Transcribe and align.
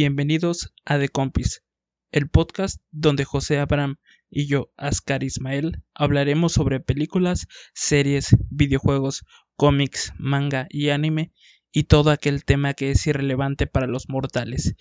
Bienvenidos 0.00 0.72
a 0.84 0.96
The 0.96 1.08
Compis, 1.08 1.64
el 2.12 2.30
podcast 2.30 2.80
donde 2.92 3.24
José 3.24 3.58
Abraham 3.58 3.96
y 4.30 4.46
yo, 4.46 4.70
Ascar 4.76 5.24
Ismael, 5.24 5.82
hablaremos 5.92 6.52
sobre 6.52 6.78
películas, 6.78 7.48
series, 7.74 8.36
videojuegos, 8.48 9.24
cómics, 9.56 10.12
manga 10.16 10.68
y 10.70 10.90
anime 10.90 11.32
y 11.72 11.88
todo 11.88 12.12
aquel 12.12 12.44
tema 12.44 12.74
que 12.74 12.92
es 12.92 13.04
irrelevante 13.08 13.66
para 13.66 13.88
los 13.88 14.08
mortales, 14.08 14.76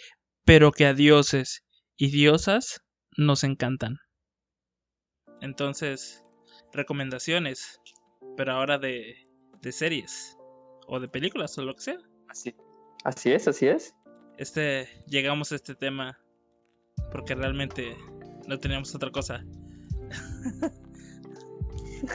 pero 0.46 0.72
que 0.72 0.86
a 0.86 0.94
dioses 0.94 1.66
y 1.96 2.12
diosas 2.12 2.84
nos 3.18 3.44
encantan. 3.44 3.98
Entonces, 5.42 6.24
recomendaciones, 6.74 7.82
pero 8.36 8.52
ahora 8.52 8.78
de, 8.78 9.16
de 9.64 9.72
series 9.72 10.38
o 10.86 11.00
de 11.00 11.08
películas 11.08 11.58
o 11.58 11.64
lo 11.64 11.74
que 11.74 11.82
sea. 11.82 11.98
Así, 12.30 12.56
así 13.04 13.32
es, 13.32 13.48
así 13.48 13.66
es. 13.66 13.96
Este, 14.38 14.88
llegamos 15.08 15.52
a 15.52 15.56
este 15.56 15.76
tema 15.76 16.18
porque 17.12 17.36
realmente 17.36 17.98
no 18.48 18.60
teníamos 18.60 18.94
otra 18.96 19.12
cosa. 19.12 19.44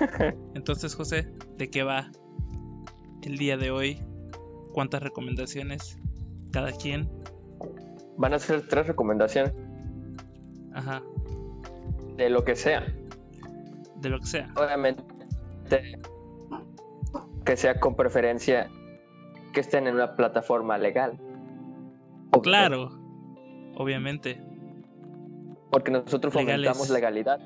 Entonces, 0.55 0.95
José, 0.95 1.33
¿de 1.59 1.71
qué 1.71 1.83
va 1.83 2.11
el 3.23 3.37
día 3.37 3.57
de 3.57 3.71
hoy? 3.71 4.01
¿Cuántas 4.73 5.03
recomendaciones 5.03 5.99
cada 6.53 6.73
quien? 6.73 7.11
Van 8.17 8.35
a 8.35 8.39
ser 8.39 8.67
tres 8.69 8.87
recomendaciones. 8.87 9.53
Ajá. 10.75 11.03
De 12.17 12.31
lo 12.31 12.45
que 12.45 12.57
sea. 12.57 12.87
De 13.97 14.09
lo 14.09 14.21
que 14.21 14.27
sea. 14.27 14.53
Obviamente 14.57 15.03
que 17.45 17.57
sea 17.57 17.81
con 17.81 17.95
preferencia 17.95 18.71
que 19.53 19.61
estén 19.61 19.87
en 19.87 19.95
una 19.95 20.17
plataforma 20.17 20.79
legal. 20.79 21.19
Claro, 22.41 22.91
obviamente. 23.77 24.41
Porque 25.71 25.91
nosotros 25.91 26.33
fomentamos 26.33 26.91
legalidad. 26.91 27.41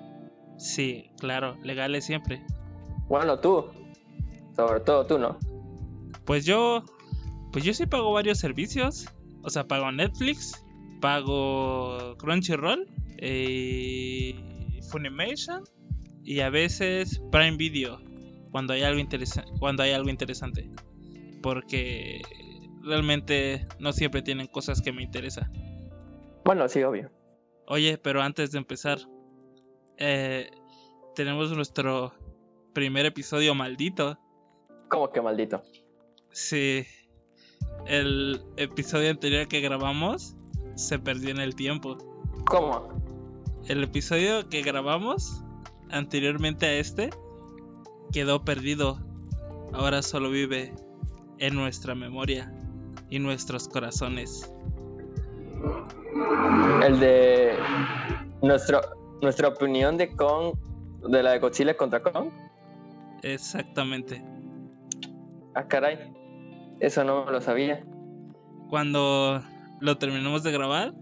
Sí, 0.58 1.10
claro, 1.18 1.56
legales 1.62 2.04
siempre. 2.04 2.44
Bueno, 3.08 3.38
tú. 3.38 3.66
Sobre 4.54 4.80
todo 4.80 5.06
tú, 5.06 5.18
¿no? 5.18 5.38
Pues 6.24 6.44
yo. 6.44 6.82
Pues 7.52 7.64
yo 7.64 7.72
sí 7.72 7.86
pago 7.86 8.12
varios 8.12 8.38
servicios. 8.38 9.06
O 9.42 9.50
sea, 9.50 9.66
pago 9.66 9.90
Netflix, 9.92 10.64
pago 11.00 12.16
Crunchyroll, 12.18 12.88
eh, 13.18 14.34
Funimation 14.90 15.62
y 16.24 16.40
a 16.40 16.50
veces 16.50 17.22
Prime 17.30 17.56
Video 17.56 18.00
cuando 18.50 18.72
hay 18.72 18.82
algo 18.82 18.98
interesante 18.98 19.50
cuando 19.60 19.82
hay 19.82 19.92
algo 19.92 20.10
interesante 20.10 20.68
porque 21.42 22.20
realmente 22.86 23.66
no 23.78 23.92
siempre 23.92 24.22
tienen 24.22 24.46
cosas 24.46 24.80
que 24.80 24.92
me 24.92 25.02
interesan 25.02 25.52
bueno 26.44 26.68
sí 26.68 26.82
obvio 26.82 27.10
oye 27.66 27.98
pero 27.98 28.22
antes 28.22 28.52
de 28.52 28.58
empezar 28.58 28.98
eh, 29.98 30.50
tenemos 31.14 31.50
nuestro 31.54 32.14
primer 32.72 33.06
episodio 33.06 33.54
maldito 33.54 34.18
¿Cómo 34.88 35.10
que 35.10 35.20
maldito? 35.20 35.62
Sí. 36.30 36.86
El 37.86 38.44
episodio 38.56 39.10
anterior 39.10 39.48
que 39.48 39.60
grabamos 39.60 40.36
se 40.76 40.98
perdió 40.98 41.30
en 41.30 41.40
el 41.40 41.56
tiempo. 41.56 41.98
¿Cómo? 42.46 42.88
El 43.66 43.82
episodio 43.82 44.48
que 44.48 44.62
grabamos 44.62 45.42
anteriormente 45.90 46.66
a 46.66 46.74
este 46.74 47.10
quedó 48.12 48.44
perdido. 48.44 49.00
Ahora 49.72 50.02
solo 50.02 50.30
vive 50.30 50.72
en 51.38 51.56
nuestra 51.56 51.94
memoria 51.94 52.52
y 53.10 53.18
nuestros 53.18 53.68
corazones. 53.68 54.52
El 56.82 57.00
de 57.00 57.54
nuestro, 58.42 58.80
nuestra 59.22 59.48
opinión 59.48 59.96
de 59.96 60.14
Kong, 60.14 60.54
de 61.08 61.22
la 61.22 61.32
de 61.32 61.38
Godzilla 61.38 61.76
contra 61.76 62.02
Kong. 62.02 62.30
Exactamente. 63.22 64.22
Ah, 65.54 65.66
caray. 65.66 65.98
Eso 66.80 67.04
no 67.04 67.30
lo 67.30 67.40
sabía. 67.40 67.84
Cuando 68.68 69.42
lo 69.80 69.98
terminamos 69.98 70.42
de 70.42 70.52
grabar, 70.52 70.92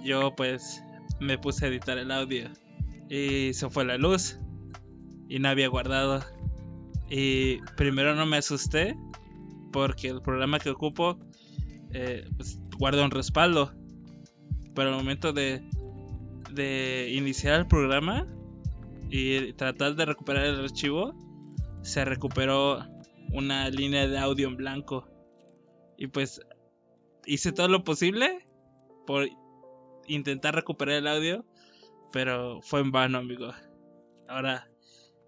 yo 0.00 0.34
pues 0.34 0.82
me 1.20 1.38
puse 1.38 1.66
a 1.66 1.68
editar 1.68 1.98
el 1.98 2.10
audio 2.10 2.48
y 3.08 3.52
se 3.52 3.68
fue 3.68 3.84
la 3.84 3.98
luz 3.98 4.38
y 5.28 5.38
no 5.38 5.48
había 5.48 5.68
guardado. 5.68 6.20
Y 7.10 7.58
primero 7.76 8.14
no 8.14 8.24
me 8.24 8.38
asusté 8.38 8.96
porque 9.72 10.08
el 10.08 10.22
programa 10.22 10.58
que 10.58 10.70
ocupo 10.70 11.18
eh, 11.92 12.28
pues, 12.36 12.58
guarda 12.78 13.04
un 13.04 13.10
respaldo. 13.10 13.72
Pero 14.74 14.88
al 14.88 14.96
momento 14.96 15.32
de, 15.32 15.62
de 16.50 17.10
iniciar 17.12 17.60
el 17.60 17.66
programa 17.66 18.26
y 19.10 19.52
tratar 19.52 19.94
de 19.94 20.06
recuperar 20.06 20.44
el 20.46 20.60
archivo, 20.60 21.14
se 21.82 22.04
recuperó 22.04 22.82
una 23.32 23.68
línea 23.68 24.06
de 24.06 24.18
audio 24.18 24.48
en 24.48 24.56
blanco. 24.56 25.08
Y 25.98 26.06
pues 26.06 26.40
hice 27.26 27.52
todo 27.52 27.68
lo 27.68 27.84
posible 27.84 28.46
por 29.06 29.28
intentar 30.06 30.54
recuperar 30.54 30.96
el 30.96 31.06
audio, 31.06 31.44
pero 32.12 32.60
fue 32.62 32.80
en 32.80 32.92
vano, 32.92 33.18
amigo. 33.18 33.52
Ahora, 34.28 34.68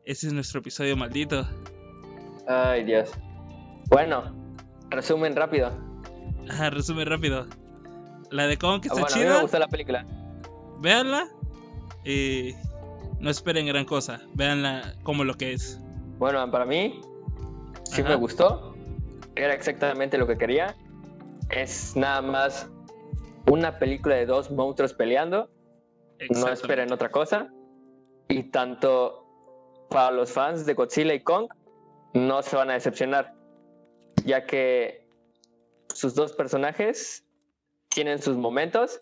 ese 0.04 0.28
es 0.28 0.32
nuestro 0.32 0.60
episodio 0.60 0.96
maldito. 0.96 1.46
Ay, 2.46 2.84
Dios. 2.84 3.10
Bueno, 3.90 4.34
resumen 4.90 5.36
rápido. 5.36 5.93
Ajá, 6.48 6.70
resumen 6.70 7.06
rápido. 7.06 7.46
La 8.30 8.46
de 8.46 8.56
Kong 8.56 8.80
que 8.80 8.88
está 8.88 9.00
Ah, 9.00 9.04
bueno, 9.04 9.14
a 9.14 9.18
mí 9.18 9.22
chida. 9.24 9.34
me 9.36 9.42
gustó 9.42 9.58
la 9.58 9.68
película. 9.68 10.06
Véanla 10.80 11.28
y 12.04 12.54
no 13.20 13.30
esperen 13.30 13.66
gran 13.66 13.84
cosa. 13.84 14.20
Véanla 14.34 14.94
como 15.02 15.24
lo 15.24 15.34
que 15.34 15.52
es. 15.52 15.80
Bueno, 16.18 16.50
para 16.50 16.64
mí 16.64 17.00
sí 17.84 18.00
Ajá. 18.02 18.10
me 18.10 18.16
gustó. 18.16 18.74
Era 19.36 19.54
exactamente 19.54 20.18
lo 20.18 20.26
que 20.26 20.36
quería. 20.36 20.74
Es 21.50 21.96
nada 21.96 22.22
más 22.22 22.68
una 23.50 23.78
película 23.78 24.14
de 24.16 24.26
dos 24.26 24.50
monstruos 24.50 24.92
peleando. 24.94 25.48
No 26.30 26.48
esperen 26.48 26.92
otra 26.92 27.10
cosa. 27.10 27.48
Y 28.28 28.44
tanto 28.44 29.26
para 29.90 30.10
los 30.10 30.32
fans 30.32 30.64
de 30.66 30.74
Godzilla 30.74 31.14
y 31.14 31.20
Kong 31.20 31.48
no 32.14 32.42
se 32.42 32.56
van 32.56 32.70
a 32.70 32.74
decepcionar, 32.74 33.34
ya 34.24 34.46
que 34.46 35.03
sus 35.94 36.14
dos 36.14 36.32
personajes 36.32 37.24
tienen 37.88 38.20
sus 38.20 38.36
momentos 38.36 39.00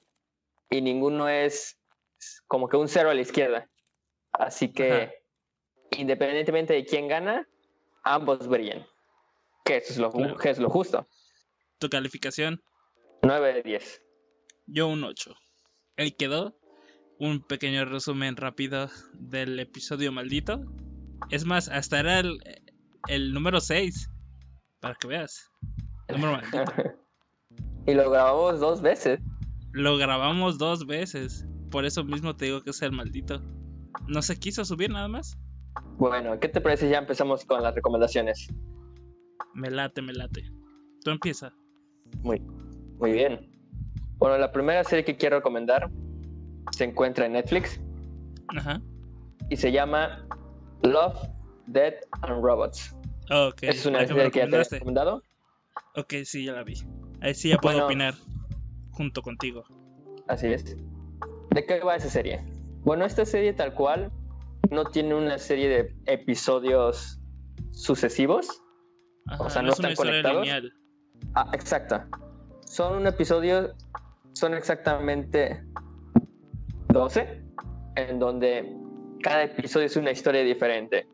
y 0.71 0.81
ninguno 0.81 1.29
es 1.29 1.79
como 2.47 2.69
que 2.69 2.77
un 2.77 2.89
cero 2.89 3.11
a 3.11 3.15
la 3.15 3.21
izquierda. 3.23 3.69
Así 4.33 4.73
que 4.73 4.93
Ajá. 4.93 5.13
independientemente 5.99 6.73
de 6.75 6.85
quién 6.85 7.09
gana, 7.09 7.49
ambos 8.05 8.47
brillan. 8.47 8.87
Que 9.65 9.79
eso 9.79 9.93
es 9.93 9.99
lo, 9.99 10.11
Claro. 10.11 10.37
que 10.37 10.51
es 10.51 10.59
lo 10.59 10.69
justo. 10.71 11.09
Tu 11.79 11.89
calificación, 11.89 12.63
9 13.23 13.55
de 13.55 13.63
10. 13.63 14.03
yo 14.67 14.89
un 14.89 15.03
8. 15.05 15.35
Ahí 15.97 16.13
quedó 16.13 16.57
un 17.19 17.43
pequeño 17.47 17.85
resumen 17.85 18.37
rápido 18.37 18.89
del 19.15 19.59
episodio 19.61 20.11
maldito. 20.13 20.65
Es 21.31 21.45
más, 21.45 21.69
hasta 21.69 22.01
era 22.01 22.19
el, 22.21 22.39
el 23.09 23.33
número 23.33 23.61
6. 23.61 24.09
Para 24.81 24.95
que 24.97 25.07
veas. 25.07 25.51
Y 27.87 27.95
lo 27.95 28.11
grabamos 28.11 28.61
dos 28.61 28.81
veces. 28.81 29.21
Lo 29.73 29.97
grabamos 29.97 30.59
dos 30.59 30.87
veces. 30.87 31.47
Por 31.71 31.85
eso 31.85 32.05
mismo 32.05 32.37
te 32.37 32.45
digo 32.45 32.63
que 32.63 32.71
es 32.71 32.81
el 32.83 32.93
maldito. 32.93 33.43
No 34.07 34.23
se 34.23 34.39
quiso 34.39 34.65
subir 34.65 34.91
nada 34.91 35.09
más. 35.09 35.37
Bueno, 35.99 36.39
¿qué 36.39 36.49
te 36.49 36.61
parece? 36.61 36.89
Ya 36.89 36.99
empezamos 36.99 37.45
con 37.45 37.63
las 37.63 37.75
recomendaciones. 37.75 38.49
Me 39.55 39.71
late, 39.71 40.01
me 40.03 40.13
late. 40.13 40.45
Tú 41.05 41.11
empieza. 41.11 41.53
Muy, 42.23 42.41
muy 42.99 43.13
bien. 43.13 43.51
Bueno, 44.19 44.39
la 44.39 44.53
primera 44.53 44.85
serie 44.85 45.05
que 45.05 45.17
quiero 45.17 45.39
recomendar 45.39 45.91
se 46.71 46.85
encuentra 46.85 47.27
en 47.27 47.33
Netflix 47.33 47.81
Ajá. 48.57 48.81
y 49.51 49.57
se 49.57 49.73
llama 49.73 50.25
Love, 50.83 51.19
Death 51.67 52.05
and 52.21 52.45
Robots. 52.45 52.95
Ok. 53.31 53.63
Esa 53.63 53.73
es 53.73 53.87
una 53.87 54.07
serie 54.07 54.31
que 54.31 54.39
ya 54.39 54.49
te 54.49 54.57
he 54.57 54.65
recomendado. 54.65 55.23
Ok, 55.95 56.15
sí, 56.25 56.45
ya 56.45 56.53
la 56.53 56.63
vi. 56.65 56.75
Ahí 57.21 57.35
sí 57.35 57.49
ya 57.51 57.59
puedo 57.59 57.75
Bueno. 57.77 57.87
opinar 57.87 58.15
junto 58.91 59.23
contigo. 59.23 59.65
Así 60.29 60.47
es. 60.49 60.77
¿De 61.51 61.67
qué 61.67 61.81
va 61.81 61.97
esa 61.97 62.09
serie? 62.09 62.45
Bueno, 62.85 63.05
esta 63.05 63.25
serie 63.25 63.53
tal 63.53 63.75
cual 63.75 64.11
no 64.71 64.85
tiene 64.87 65.15
una 65.15 65.39
serie 65.39 65.69
de 65.69 65.95
episodios 66.07 67.21
sucesivos. 67.73 68.63
Ajá, 69.27 69.45
O 69.45 69.51
sea, 69.51 69.63
no, 69.63 69.69
no 69.69 69.73
es 69.75 69.79
una 69.81 69.89
están 69.91 70.07
conectados. 70.07 70.43
lineal. 70.43 70.73
Ah, 71.35 71.51
exacto. 71.53 72.01
Son 72.65 72.97
un 72.97 73.07
episodio, 73.07 73.75
son 74.33 74.55
exactamente 74.55 75.63
12, 76.89 77.43
en 77.97 78.19
donde 78.19 78.75
cada 79.23 79.45
episodio 79.45 79.87
es 79.87 79.97
una 79.97 80.11
historia 80.11 80.43
diferente. 80.43 81.07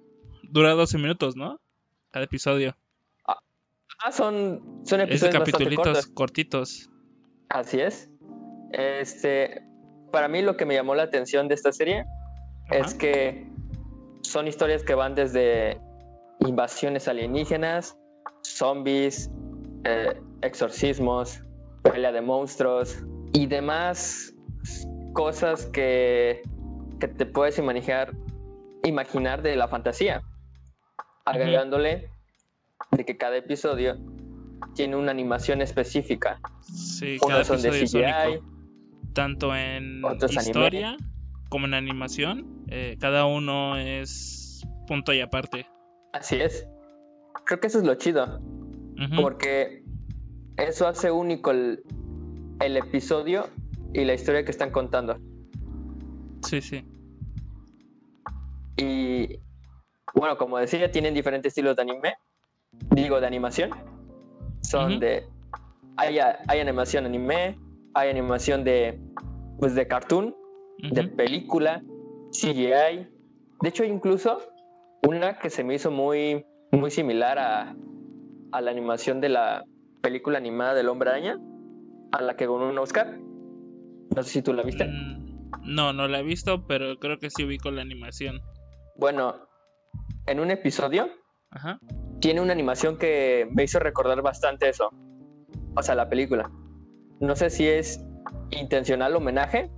Dura 0.45 0.73
12 0.73 0.99
minutos, 0.99 1.37
¿no? 1.37 1.61
Cada 2.11 2.25
episodio. 2.25 2.75
Ah, 4.05 4.13
son, 4.13 4.83
son 4.85 5.01
Es 5.01 5.09
episodios 5.09 5.39
bastante 5.41 5.53
capitulitos 5.53 5.85
cortos. 5.87 6.07
cortitos. 6.15 6.91
Así 7.49 7.81
es. 7.81 8.11
Este, 8.73 9.63
para 10.13 10.29
mí 10.29 10.43
lo 10.43 10.57
que 10.57 10.67
me 10.67 10.75
llamó 10.75 10.95
la 10.95 11.05
atención 11.05 11.49
de 11.49 11.55
esta 11.55 11.73
serie 11.73 12.05
es 12.71 12.89
Ajá. 12.89 12.99
que 12.99 13.47
son 14.23 14.47
historias 14.47 14.83
que 14.83 14.95
van 14.95 15.15
desde 15.15 15.81
invasiones 16.41 17.09
alienígenas, 17.09 17.97
zombies, 18.43 19.31
eh, 19.85 20.21
exorcismos, 20.43 21.43
pelea 21.83 22.13
de 22.13 22.21
monstruos 22.21 23.03
y 23.33 23.47
demás 23.47 24.35
cosas 25.15 25.67
que, 25.67 26.43
que 27.01 27.09
te 27.09 27.27
puedes 27.27 27.59
imaginar, 27.59 28.13
imaginar 28.85 29.43
de 29.43 29.57
la 29.57 29.67
fantasía, 29.69 30.23
agregándole 31.25 32.11
de 32.91 33.05
que 33.05 33.17
cada 33.17 33.37
episodio 33.37 33.97
tiene 34.75 34.97
una 34.97 35.11
animación 35.11 35.61
específica. 35.63 36.41
Sí, 36.63 37.19
cada 37.21 37.37
Unos 37.37 37.47
son 37.47 37.63
de 37.63 37.71
CGI. 37.71 38.41
Tanto 39.15 39.55
en 39.55 40.05
anime. 40.05 40.43
historia 40.43 40.97
como 41.49 41.67
en 41.67 41.75
animación. 41.75 42.65
eh, 42.69 42.97
cada 43.01 43.25
uno 43.27 43.77
es 43.77 44.63
punto 44.87 45.13
y 45.13 45.21
aparte. 45.21 45.67
así 46.13 46.37
es. 46.37 46.67
Creo 47.45 47.61
que 47.61 47.69
eso 47.69 47.79
es 47.79 47.85
lo 47.85 47.95
chido, 47.95 48.41
porque 49.17 49.83
eso 50.59 50.87
hace 50.87 51.11
único 51.11 51.51
el, 51.51 51.83
el 52.61 52.77
episodio 52.77 53.49
y 53.95 54.05
la 54.05 54.13
historia 54.15 54.45
que 54.45 54.51
están 54.51 54.71
contando. 54.71 55.19
Sí, 56.43 56.61
sí. 56.61 56.85
Y 58.77 59.39
bueno, 60.15 60.37
como 60.37 60.59
decía, 60.59 60.91
tienen 60.91 61.15
diferentes 61.15 61.51
estilos 61.51 61.75
de 61.77 61.83
anime, 61.83 62.15
digo 62.73 63.21
de 63.21 63.27
animación. 63.27 63.71
Son 64.63 65.01
de. 65.01 65.25
Hay, 65.97 66.19
hay 66.19 66.61
animación 66.61 67.07
anime, 67.07 67.59
hay 67.95 68.11
animación 68.11 68.65
de. 68.65 69.01
Pues 69.59 69.75
de 69.75 69.89
cartoon, 69.89 70.37
de 70.79 71.05
película, 71.09 71.83
CGI. 72.31 73.09
De 73.61 73.69
hecho, 73.69 73.83
incluso 73.85 74.39
una 75.07 75.39
que 75.39 75.51
se 75.51 75.65
me 75.65 75.75
hizo 75.75 75.91
muy, 75.91 76.45
muy 76.71 76.93
similar 76.93 77.39
a, 77.41 77.75
a 78.53 78.61
la 78.61 78.71
animación 78.71 79.21
de 79.21 79.31
la 79.31 79.65
película 80.01 80.39
animada 80.39 80.75
del 80.75 80.89
Hombre 80.89 81.11
Araña, 81.11 81.41
a 82.13 82.23
la 82.23 82.37
que 82.37 82.47
ganó 82.47 82.69
un 82.69 82.79
Oscar. 82.79 83.19
No 84.15 84.23
sé 84.23 84.31
si 84.31 84.43
tú 84.43 84.53
la 84.53 84.63
viste. 84.63 84.85
Mm, 84.85 85.65
No, 85.65 85.93
no 85.93 86.07
la 86.07 86.21
he 86.21 86.23
visto, 86.23 86.67
pero 86.69 86.97
creo 87.01 87.19
que 87.19 87.31
sí 87.31 87.45
ubico 87.45 87.73
la 87.73 87.83
animación. 87.83 88.41
Bueno, 88.97 89.35
en 90.27 90.39
un 90.39 90.53
episodio 90.53 91.09
Ajá. 91.51 91.79
tiene 92.21 92.41
una 92.41 92.53
animación 92.53 92.99
que 92.99 93.49
me 93.55 93.63
hizo 93.65 93.79
recordar 93.79 94.21
bastante 94.23 94.69
eso. 94.69 94.91
O 95.77 95.83
sea, 95.83 95.95
la 95.95 96.09
película. 96.09 96.51
No 97.21 97.37
sé 97.37 97.49
si 97.51 97.67
es 97.67 98.05
intencional 98.51 99.15
homenaje 99.15 99.71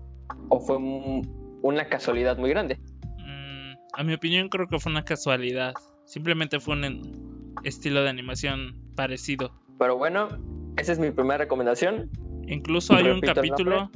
o 0.48 0.58
fue 0.60 0.76
un- 0.78 1.58
una 1.62 1.86
casualidad 1.88 2.38
muy 2.38 2.48
grande. 2.50 2.78
Mm, 3.18 3.74
a 3.92 4.02
mi 4.04 4.14
opinión 4.14 4.48
creo 4.48 4.66
que 4.68 4.78
fue 4.78 4.90
una 4.90 5.04
casualidad. 5.04 5.74
Simplemente 6.06 6.60
fue 6.60 6.74
un 6.76 7.54
estilo 7.62 8.02
de 8.02 8.08
animación 8.10 8.74
parecido. 8.96 9.52
Pero 9.78 9.98
bueno, 9.98 10.28
esa 10.78 10.92
es 10.92 10.98
mi 10.98 11.10
primera 11.10 11.38
recomendación. 11.38 12.10
Incluso 12.48 12.94
hay 12.94 13.04
un 13.04 13.20
Repito 13.20 13.34
capítulo 13.34 13.90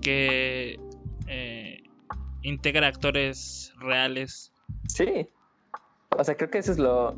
que 0.00 0.78
eh, 1.26 1.82
integra 2.42 2.86
actores 2.88 3.72
reales. 3.78 4.52
Sí. 4.88 5.28
O 6.18 6.24
sea, 6.24 6.36
creo 6.36 6.50
que 6.50 6.58
eso 6.58 6.72
es 6.72 6.78
lo, 6.78 7.16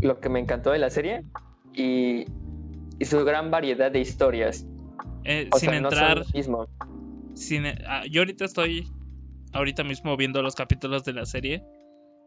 lo 0.00 0.20
que 0.20 0.28
me 0.28 0.38
encantó 0.40 0.70
de 0.70 0.78
la 0.78 0.90
serie 0.90 1.24
y, 1.74 2.24
y 2.98 3.04
su 3.04 3.24
gran 3.24 3.50
variedad 3.50 3.90
de 3.90 4.00
historias. 4.00 4.66
Eh, 5.24 5.48
O 5.52 5.58
sin 5.58 5.70
sea, 5.70 5.78
entrar, 5.78 6.24
mismo. 6.34 6.66
sin, 7.34 7.64
ah, 7.86 8.04
yo 8.10 8.22
ahorita 8.22 8.44
estoy 8.44 8.88
ahorita 9.52 9.84
mismo 9.84 10.16
viendo 10.16 10.42
los 10.42 10.54
capítulos 10.54 11.04
de 11.04 11.12
la 11.12 11.26
serie 11.26 11.62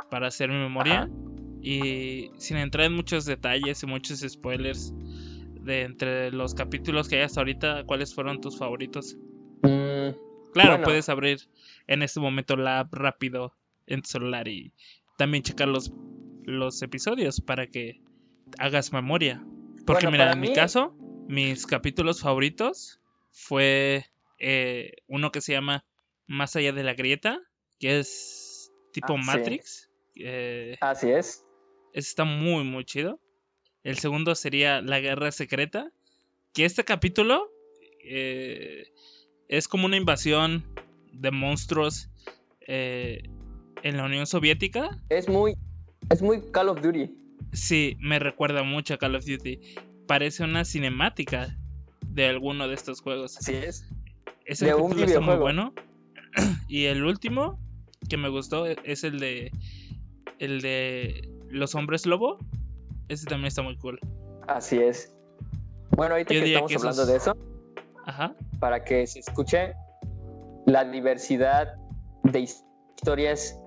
para 0.10 0.28
hacer 0.28 0.50
mi 0.50 0.56
memoria 0.58 1.04
Ajá. 1.04 1.10
y 1.62 2.30
sin 2.38 2.58
entrar 2.58 2.86
en 2.86 2.94
muchos 2.94 3.26
detalles 3.26 3.82
y 3.84 3.86
muchos 3.88 4.20
spoilers 4.20 4.94
de 5.62 5.82
entre 5.82 6.32
los 6.32 6.54
capítulos 6.54 7.08
que 7.10 7.16
hay 7.18 7.22
hasta 7.24 7.42
ahorita, 7.42 7.84
¿cuáles 7.86 8.14
fueron 8.14 8.40
tus 8.40 8.58
favoritos? 8.58 9.18
Mm, 9.64 10.16
Claro, 10.54 10.72
Bueno. 10.74 10.84
puedes 10.86 11.10
abrir 11.10 11.40
en 11.88 12.02
este 12.04 12.20
momento 12.20 12.56
la 12.56 12.80
app 12.82 12.94
rápido 12.94 13.52
en 13.88 14.02
tu 14.04 14.10
celular 14.10 14.48
y 14.48 14.72
también 15.18 15.44
checar 15.44 15.68
los, 15.68 15.92
los 16.44 16.82
episodios 16.82 17.42
para 17.42 17.68
que 17.68 18.02
hagas 18.60 18.94
memoria. 18.94 19.44
Porque 19.86 20.06
Bueno, 20.08 20.12
mira, 20.12 20.32
en 20.32 20.40
mi 20.40 20.54
caso, 20.54 20.96
mis 21.28 21.66
capítulos 21.68 22.22
favoritos 22.22 23.00
fue 23.32 24.06
eh, 24.40 24.94
uno 25.08 25.32
que 25.32 25.42
se 25.42 25.54
llama 25.54 25.86
Más 26.28 26.56
allá 26.56 26.72
de 26.74 26.84
la 26.84 26.94
grieta, 26.94 27.40
que 27.80 28.00
es 28.00 28.72
tipo 28.92 29.14
Ah, 29.14 29.22
sí. 29.22 29.26
Matrix. 29.28 29.90
eh, 30.16 30.78
así 30.82 31.10
es. 31.10 31.44
ese 31.94 32.10
está 32.10 32.24
muy, 32.26 32.64
muy 32.64 32.86
chido. 32.86 33.20
El 33.84 33.98
segundo 34.00 34.34
sería 34.36 34.82
La 34.82 35.00
Guerra 35.00 35.32
Secreta. 35.32 35.92
Que 36.54 36.66
este 36.66 36.84
capítulo 36.86 37.52
eh, 38.04 38.88
es 39.50 39.68
como 39.68 39.86
una 39.86 39.98
invasión 39.98 40.64
de 41.12 41.32
monstruos 41.32 42.10
eh, 42.68 43.30
en 43.86 43.98
la 43.98 44.06
Unión 44.06 44.26
Soviética. 44.26 44.98
Es 45.10 45.30
muy, 45.30 45.56
es 46.10 46.22
muy 46.22 46.42
Call 46.52 46.70
of 46.70 46.82
Duty. 46.82 47.16
Sí, 47.54 47.98
me 48.02 48.18
recuerda 48.20 48.64
mucho 48.64 48.96
a 48.96 48.98
Call 48.98 49.16
of 49.16 49.26
Duty. 49.26 49.60
Parece 50.08 50.44
una 50.44 50.66
cinemática 50.66 51.56
de 52.08 52.26
alguno 52.28 52.68
de 52.68 52.74
estos 52.74 53.02
juegos. 53.02 53.38
Así 53.38 53.54
es. 53.54 53.88
Ese 54.46 54.66
de 54.66 54.74
un 54.74 54.90
capítulo 54.90 55.06
está 55.08 55.20
muy 55.22 55.36
bueno. 55.36 55.74
y 56.68 56.86
el 56.86 57.06
último 57.06 57.60
que 58.10 58.18
me 58.18 58.28
gustó 58.30 58.66
es 58.66 59.04
el 59.04 59.20
de 59.20 59.52
el 60.40 60.62
de 60.62 61.30
los 61.50 61.76
hombres 61.76 62.06
lobo. 62.08 62.40
Ese 63.08 63.26
también 63.28 63.48
está 63.48 63.62
muy 63.62 63.78
cool. 63.78 64.00
Así 64.48 64.78
es. 64.80 65.14
Bueno, 65.92 66.14
ahorita 66.16 66.34
Yo 66.34 66.42
que 66.42 66.48
estamos 66.54 66.70
que 66.72 66.76
hablando 66.78 67.02
esos- 67.04 67.08
de 67.08 67.18
eso, 67.18 67.38
Ajá. 68.08 68.36
para 68.60 68.84
que 68.84 69.06
se 69.06 69.20
escuche 69.20 69.74
la 70.66 70.84
diversidad 70.86 71.76
de 72.24 72.40
his- 72.40 72.64
historias 72.98 73.60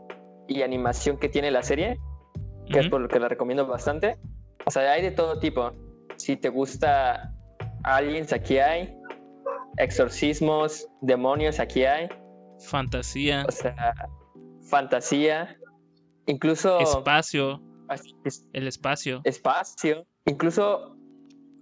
y 0.48 0.62
animación 0.62 1.18
que 1.18 1.28
tiene 1.28 1.50
la 1.52 1.62
serie, 1.62 1.98
que 2.72 2.80
es 2.80 2.88
por 2.88 3.00
lo 3.00 3.08
que 3.08 3.20
la 3.20 3.28
recomiendo 3.28 3.66
bastante. 3.66 4.18
O 4.66 4.70
sea, 4.70 4.90
hay 4.92 5.02
de 5.02 5.10
todo 5.12 5.38
tipo. 5.38 5.72
Si 6.16 6.36
te 6.36 6.48
gusta 6.48 7.32
aliens, 7.84 8.32
aquí 8.32 8.58
hay. 8.58 8.94
Exorcismos, 9.76 10.88
demonios, 11.00 11.60
aquí 11.60 11.84
hay. 11.84 12.08
Fantasía, 12.60 13.44
O 13.48 13.52
sea, 13.52 13.94
fantasía. 14.68 15.56
Incluso 16.26 16.80
espacio, 16.80 17.62
es- 18.24 18.44
el 18.52 18.66
espacio. 18.66 19.20
espacio. 19.24 20.04
Incluso 20.26 20.96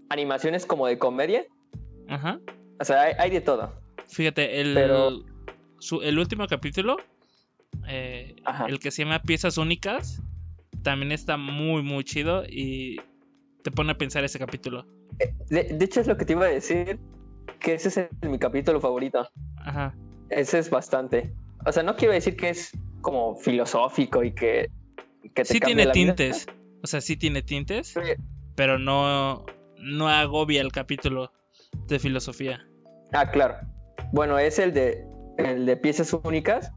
animaciones 0.08 0.64
como 0.66 0.86
de 0.86 0.98
comedia. 0.98 1.44
Ajá. 2.08 2.40
O 2.80 2.84
sea, 2.84 3.02
hay, 3.02 3.12
hay 3.18 3.30
de 3.30 3.40
todo. 3.42 3.72
Fíjate, 4.06 4.60
el, 4.60 4.74
Pero- 4.74 5.10
su- 5.78 6.00
el 6.02 6.18
último 6.18 6.46
capítulo, 6.48 6.96
eh, 7.88 8.36
el 8.68 8.78
que 8.78 8.90
se 8.90 9.04
llama 9.04 9.20
Piezas 9.22 9.58
Únicas, 9.58 10.22
también 10.82 11.12
está 11.12 11.36
muy, 11.36 11.82
muy 11.82 12.04
chido 12.04 12.44
y 12.48 13.00
te 13.62 13.70
pone 13.70 13.92
a 13.92 13.98
pensar 13.98 14.24
ese 14.24 14.38
capítulo. 14.38 14.86
De, 15.48 15.64
de 15.64 15.84
hecho, 15.84 16.00
es 16.00 16.06
lo 16.06 16.16
que 16.16 16.24
te 16.24 16.32
iba 16.34 16.44
a 16.46 16.48
decir, 16.48 16.98
que 17.60 17.74
ese 17.74 17.88
es 17.88 17.96
el- 17.96 18.08
mi 18.30 18.38
capítulo 18.38 18.80
favorito. 18.80 19.28
Ajá. 19.58 19.94
Ese 20.30 20.58
es 20.58 20.70
bastante. 20.70 21.34
O 21.64 21.72
sea, 21.72 21.82
no 21.82 21.96
quiero 21.96 22.12
decir 22.14 22.36
que 22.36 22.50
es 22.50 22.70
como 23.00 23.36
filosófico 23.36 24.22
y 24.24 24.32
que, 24.32 24.68
que 25.34 25.42
te 25.42 25.44
Sí 25.44 25.60
tiene 25.60 25.84
la 25.86 25.92
vida. 25.92 26.14
tintes. 26.14 26.46
O 26.82 26.86
sea, 26.86 27.00
sí 27.00 27.16
tiene 27.16 27.42
tintes, 27.42 27.92
Pero- 27.94 28.22
pero 28.54 28.78
no, 28.78 29.44
no 29.78 30.08
agobia 30.08 30.60
el 30.60 30.70
capítulo 30.72 31.32
de 31.88 31.98
filosofía. 31.98 32.64
Ah, 33.12 33.30
claro. 33.30 33.56
Bueno, 34.12 34.38
es 34.38 34.58
el 34.58 34.72
de, 34.72 35.04
el 35.38 35.66
de 35.66 35.76
piezas 35.76 36.12
únicas. 36.24 36.72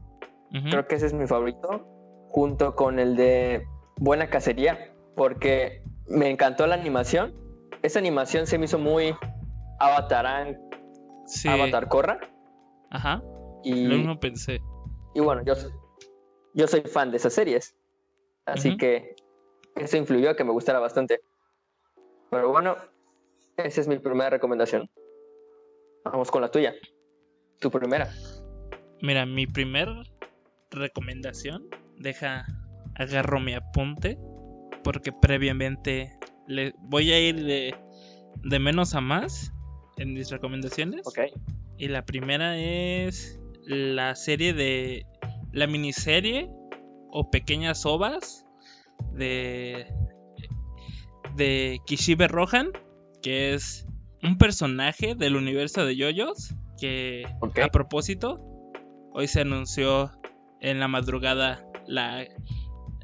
Creo 0.50 0.86
que 0.86 0.96
ese 0.96 1.06
es 1.06 1.12
mi 1.14 1.26
favorito. 1.26 1.86
Junto 2.28 2.74
con 2.74 2.98
el 2.98 3.16
de 3.16 3.66
Buena 3.96 4.28
Cacería. 4.30 4.92
Porque 5.16 5.82
me 6.08 6.30
encantó 6.30 6.66
la 6.66 6.74
animación. 6.74 7.34
Esa 7.82 7.98
animación 7.98 8.46
se 8.46 8.58
me 8.58 8.64
hizo 8.66 8.78
muy 8.78 9.14
Avatar, 9.78 10.58
Sí. 11.26 11.48
Avatar 11.48 11.88
Korra. 11.88 12.18
Ajá. 12.90 13.22
Y, 13.62 13.86
Lo 13.86 13.96
mismo 13.96 14.18
pensé. 14.18 14.60
y 15.14 15.20
bueno, 15.20 15.42
yo, 15.44 15.54
yo 16.54 16.66
soy 16.66 16.80
fan 16.82 17.10
de 17.10 17.18
esas 17.18 17.32
series. 17.32 17.76
Así 18.46 18.76
que 18.76 19.14
eso 19.76 19.96
influyó 19.96 20.30
a 20.30 20.36
que 20.36 20.44
me 20.44 20.50
gustara 20.50 20.78
bastante. 20.80 21.20
Pero 22.30 22.50
bueno, 22.50 22.76
esa 23.56 23.80
es 23.80 23.88
mi 23.88 23.98
primera 23.98 24.30
recomendación. 24.30 24.88
Vamos 26.04 26.30
con 26.30 26.42
la 26.42 26.50
tuya. 26.50 26.74
Tu 27.60 27.70
primera. 27.70 28.10
Mira, 29.02 29.26
mi 29.26 29.46
primer 29.46 29.88
recomendación, 30.70 31.66
deja, 31.98 32.46
agarro 32.94 33.40
mi 33.40 33.54
apunte, 33.54 34.18
porque 34.82 35.12
previamente 35.12 36.18
le 36.46 36.74
voy 36.78 37.12
a 37.12 37.20
ir 37.20 37.44
de, 37.44 37.74
de 38.42 38.58
menos 38.58 38.94
a 38.94 39.00
más 39.00 39.52
en 39.96 40.14
mis 40.14 40.30
recomendaciones. 40.30 41.06
Ok. 41.06 41.18
Y 41.78 41.88
la 41.88 42.04
primera 42.04 42.58
es 42.58 43.38
la 43.64 44.14
serie 44.14 44.52
de. 44.52 45.06
La 45.52 45.66
miniserie 45.66 46.48
o 47.10 47.30
pequeñas 47.30 47.86
ovas 47.86 48.46
de. 49.12 49.86
de 51.36 51.80
Kishibe 51.86 52.28
Rohan, 52.28 52.72
que 53.22 53.54
es 53.54 53.86
un 54.22 54.38
personaje 54.38 55.14
del 55.14 55.36
universo 55.36 55.84
de 55.84 55.96
Yoyos. 55.96 56.54
Que 56.78 57.24
a 57.62 57.68
propósito, 57.68 58.40
hoy 59.12 59.26
se 59.26 59.42
anunció 59.42 60.10
en 60.60 60.80
la 60.80 60.88
madrugada 60.88 61.64
la, 61.86 62.26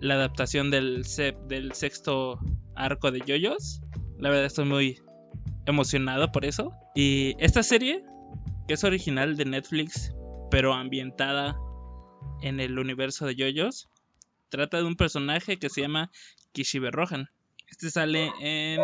adaptación 0.01 0.71
del, 0.71 1.05
del 1.49 1.73
sexto 1.73 2.39
arco 2.75 3.11
de 3.11 3.21
Yoyos. 3.21 3.81
La 4.19 4.31
verdad 4.31 4.47
estoy 4.47 4.67
muy 4.67 5.01
emocionado 5.67 6.33
por 6.33 6.45
eso. 6.45 6.73
Y 6.95 7.35
esta 7.39 7.63
serie, 7.63 8.05
que 8.69 8.75
es 8.75 8.85
original 8.85 9.37
de 9.37 9.45
Netflix, 9.45 10.15
pero 10.51 10.73
ambientada 10.73 11.57
en 12.43 12.61
el 12.61 12.79
universo 12.79 13.27
de 13.27 13.35
Yoyos, 13.35 13.89
trata 14.49 14.79
de 14.79 14.85
un 14.85 14.97
personaje 14.97 15.59
que 15.59 15.69
se 15.69 15.83
llama 15.83 16.11
Kishibe 16.53 16.91
Rohan. 16.91 17.29
Este 17.69 17.91
sale 17.91 18.31
en 18.41 18.81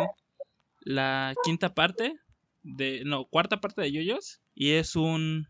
la 0.81 1.33
quinta 1.43 1.73
parte 1.73 2.19
de 2.63 3.03
no, 3.05 3.25
cuarta 3.25 3.61
parte 3.61 3.81
de 3.81 3.91
Yoyos 3.91 4.41
y 4.53 4.71
es 4.71 4.95
un 4.95 5.47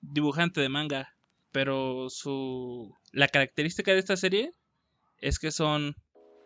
dibujante 0.00 0.60
de 0.60 0.68
manga, 0.68 1.14
pero 1.52 2.08
su 2.10 2.94
la 3.12 3.28
característica 3.28 3.92
de 3.92 3.98
esta 3.98 4.16
serie 4.16 4.52
es 5.18 5.38
que 5.38 5.52
son 5.52 5.94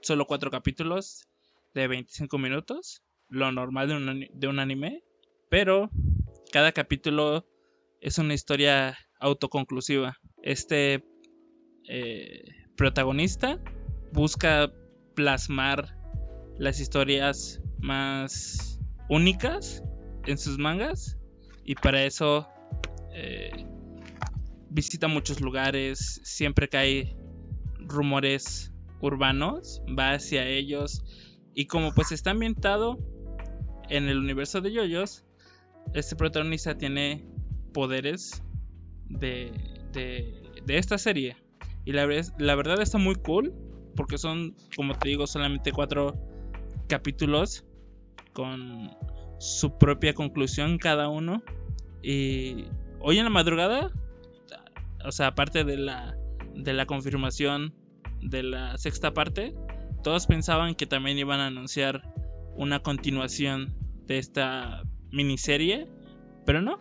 solo 0.03 0.27
cuatro 0.27 0.51
capítulos 0.51 1.27
de 1.75 1.89
25 1.89 2.39
minutos, 2.39 3.03
lo 3.29 3.51
normal 3.53 3.89
de 3.89 3.97
un, 3.97 4.27
de 4.33 4.49
un 4.49 4.59
anime, 4.59 5.03
pero 5.49 5.91
cada 6.53 6.73
capítulo 6.73 7.47
es 8.01 8.19
una 8.19 8.35
historia 8.35 8.97
autoconclusiva. 9.19 10.17
Este 10.43 11.05
eh, 11.89 12.45
protagonista 12.77 13.61
busca 14.13 14.73
plasmar 15.15 15.97
las 16.59 16.81
historias 16.81 17.61
más 17.79 18.81
únicas 19.09 19.83
en 20.27 20.39
sus 20.39 20.59
mangas 20.59 21.19
y 21.65 21.75
para 21.75 22.05
eso 22.05 22.49
eh, 23.13 23.51
visita 24.77 25.09
muchos 25.09 25.41
lugares, 25.41 26.21
siempre 26.23 26.69
que 26.69 26.77
hay 26.77 27.17
rumores 27.79 28.75
urbanos, 29.01 29.81
va 29.99 30.13
hacia 30.13 30.47
ellos 30.47 31.03
y 31.55 31.67
como 31.67 31.95
pues 31.95 32.13
está 32.13 32.33
ambientado 32.33 32.99
en 33.89 34.07
el 34.11 34.19
universo 34.19 34.61
de 34.61 34.73
yoyos, 34.73 35.25
este 35.95 36.15
protagonista 36.15 36.77
tiene 36.77 37.27
poderes 37.73 38.43
de, 39.09 39.51
de, 39.95 40.77
esta 40.77 40.99
serie. 40.99 41.39
Y 41.87 41.93
la, 41.93 42.07
la 42.39 42.55
verdad 42.55 42.83
está 42.83 42.99
muy 42.99 43.15
cool, 43.15 43.55
porque 43.97 44.19
son, 44.19 44.55
como 44.77 44.99
te 44.99 45.09
digo, 45.09 45.27
solamente 45.27 45.73
cuatro 45.73 46.15
capítulos 46.87 47.65
con 48.35 48.91
su 49.39 49.79
propia 49.79 50.13
conclusión 50.13 50.77
cada 50.77 51.09
uno. 51.09 51.43
Y 52.03 52.67
hoy 53.01 53.17
en 53.19 53.25
la 53.25 53.31
madrugada, 53.31 53.91
o 55.07 55.13
sea, 55.13 55.29
aparte 55.29 55.65
de 55.65 55.77
la, 55.77 56.17
de 56.55 56.73
la 56.73 56.87
confirmación 56.87 57.75
de 58.21 58.43
la 58.43 58.77
sexta 58.77 59.15
parte, 59.15 59.55
todos 60.03 60.27
pensaban 60.27 60.75
que 60.75 60.87
también 60.87 61.19
iban 61.19 61.41
a 61.41 61.47
anunciar 61.47 62.03
una 62.57 62.81
continuación 62.81 63.75
de 64.07 64.19
esta 64.19 64.83
miniserie, 65.11 65.89
pero 66.45 66.61
no, 66.61 66.79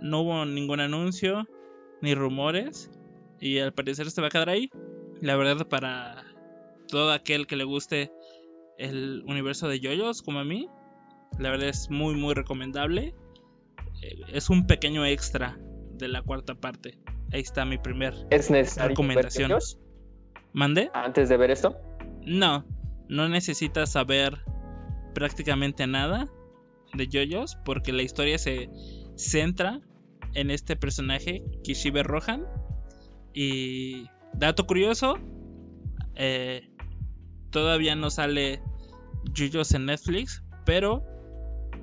no 0.00 0.20
hubo 0.20 0.44
ningún 0.44 0.80
anuncio 0.80 1.46
ni 2.02 2.14
rumores 2.14 2.90
y 3.40 3.58
al 3.58 3.72
parecer 3.72 4.10
se 4.10 4.20
va 4.20 4.28
a 4.28 4.30
quedar 4.30 4.48
ahí. 4.48 4.70
La 5.20 5.36
verdad 5.36 5.68
para 5.68 6.24
todo 6.88 7.12
aquel 7.12 7.46
que 7.46 7.56
le 7.56 7.64
guste 7.64 8.10
el 8.78 9.22
universo 9.26 9.68
de 9.68 9.80
JoJo's 9.80 10.22
como 10.22 10.38
a 10.38 10.44
mí, 10.44 10.68
la 11.38 11.50
verdad 11.50 11.68
es 11.68 11.90
muy 11.90 12.14
muy 12.14 12.34
recomendable. 12.34 13.14
Eh, 14.02 14.20
es 14.32 14.50
un 14.50 14.66
pequeño 14.66 15.04
extra 15.04 15.58
de 15.92 16.08
la 16.08 16.22
cuarta 16.22 16.54
parte. 16.54 16.98
Ahí 17.32 17.40
está 17.40 17.64
mi 17.64 17.78
primer 17.78 18.14
¿Es 18.30 18.50
necesario 18.50 18.90
recomendación. 18.90 19.52
¿Mande? 20.52 20.90
Antes 20.94 21.28
de 21.28 21.36
ver 21.36 21.50
esto. 21.50 21.76
No, 22.24 22.64
no 23.08 23.28
necesitas 23.28 23.92
saber 23.92 24.38
prácticamente 25.14 25.86
nada 25.86 26.28
de 26.94 27.06
JoJo's 27.06 27.56
porque 27.64 27.92
la 27.92 28.02
historia 28.02 28.38
se 28.38 28.70
centra 29.16 29.80
en 30.34 30.50
este 30.50 30.76
personaje 30.76 31.42
Kishibe 31.62 32.02
Rohan 32.02 32.46
y 33.34 34.06
dato 34.34 34.66
curioso 34.66 35.18
eh, 36.14 36.68
todavía 37.50 37.94
no 37.94 38.10
sale 38.10 38.62
JoJo's 39.34 39.72
en 39.74 39.86
Netflix 39.86 40.42
pero 40.64 41.04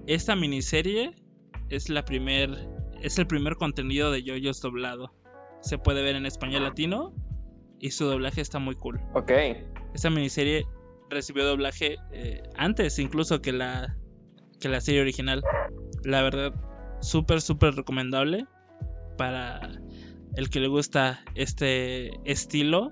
esta 0.07 0.35
miniserie 0.35 1.15
es 1.69 1.89
la 1.89 2.05
primer 2.05 2.69
es 3.01 3.19
el 3.19 3.27
primer 3.27 3.55
contenido 3.55 4.11
de 4.11 4.23
JoJo's 4.23 4.61
doblado 4.61 5.14
se 5.65 5.77
puede 5.77 6.01
ver 6.01 6.15
en 6.15 6.25
español 6.25 6.63
latino 6.63 7.13
y 7.79 7.91
su 7.91 8.05
doblaje 8.05 8.41
está 8.41 8.59
muy 8.59 8.75
cool 8.75 9.01
ok 9.13 9.31
esta 9.93 10.09
miniserie 10.09 10.65
recibió 11.09 11.45
doblaje 11.45 11.97
eh, 12.11 12.43
antes 12.55 12.99
incluso 12.99 13.41
que 13.41 13.51
la 13.51 13.95
que 14.59 14.69
la 14.69 14.81
serie 14.81 15.01
original. 15.01 15.43
La 16.03 16.21
verdad, 16.21 16.53
súper, 17.01 17.41
súper 17.41 17.75
recomendable 17.75 18.45
para 19.17 19.61
el 20.35 20.49
que 20.49 20.59
le 20.59 20.67
gusta 20.67 21.23
este 21.35 22.11
estilo 22.29 22.91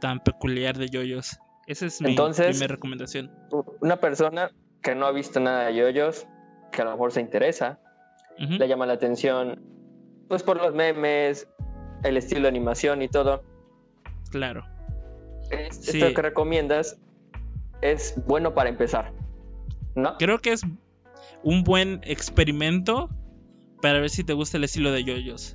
tan 0.00 0.20
peculiar 0.20 0.78
de 0.78 0.88
yoyos. 0.88 1.38
Esa 1.66 1.86
es 1.86 2.00
mi 2.00 2.14
primera 2.14 2.66
recomendación. 2.66 3.30
Una 3.80 4.00
persona 4.00 4.50
que 4.82 4.94
no 4.94 5.06
ha 5.06 5.12
visto 5.12 5.40
nada 5.40 5.66
de 5.66 5.76
yoyos, 5.76 6.26
que 6.72 6.82
a 6.82 6.84
lo 6.84 6.92
mejor 6.92 7.12
se 7.12 7.20
interesa, 7.20 7.78
le 8.38 8.66
llama 8.66 8.86
la 8.86 8.94
atención, 8.94 9.60
pues 10.28 10.42
por 10.42 10.56
los 10.56 10.74
memes, 10.74 11.46
el 12.02 12.16
estilo 12.16 12.42
de 12.42 12.48
animación 12.48 13.02
y 13.02 13.08
todo. 13.08 13.42
Claro. 14.30 14.64
Esto 15.50 16.14
que 16.14 16.22
recomiendas 16.22 16.98
es 17.82 18.14
bueno 18.26 18.54
para 18.54 18.68
empezar. 18.68 19.12
¿No? 19.94 20.16
Creo 20.18 20.38
que 20.38 20.52
es 20.52 20.62
un 21.42 21.64
buen 21.64 22.00
experimento 22.04 23.08
para 23.82 24.00
ver 24.00 24.10
si 24.10 24.24
te 24.24 24.32
gusta 24.32 24.58
el 24.58 24.64
estilo 24.64 24.92
de 24.92 25.04
yoyos. 25.04 25.54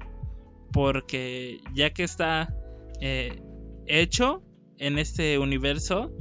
Porque 0.71 1.59
ya 1.73 1.91
que 1.91 2.03
está 2.03 2.53
eh, 2.99 3.41
hecho 3.85 4.43
en 4.77 4.97
este 4.97 5.39
universo, 5.39 6.11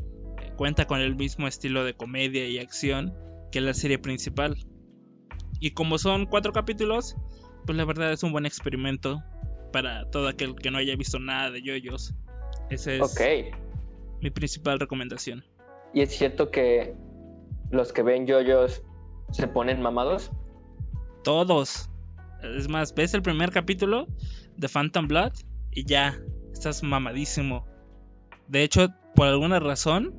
cuenta 0.57 0.87
con 0.87 1.01
el 1.01 1.17
mismo 1.17 1.49
estilo 1.49 1.85
de 1.85 1.95
comedia 1.95 2.47
y 2.47 2.59
acción 2.59 3.15
que 3.51 3.61
la 3.61 3.75
serie 3.75 3.99
principal. 3.99 4.57
Y 5.61 5.73
como 5.73 5.99
son 5.99 6.27
cuatro 6.27 6.53
capítulos, 6.53 7.17
pues 7.67 7.77
la 7.77 7.85
verdad 7.85 8.13
es 8.13 8.23
un 8.23 8.33
buen 8.33 8.47
experimento 8.47 9.23
para 9.75 10.09
todo 10.09 10.29
aquel 10.29 10.55
que 10.55 10.71
no 10.71 10.79
haya 10.79 10.95
visto 10.95 11.19
nada 11.19 11.51
de 11.51 11.61
yoyos. 11.61 12.15
Esa 12.71 12.93
es 12.93 13.19
mi 14.21 14.31
principal 14.31 14.79
recomendación. 14.79 15.45
Y 15.93 16.01
es 16.01 16.13
cierto 16.17 16.53
que 16.53 16.95
los 17.73 17.93
que 17.93 18.05
ven 18.05 18.25
yoyos 18.25 18.85
se 19.33 19.49
ponen 19.49 19.83
mamados? 19.83 20.31
Todos. 21.25 21.91
Es 22.57 22.69
más, 22.69 22.95
ves 22.95 23.15
el 23.15 23.23
primer 23.23 23.51
capítulo 23.51 24.07
de 24.57 24.69
Phantom 24.69 25.09
Blood 25.09 25.33
y 25.73 25.85
ya, 25.85 26.21
estás 26.53 26.85
mamadísimo. 26.85 27.67
De 28.47 28.63
hecho, 28.63 28.91
por 29.17 29.27
alguna 29.27 29.59
razón, 29.59 30.15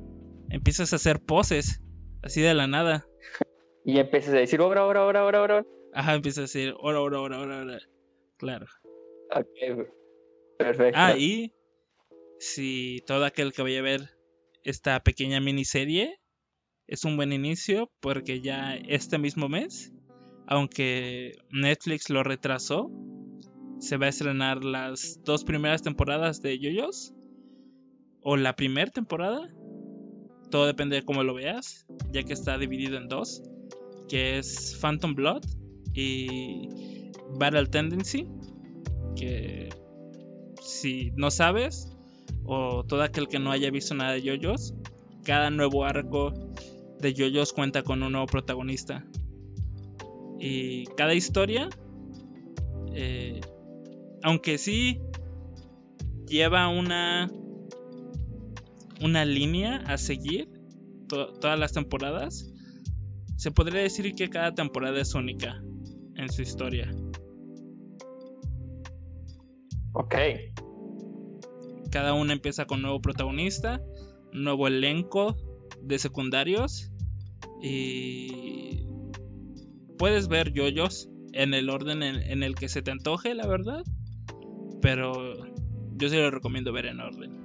empiezas 0.50 0.92
a 0.92 0.96
hacer 0.96 1.18
poses, 1.18 1.80
así 2.22 2.42
de 2.42 2.52
la 2.52 2.66
nada. 2.66 3.06
Y 3.88 4.00
empiezas 4.00 4.34
a 4.34 4.38
decir, 4.38 4.60
ora, 4.60 4.84
ora, 4.84 5.04
ora, 5.04 5.24
ora, 5.24 5.40
ora. 5.40 5.66
Ajá, 5.94 6.14
empiezas 6.14 6.38
a 6.38 6.42
decir, 6.42 6.74
ora, 6.80 7.00
ora, 7.00 7.20
ora, 7.20 7.38
ora, 7.38 7.58
ora. 7.60 7.78
Claro. 8.36 8.66
Ok, 9.34 9.86
perfecto. 10.58 10.98
Ah, 10.98 11.16
y 11.16 11.52
si 12.38 13.02
todo 13.06 13.24
aquel 13.24 13.52
que 13.52 13.62
vaya 13.62 13.80
a 13.80 13.82
ver 13.82 14.10
esta 14.62 15.00
pequeña 15.00 15.40
miniserie 15.40 16.20
es 16.86 17.04
un 17.04 17.16
buen 17.16 17.32
inicio 17.32 17.90
porque 18.00 18.40
ya 18.40 18.76
este 18.76 19.18
mismo 19.18 19.48
mes, 19.48 19.92
aunque 20.46 21.32
Netflix 21.50 22.10
lo 22.10 22.22
retrasó, 22.22 22.90
se 23.78 23.96
va 23.96 24.06
a 24.06 24.10
estrenar 24.10 24.64
las 24.64 25.22
dos 25.24 25.44
primeras 25.44 25.82
temporadas 25.82 26.40
de 26.40 26.58
Yoyos 26.58 27.12
o 28.22 28.36
la 28.36 28.56
primera 28.56 28.90
temporada. 28.90 29.52
Todo 30.50 30.66
depende 30.66 30.96
de 30.96 31.02
cómo 31.02 31.24
lo 31.24 31.34
veas, 31.34 31.86
ya 32.12 32.22
que 32.22 32.32
está 32.32 32.56
dividido 32.56 32.96
en 32.96 33.08
dos, 33.08 33.42
que 34.08 34.38
es 34.38 34.78
Phantom 34.80 35.14
Blood 35.14 35.44
y 35.92 36.68
Battle 37.38 37.66
Tendency, 37.66 38.28
que 39.16 39.70
si 40.62 41.10
no 41.16 41.30
sabes 41.30 41.92
o 42.44 42.84
todo 42.84 43.02
aquel 43.02 43.26
que 43.28 43.38
no 43.38 43.50
haya 43.50 43.70
visto 43.70 43.94
nada 43.94 44.12
de 44.12 44.22
Yoyos, 44.22 44.74
cada 45.24 45.50
nuevo 45.50 45.84
arco 45.84 46.32
de 47.00 47.12
JoJo's 47.12 47.52
cuenta 47.52 47.82
con 47.82 48.02
un 48.02 48.12
nuevo 48.12 48.26
protagonista. 48.26 49.04
Y 50.38 50.84
cada 50.96 51.14
historia 51.14 51.68
Eh, 52.98 53.40
aunque 54.22 54.56
sí 54.56 55.02
lleva 56.26 56.68
una 56.68 57.30
una 59.02 59.24
línea 59.26 59.76
a 59.86 59.98
seguir 59.98 60.48
todas 61.06 61.58
las 61.58 61.72
temporadas, 61.74 62.50
se 63.36 63.50
podría 63.50 63.82
decir 63.82 64.14
que 64.14 64.30
cada 64.30 64.54
temporada 64.54 64.98
es 64.98 65.14
única 65.14 65.62
en 66.16 66.32
su 66.32 66.40
historia. 66.40 66.90
Ok. 69.98 70.14
Cada 71.90 72.12
una 72.12 72.34
empieza 72.34 72.66
con 72.66 72.82
nuevo 72.82 73.00
protagonista, 73.00 73.80
nuevo 74.30 74.66
elenco 74.66 75.34
de 75.80 75.98
secundarios 75.98 76.92
y 77.62 78.86
puedes 79.96 80.28
ver 80.28 80.52
yoyos 80.52 81.08
en 81.32 81.54
el 81.54 81.70
orden 81.70 82.02
en, 82.02 82.42
el 82.42 82.54
que 82.56 82.68
se 82.68 82.82
te 82.82 82.90
antoje, 82.90 83.34
la 83.34 83.46
verdad. 83.46 83.84
Pero 84.82 85.32
yo 85.96 86.10
sí 86.10 86.16
lo 86.16 86.30
recomiendo 86.30 86.74
ver 86.74 86.86
en 86.86 87.00
orden. 87.00 87.40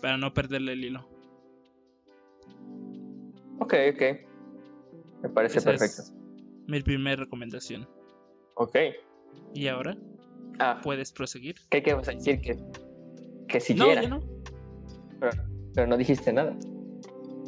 Para 0.00 0.16
no 0.16 0.32
perderle 0.32 0.72
el 0.72 0.84
hilo. 0.84 1.06
Ok, 3.60 3.74
ok. 3.92 4.02
Me 5.24 5.28
parece 5.28 5.60
perfecto. 5.60 6.04
mi 6.66 6.80
primera 6.80 7.16
recomendación. 7.16 7.86
Ok. 8.54 8.76
¿Y 9.52 9.66
ahora? 9.66 9.94
Ah. 10.58 10.80
¿Puedes 10.82 11.12
proseguir? 11.12 11.56
¿Qué 11.70 11.82
a 11.90 11.96
decir? 11.96 12.40
Que, 12.40 12.56
que 13.48 13.60
siguiera. 13.60 14.02
No, 14.02 14.18
no. 14.18 14.22
Pero, 15.20 15.32
pero 15.74 15.86
no 15.86 15.96
dijiste 15.96 16.32
nada. 16.32 16.54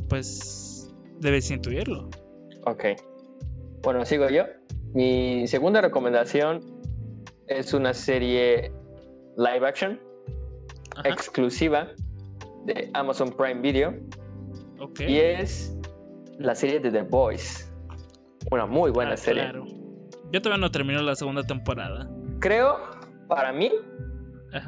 Pues 0.09 0.93
debes 1.19 1.51
intuirlo. 1.51 2.09
Ok. 2.67 2.85
Bueno, 3.83 4.05
sigo 4.05 4.29
yo. 4.29 4.45
Mi 4.93 5.47
segunda 5.47 5.81
recomendación 5.81 6.61
es 7.47 7.73
una 7.75 7.95
serie 7.95 8.73
live 9.37 9.67
action 9.67 10.01
exclusiva 11.05 11.89
de 12.67 12.91
Amazon 12.95 13.31
Prime 13.31 13.61
Video. 13.61 13.95
Y 14.99 15.19
es 15.19 15.77
la 16.39 16.55
serie 16.55 16.81
de 16.81 16.91
The 16.91 17.03
Boys. 17.03 17.71
Una 18.51 18.67
muy 18.67 18.91
buena 18.91 19.13
ah, 19.13 19.17
serie. 19.17 19.43
Claro. 19.43 19.67
Yo 20.33 20.41
todavía 20.41 20.61
no 20.61 20.71
termino 20.71 21.03
la 21.03 21.15
segunda 21.15 21.43
temporada. 21.43 22.09
Creo, 22.41 22.79
para 23.31 23.55
mí, 23.55 23.73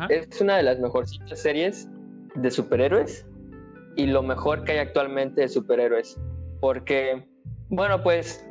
es 0.08 0.40
una 0.40 0.56
de 0.56 0.62
las 0.62 0.78
mejores 0.78 1.18
series 1.34 1.86
de 2.34 2.50
superhéroes 2.50 3.26
y 3.96 4.06
lo 4.06 4.22
mejor 4.22 4.64
que 4.64 4.72
hay 4.72 4.78
actualmente 4.78 5.42
de 5.42 5.48
superhéroes. 5.48 6.18
Porque, 6.60 7.28
bueno, 7.68 8.02
pues 8.02 8.42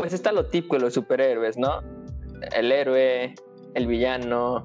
pues 0.00 0.14
está 0.14 0.32
lo 0.32 0.46
típico 0.46 0.76
de 0.76 0.82
los 0.82 0.94
superhéroes, 0.94 1.58
¿no? 1.58 1.82
El 2.56 2.72
héroe, 2.72 3.34
el 3.74 3.86
villano, 3.86 4.64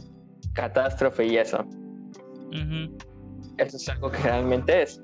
catástrofe 0.54 1.26
y 1.26 1.38
eso. 1.38 1.66
Eso 3.58 3.78
es 3.78 3.90
algo 3.90 4.12
que 4.12 4.20
realmente 4.20 4.84
es. 4.84 5.04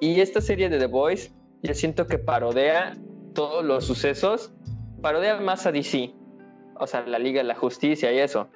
Y 0.00 0.20
esta 0.20 0.42
serie 0.42 0.68
de 0.68 0.78
The 0.78 0.86
Boys, 0.86 1.34
yo 1.62 1.72
siento 1.72 2.06
que 2.06 2.18
parodea 2.18 2.98
todos 3.34 3.64
los 3.64 3.86
sucesos, 3.86 4.52
parodea 5.00 5.40
más 5.40 5.64
a 5.66 5.72
DC, 5.72 6.12
o 6.78 6.86
sea, 6.86 7.06
la 7.06 7.18
Liga 7.18 7.40
de 7.40 7.48
la 7.48 7.54
Justicia 7.54 8.12
y 8.12 8.18
eso. 8.18 8.50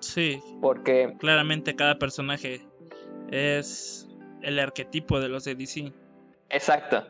Sí. 0.00 0.40
Porque... 0.60 1.14
Claramente 1.18 1.74
cada 1.76 1.98
personaje 1.98 2.60
es 3.30 4.08
el 4.42 4.58
arquetipo 4.58 5.20
de 5.20 5.28
los 5.28 5.44
de 5.44 5.54
DC. 5.54 5.92
Exacto. 6.50 7.04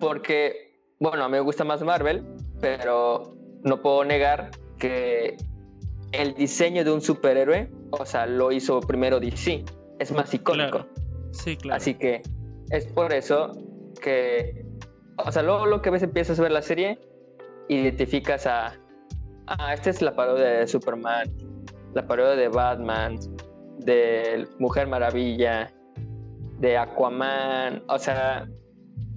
Porque, 0.00 0.80
bueno, 0.98 1.24
a 1.24 1.28
mí 1.28 1.32
me 1.32 1.40
gusta 1.40 1.64
más 1.64 1.82
Marvel, 1.82 2.24
pero 2.60 3.34
no 3.62 3.80
puedo 3.80 4.04
negar 4.04 4.50
que 4.78 5.36
el 6.12 6.34
diseño 6.34 6.84
de 6.84 6.90
un 6.90 7.00
superhéroe, 7.00 7.70
o 7.90 8.06
sea, 8.06 8.26
lo 8.26 8.52
hizo 8.52 8.80
primero 8.80 9.20
DC, 9.20 9.64
es 9.98 10.12
más 10.12 10.32
icónico. 10.32 10.86
Sí, 11.32 11.56
claro. 11.56 11.76
Así 11.76 11.94
que 11.94 12.22
es 12.70 12.86
por 12.86 13.12
eso 13.12 13.52
que, 14.00 14.64
o 15.16 15.30
sea, 15.32 15.42
luego 15.42 15.66
lo 15.66 15.82
que 15.82 15.90
ves 15.90 16.02
empiezas 16.02 16.38
a 16.38 16.42
ver 16.42 16.52
la 16.52 16.62
serie, 16.62 16.98
identificas 17.68 18.46
a, 18.46 18.78
ah, 19.46 19.74
esta 19.74 19.90
es 19.90 20.00
la 20.00 20.14
parodia 20.14 20.46
de 20.46 20.66
Superman, 20.68 21.30
la 22.02 22.06
parodia 22.06 22.36
de 22.36 22.48
Batman, 22.48 23.18
de 23.78 24.46
Mujer 24.58 24.86
Maravilla, 24.86 25.72
de 26.60 26.76
Aquaman, 26.76 27.82
o 27.88 27.98
sea, 27.98 28.48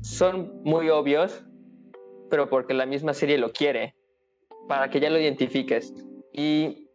son 0.01 0.61
muy 0.63 0.89
obvios 0.89 1.43
pero 2.31 2.49
porque 2.49 2.73
la 2.73 2.85
misma 2.85 3.13
serie 3.13 3.37
lo 3.37 3.51
quiere, 3.51 3.93
para 4.69 4.89
que 4.89 5.01
ya 5.01 5.09
lo 5.09 5.19
identifiques. 5.19 5.93
Y 6.31 6.87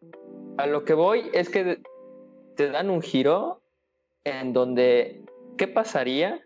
a 0.56 0.66
lo 0.66 0.84
que 0.84 0.94
voy 0.94 1.30
es 1.34 1.50
que 1.50 1.82
te 2.56 2.70
dan 2.70 2.88
un 2.88 3.02
giro 3.02 3.62
en 4.24 4.54
donde, 4.54 5.26
¿qué 5.58 5.68
pasaría 5.68 6.40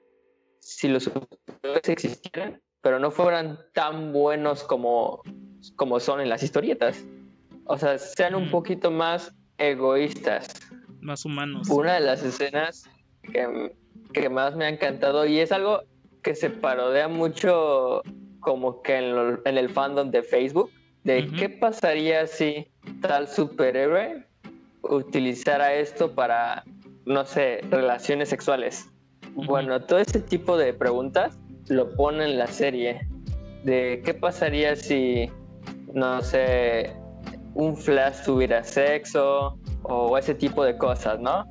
si 0.59 0.88
los 0.88 1.05
superhéroes 1.05 1.88
existieran, 1.88 2.61
pero 2.83 2.98
no 2.98 3.12
fueran 3.12 3.61
tan 3.72 4.12
buenos 4.12 4.64
como, 4.64 5.22
como 5.76 6.00
son 6.00 6.20
en 6.20 6.29
las 6.29 6.42
historietas? 6.42 7.07
O 7.64 7.79
sea, 7.79 7.99
sean 7.99 8.35
un 8.35 8.51
poquito 8.51 8.90
más 8.90 9.33
egoístas. 9.59 10.49
Más 11.01 11.25
humanos. 11.25 11.68
Una 11.68 11.94
de 11.94 12.01
las 12.01 12.23
escenas 12.23 12.88
que, 13.23 13.73
que 14.12 14.29
más 14.29 14.57
me 14.57 14.64
ha 14.64 14.68
encantado 14.68 15.27
y 15.27 15.38
es 15.38 15.53
algo 15.53 15.83
que 16.23 16.35
se 16.35 16.51
parodea 16.51 17.09
mucho 17.09 18.03
como 18.40 18.83
que 18.83 18.96
en, 18.96 19.57
el 19.59 19.70
fandom 19.70 20.11
de 20.11 20.23
Facebook, 20.23 20.70
de 21.05 21.31
qué 21.38 21.49
pasaría 21.49 22.27
si 22.27 22.66
tal 23.01 23.29
superhéroe 23.29 24.27
utilizara 24.83 25.75
esto 25.75 26.14
para, 26.14 26.64
no 27.05 27.25
sé, 27.25 27.61
relaciones 27.70 28.29
sexuales. 28.29 28.88
Bueno, 29.33 29.81
todo 29.83 29.99
ese 29.99 30.20
tipo 30.20 30.57
de 30.57 30.73
preguntas 30.73 31.38
lo 31.68 31.94
pone 31.94 32.25
en 32.25 32.38
la 32.38 32.46
serie. 32.46 33.07
De 33.64 34.03
qué 34.05 34.14
pasaría 34.14 34.75
si, 34.75 35.31
no 35.92 36.23
sé, 36.23 36.96
un 37.55 37.77
Flash 37.77 38.25
tuviera 38.25 38.63
sexo 38.63 39.59
o 39.83 40.19
ese 40.19 40.35
tipo 40.35 40.65
de 40.65 40.77
cosas, 40.77 41.19
¿no? 41.21 41.45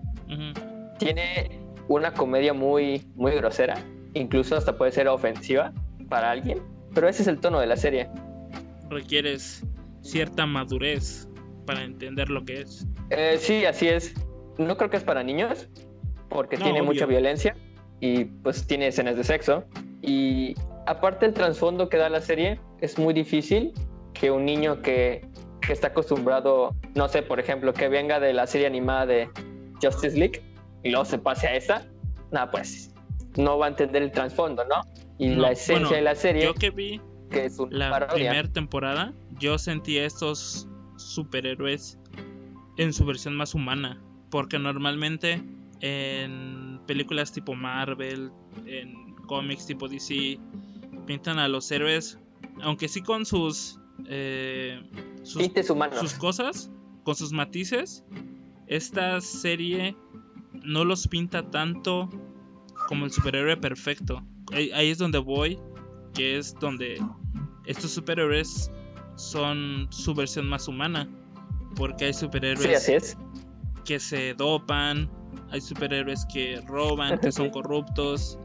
Tiene 0.97 1.61
una 1.87 2.13
comedia 2.13 2.53
muy, 2.53 3.05
muy 3.15 3.33
grosera, 3.33 3.75
incluso 4.13 4.55
hasta 4.55 4.77
puede 4.77 4.91
ser 4.91 5.07
ofensiva 5.07 5.73
para 6.09 6.31
alguien 6.31 6.61
pero 6.93 7.07
ese 7.07 7.21
es 7.21 7.27
el 7.27 7.39
tono 7.39 7.59
de 7.59 7.67
la 7.67 7.77
serie. 7.77 8.09
Requieres 8.89 9.63
cierta 10.01 10.45
madurez 10.45 11.27
para 11.65 11.83
entender 11.83 12.29
lo 12.29 12.43
que 12.45 12.61
es. 12.61 12.87
Eh, 13.09 13.37
sí, 13.39 13.65
así 13.65 13.87
es. 13.87 14.13
No 14.57 14.75
creo 14.77 14.89
que 14.89 14.97
es 14.97 15.03
para 15.03 15.23
niños, 15.23 15.69
porque 16.29 16.57
tiene 16.57 16.81
mucha 16.81 17.05
violencia 17.05 17.55
y 17.99 18.25
pues 18.25 18.65
tiene 18.65 18.87
escenas 18.87 19.15
de 19.15 19.23
sexo. 19.23 19.65
Y 20.01 20.55
aparte 20.87 21.25
el 21.25 21.33
trasfondo 21.33 21.89
que 21.89 21.97
da 21.97 22.09
la 22.09 22.21
serie, 22.21 22.59
es 22.81 22.97
muy 22.97 23.13
difícil 23.13 23.73
que 24.13 24.31
un 24.31 24.45
niño 24.45 24.81
que, 24.81 25.25
que 25.69 25.73
está 25.73 25.89
acostumbrado, 25.89 26.75
no 26.95 27.07
sé, 27.07 27.21
por 27.21 27.39
ejemplo, 27.39 27.73
que 27.73 27.87
venga 27.89 28.19
de 28.19 28.33
la 28.33 28.47
serie 28.47 28.65
animada 28.65 29.05
de 29.05 29.29
Justice 29.81 30.17
League 30.17 30.41
y 30.83 30.89
luego 30.89 31.05
se 31.05 31.19
pase 31.19 31.47
a 31.47 31.55
esa, 31.55 31.85
nada, 32.31 32.49
pues 32.49 32.91
no 33.37 33.59
va 33.59 33.67
a 33.67 33.69
entender 33.69 34.01
el 34.01 34.11
trasfondo, 34.11 34.65
¿no? 34.65 34.81
y 35.19 35.35
la 35.35 35.51
esencia 35.51 35.97
de 35.97 36.01
la 36.01 36.15
serie. 36.15 36.43
Yo 36.43 36.55
que 36.55 36.71
vi 36.71 36.99
que 37.29 37.45
es 37.45 37.59
la 37.69 38.07
primera 38.07 38.51
temporada, 38.51 39.13
yo 39.37 39.59
sentí 39.59 39.99
a 39.99 40.05
estos 40.05 40.67
superhéroes 40.95 41.99
en 42.77 42.91
su 42.91 43.05
versión 43.05 43.35
más 43.35 43.53
humana. 43.53 44.01
Porque 44.31 44.57
normalmente 44.57 45.43
en 45.81 46.79
películas 46.87 47.31
tipo 47.31 47.53
Marvel, 47.53 48.31
en 48.65 49.15
cómics 49.27 49.67
tipo 49.67 49.87
DC, 49.87 50.39
pintan 51.05 51.37
a 51.37 51.47
los 51.47 51.69
héroes, 51.71 52.17
aunque 52.61 52.87
sí 52.87 53.01
con 53.01 53.25
sus, 53.25 53.78
eh, 54.07 54.81
sus, 55.23 55.43
sus 55.99 56.13
cosas, 56.13 56.71
con 57.03 57.15
sus 57.15 57.31
matices. 57.31 58.03
Esta 58.67 59.19
serie 59.21 59.95
no 60.63 60.85
los 60.85 61.07
pinta 61.07 61.49
tanto 61.49 62.09
como 62.87 63.05
el 63.05 63.11
superhéroe 63.11 63.57
perfecto. 63.57 64.23
Ahí 64.51 64.89
es 64.89 64.97
donde 64.97 65.19
voy, 65.19 65.59
que 66.13 66.37
es 66.37 66.55
donde 66.59 67.01
estos 67.65 67.91
superhéroes 67.91 68.71
son 69.15 69.87
su 69.91 70.13
versión 70.13 70.47
más 70.47 70.67
humana, 70.67 71.09
porque 71.75 72.05
hay 72.05 72.13
superhéroes 72.13 73.15
que 73.85 73.99
se 73.99 74.33
dopan, 74.33 75.09
hay 75.51 75.61
superhéroes 75.61 76.25
que 76.25 76.61
roban, 76.67 77.19
que 77.19 77.31
son 77.31 77.49
corruptos, 77.51 78.39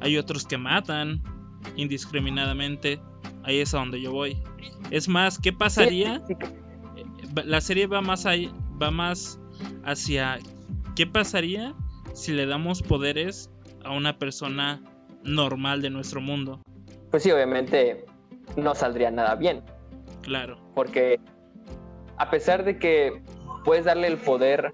hay 0.00 0.16
otros 0.16 0.44
que 0.44 0.58
matan 0.58 1.22
indiscriminadamente, 1.76 3.00
ahí 3.48 3.60
es 3.60 3.74
a 3.74 3.78
donde 3.78 4.00
yo 4.00 4.12
voy. 4.12 4.38
Es 4.90 5.08
más, 5.08 5.38
¿qué 5.38 5.52
pasaría? 5.52 6.22
La 7.44 7.60
serie 7.60 7.86
va 7.86 8.02
más 8.02 8.26
ahí, 8.26 8.52
va 8.80 8.90
más 8.90 9.40
hacia 9.84 10.38
¿qué 10.94 11.06
pasaría 11.06 11.74
si 12.12 12.32
le 12.32 12.46
damos 12.46 12.82
poderes 12.82 13.50
a 13.84 13.92
una 13.92 14.18
persona 14.18 14.82
normal 15.22 15.80
de 15.80 15.90
nuestro 15.90 16.20
mundo. 16.20 16.60
Pues 17.10 17.22
sí, 17.22 17.30
obviamente 17.30 18.04
no 18.56 18.74
saldría 18.74 19.10
nada 19.10 19.34
bien. 19.34 19.62
Claro. 20.22 20.58
Porque 20.74 21.18
a 22.18 22.30
pesar 22.30 22.64
de 22.64 22.78
que 22.78 23.22
puedes 23.64 23.86
darle 23.86 24.08
el 24.08 24.18
poder 24.18 24.72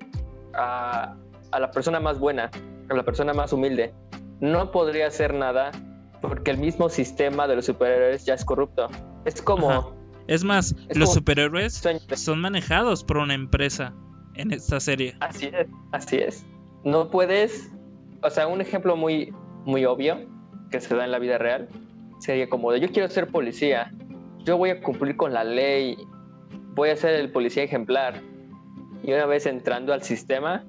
a, 0.55 1.15
a 1.53 1.61
la 1.61 1.71
persona 1.71 2.01
más 2.01 2.19
buena, 2.19 2.51
a 2.89 2.95
la 2.95 3.05
persona 3.05 3.35
más 3.35 3.53
humilde, 3.53 3.95
no 4.41 4.73
podría 4.73 5.07
hacer 5.07 5.33
nada 5.33 5.71
porque 6.29 6.51
el 6.51 6.59
mismo 6.59 6.89
sistema 6.89 7.47
de 7.47 7.57
los 7.57 7.67
superhéroes 7.67 8.25
ya 8.25 8.35
es 8.35 8.45
corrupto. 8.45 8.89
Es 9.25 9.41
como... 9.43 9.71
Ajá. 9.71 9.87
Es 10.27 10.43
más, 10.43 10.75
Es 10.89 10.97
los 10.97 11.13
superhéroes 11.13 11.83
son 12.15 12.41
manejados 12.41 13.05
por 13.05 13.19
una 13.19 13.35
empresa 13.35 13.95
en 14.35 14.53
esta 14.53 14.81
serie. 14.81 15.15
Así 15.21 15.51
es, 15.53 15.67
así 15.93 16.17
es. 16.17 16.47
No 16.83 17.11
puedes, 17.11 17.71
o 18.23 18.31
sea, 18.31 18.47
un 18.47 18.63
ejemplo 18.63 18.97
muy, 18.97 19.35
muy 19.67 19.85
obvio 19.85 20.27
que 20.71 20.81
se 20.81 20.95
da 20.97 21.05
en 21.05 21.11
la 21.11 21.19
vida 21.19 21.37
real 21.37 21.69
sería 22.25 22.49
como 22.49 22.73
de 22.73 22.81
yo 22.81 22.91
quiero 22.91 23.09
ser 23.09 23.29
policía, 23.29 23.93
yo 24.39 24.57
voy 24.57 24.71
a 24.71 24.81
cumplir 24.81 25.17
con 25.17 25.35
la 25.35 25.45
ley, 25.45 25.97
voy 26.75 26.89
a 26.89 26.97
ser 26.97 27.15
el 27.15 27.31
policía 27.31 27.63
ejemplar. 27.63 28.21
Y 29.03 29.13
una 29.13 29.27
vez 29.27 29.45
entrando 29.45 29.93
al 29.93 30.03
sistema, 30.03 30.65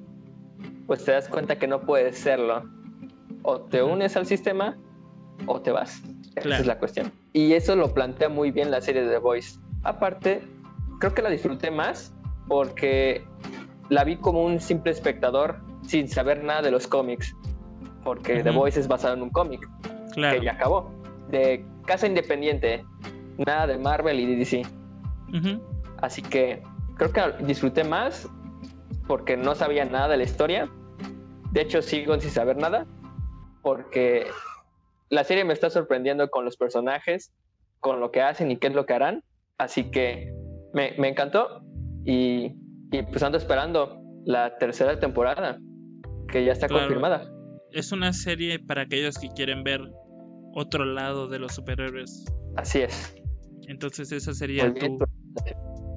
pues 0.87 1.05
te 1.05 1.13
das 1.13 1.29
cuenta 1.29 1.57
que 1.57 1.67
no 1.67 1.81
puedes 1.81 2.17
serlo. 2.17 2.63
O 3.43 3.61
te 3.61 3.81
unes 3.83 4.17
al 4.17 4.25
sistema 4.25 4.77
o 5.47 5.61
te 5.61 5.71
vas. 5.71 6.01
Esa 6.35 6.41
Claro. 6.41 6.61
es 6.61 6.67
la 6.67 6.77
cuestión. 6.79 7.11
Y 7.33 7.53
eso 7.53 7.75
lo 7.75 7.93
plantea 7.93 8.29
muy 8.29 8.51
bien 8.51 8.71
la 8.71 8.81
serie 8.81 9.03
de 9.03 9.09
The 9.09 9.19
Voice. 9.19 9.59
Aparte, 9.83 10.41
creo 10.99 11.13
que 11.13 11.21
la 11.21 11.29
disfruté 11.29 11.71
más 11.71 12.13
porque 12.47 13.25
la 13.89 14.03
vi 14.03 14.17
como 14.17 14.43
un 14.43 14.59
simple 14.59 14.91
espectador 14.91 15.57
sin 15.85 16.07
saber 16.09 16.43
nada 16.43 16.61
de 16.63 16.71
los 16.71 16.87
cómics. 16.87 17.35
Porque 18.03 18.43
The. 18.43 18.51
Voice 18.51 18.79
es 18.79 18.87
basado 18.87 19.13
en 19.15 19.21
un 19.23 19.29
cómic 19.29 19.67
Claro. 20.13 20.39
que 20.39 20.45
ya 20.45 20.53
acabó. 20.53 20.91
De 21.29 21.65
casa 21.85 22.05
independiente, 22.07 22.85
nada 23.37 23.65
de 23.67 23.77
Marvel 23.77 24.19
y 24.19 24.35
DC. 24.35 24.61
Ujú. 25.33 25.61
Así 26.01 26.21
que 26.21 26.61
creo 26.97 27.11
que 27.11 27.21
disfruté 27.45 27.83
más 27.83 28.27
porque 29.07 29.37
no 29.37 29.55
sabía 29.55 29.85
nada 29.85 30.09
de 30.09 30.17
la 30.17 30.23
historia. 30.23 30.69
De 31.51 31.61
hecho, 31.61 31.81
sigo 31.81 32.19
sin 32.19 32.29
saber 32.31 32.57
nada 32.57 32.85
porque 33.61 34.27
la 35.09 35.23
serie 35.23 35.43
me 35.45 35.53
está 35.53 35.69
sorprendiendo 35.69 36.29
con 36.29 36.45
los 36.45 36.57
personajes, 36.57 37.33
con 37.79 37.99
lo 37.99 38.11
que 38.11 38.21
hacen 38.21 38.51
y 38.51 38.57
qué 38.57 38.67
es 38.67 38.73
lo 38.73 38.85
que 38.85 38.93
harán. 38.93 39.23
Así 39.57 39.91
que 39.91 40.33
me, 40.73 40.93
me 40.97 41.07
encantó 41.09 41.61
y, 42.03 42.55
y 42.91 43.03
pues 43.11 43.21
ando 43.23 43.37
esperando 43.37 44.01
la 44.25 44.57
tercera 44.57 44.99
temporada 44.99 45.59
que 46.31 46.43
ya 46.43 46.51
está 46.51 46.67
Claro. 46.67 46.83
confirmada. 46.85 47.31
Es 47.71 47.91
una 47.91 48.13
serie 48.13 48.59
para 48.59 48.83
aquellos 48.83 49.17
que 49.17 49.27
quieren 49.29 49.63
ver 49.63 49.81
otro 50.53 50.85
lado 50.85 51.27
de 51.27 51.39
los 51.39 51.53
superhéroes. 51.53 52.25
Así 52.55 52.79
es. 52.81 53.15
Entonces 53.67 54.11
esa 54.11 54.33
sería 54.33 54.73
tu, 54.73 54.97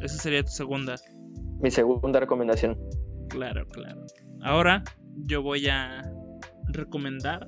esa 0.01 0.17
sería 0.19 0.43
tu 0.43 0.51
segunda. 0.51 0.97
Mi 1.61 1.71
segunda 1.71 2.21
recomendación. 2.21 2.79
Claro, 3.29 3.67
claro. 3.69 4.01
Ahora 4.43 4.83
yo 5.25 5.43
voy 5.43 5.69
a 5.69 6.03
recomendar 6.73 7.47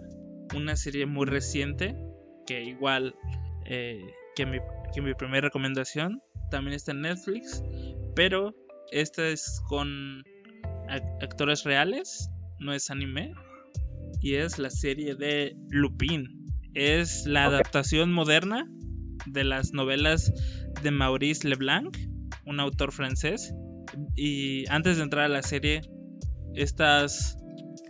una 0.55 0.77
serie 0.77 1.07
muy 1.07 1.27
reciente 1.27 1.95
que 2.47 2.63
igual 2.65 3.15
eh, 3.67 4.01
que, 4.37 4.47
mi, 4.47 4.59
que 4.95 5.01
mi 5.01 5.15
primera 5.15 5.43
recomendación 5.43 6.21
también 6.51 6.75
está 6.75 6.93
en 6.93 7.03
Netflix, 7.03 7.63
pero 8.15 8.55
esta 8.91 9.29
es 9.29 9.63
con 9.69 10.25
ac- 10.89 11.23
actores 11.23 11.65
reales, 11.65 12.29
no 12.59 12.73
es 12.73 12.91
anime, 12.91 13.33
y 14.21 14.35
es 14.35 14.59
la 14.59 14.71
serie 14.71 15.15
de 15.15 15.57
Lupin. 15.69 16.37
Es 16.75 17.27
la 17.27 17.47
adaptación 17.47 18.13
moderna 18.13 18.69
de 19.27 19.45
las 19.45 19.73
novelas 19.73 20.33
de 20.83 20.91
Maurice 20.91 21.49
Leblanc, 21.49 21.97
un 22.47 22.61
autor 22.61 22.93
francés. 22.93 23.55
Y 24.15 24.69
antes 24.69 24.97
de 24.99 25.03
entrar 25.05 25.25
a 25.25 25.29
la 25.29 25.43
serie, 25.43 25.83
estas 26.55 27.37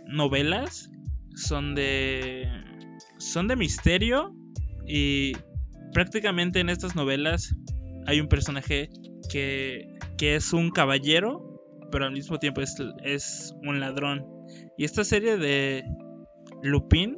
novelas 0.07 0.89
son 1.35 1.75
de 1.75 2.40
son 3.21 3.47
de 3.47 3.55
misterio 3.55 4.35
y 4.87 5.33
prácticamente 5.93 6.59
en 6.59 6.69
estas 6.69 6.95
novelas 6.95 7.55
hay 8.07 8.19
un 8.19 8.27
personaje 8.27 8.89
que, 9.29 9.87
que 10.17 10.35
es 10.35 10.53
un 10.53 10.71
caballero 10.71 11.47
pero 11.91 12.05
al 12.05 12.13
mismo 12.13 12.39
tiempo 12.39 12.61
es, 12.61 12.75
es 13.03 13.53
un 13.63 13.79
ladrón 13.79 14.25
y 14.77 14.85
esta 14.85 15.03
serie 15.03 15.37
de 15.37 15.83
Lupin 16.63 17.17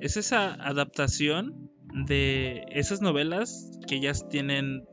es 0.00 0.16
esa 0.16 0.54
adaptación 0.54 1.70
de 2.06 2.64
esas 2.70 3.00
novelas 3.00 3.70
que 3.86 4.00
ya 4.00 4.12
tienen 4.12 4.84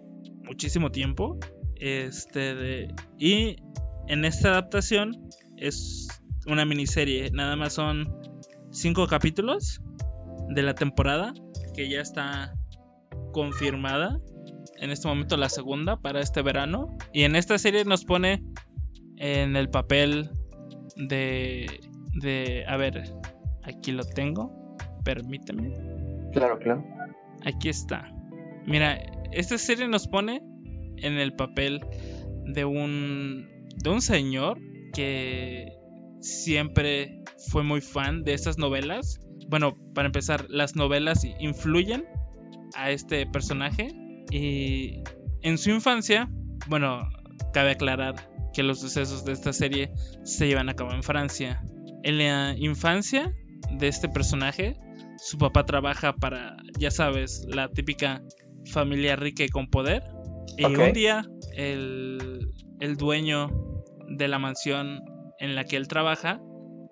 muchísimo 0.43 0.91
tiempo 0.91 1.39
este 1.75 2.93
y 3.17 3.55
en 4.07 4.25
esta 4.25 4.49
adaptación 4.49 5.29
es 5.57 6.07
una 6.47 6.65
miniserie. 6.65 7.29
Nada 7.31 7.55
más 7.55 7.73
son 7.73 8.11
cinco 8.71 9.07
capítulos 9.07 9.81
de 10.49 10.63
la 10.63 10.75
temporada 10.75 11.33
que 11.75 11.89
ya 11.89 12.01
está 12.01 12.53
confirmada. 13.31 14.19
En 14.77 14.91
este 14.91 15.07
momento 15.07 15.37
la 15.37 15.49
segunda 15.49 15.97
para 15.97 16.21
este 16.21 16.41
verano. 16.41 16.97
Y 17.13 17.23
en 17.23 17.35
esta 17.35 17.57
serie 17.57 17.85
nos 17.85 18.05
pone 18.05 18.43
en 19.17 19.55
el 19.55 19.69
papel 19.69 20.29
de... 20.95 21.79
de 22.21 22.65
a 22.67 22.77
ver, 22.77 23.03
aquí 23.63 23.91
lo 23.91 24.03
tengo. 24.03 24.77
Permíteme. 25.03 25.73
Claro, 26.33 26.59
claro. 26.59 26.85
Aquí 27.45 27.69
está. 27.69 28.11
Mira, 28.65 28.99
esta 29.31 29.57
serie 29.57 29.87
nos 29.87 30.07
pone 30.07 30.41
en 30.97 31.13
el 31.17 31.33
papel 31.33 31.79
de 32.45 32.65
un 32.65 33.47
de 33.81 33.89
un 33.89 34.01
señor 34.01 34.59
que 34.93 35.71
siempre 36.19 37.23
fue 37.49 37.63
muy 37.63 37.81
fan 37.81 38.23
de 38.23 38.33
estas 38.33 38.57
novelas. 38.57 39.19
Bueno, 39.49 39.75
para 39.95 40.05
empezar, 40.05 40.45
las 40.49 40.75
novelas 40.75 41.25
influyen 41.39 42.05
a 42.75 42.91
este 42.91 43.25
personaje 43.25 43.89
y 44.31 45.01
en 45.41 45.57
su 45.57 45.71
infancia, 45.71 46.29
bueno, 46.67 47.09
cabe 47.51 47.71
aclarar 47.71 48.15
que 48.53 48.61
los 48.61 48.79
sucesos 48.79 49.25
de 49.25 49.33
esta 49.33 49.53
serie 49.53 49.91
se 50.23 50.47
llevan 50.47 50.69
a 50.69 50.75
cabo 50.75 50.91
en 50.91 51.01
Francia. 51.01 51.63
En 52.03 52.19
la 52.19 52.55
infancia 52.57 53.33
de 53.71 53.87
este 53.87 54.07
personaje, 54.07 54.77
su 55.17 55.37
papá 55.37 55.65
trabaja 55.65 56.13
para, 56.13 56.57
ya 56.77 56.91
sabes, 56.91 57.45
la 57.47 57.69
típica 57.69 58.21
familia 58.65 59.15
rica 59.15 59.43
y 59.43 59.49
con 59.49 59.67
poder. 59.67 60.03
Y 60.57 60.65
un 60.65 60.93
día 60.93 61.25
el, 61.55 62.51
el 62.79 62.97
dueño 62.97 63.49
de 64.09 64.27
la 64.27 64.39
mansión 64.39 65.01
en 65.39 65.55
la 65.55 65.63
que 65.63 65.77
él 65.77 65.87
trabaja 65.87 66.39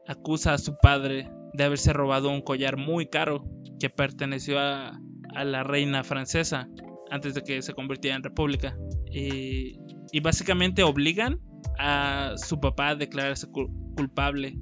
acusa 0.08 0.54
a 0.54 0.58
su 0.58 0.78
padre 0.78 1.30
de 1.58 1.64
haberse 1.64 1.92
robado 1.92 2.30
un 2.30 2.42
collar 2.42 2.78
muy 2.78 3.08
caro 3.08 3.44
que 3.80 3.90
perteneció 3.90 4.60
a, 4.60 5.00
a 5.36 5.44
la 5.44 5.64
reina 5.64 6.04
francesa 6.04 6.70
antes 7.10 7.34
de 7.34 7.42
que 7.42 7.62
se 7.62 7.74
convirtiera 7.74 8.16
en 8.16 8.24
república. 8.24 8.78
Y, 9.12 9.80
y 10.12 10.20
básicamente 10.22 10.84
obligan 10.84 11.40
a 11.80 12.34
su 12.38 12.60
papá 12.60 12.90
a 12.90 12.96
declararse 12.96 13.48
cul- 13.48 13.72
culpable. 13.96 14.58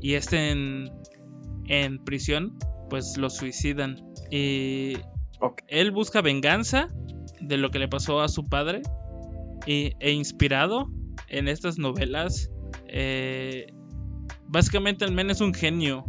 Y 0.00 0.14
este 0.14 0.50
en, 0.50 0.90
en 1.66 2.04
prisión, 2.04 2.56
pues 2.88 3.16
lo 3.16 3.28
suicidan. 3.28 3.96
Y 4.30 4.94
él 5.68 5.90
busca 5.90 6.22
venganza 6.22 6.88
de 7.40 7.56
lo 7.56 7.70
que 7.70 7.78
le 7.78 7.88
pasó 7.88 8.20
a 8.20 8.28
su 8.28 8.44
padre. 8.44 8.82
Y, 9.66 9.92
e 10.00 10.12
inspirado 10.12 10.86
en 11.28 11.48
estas 11.48 11.78
novelas, 11.78 12.50
eh, 12.88 13.66
básicamente 14.46 15.04
el 15.04 15.12
men 15.12 15.30
es 15.30 15.40
un 15.40 15.54
genio. 15.54 16.04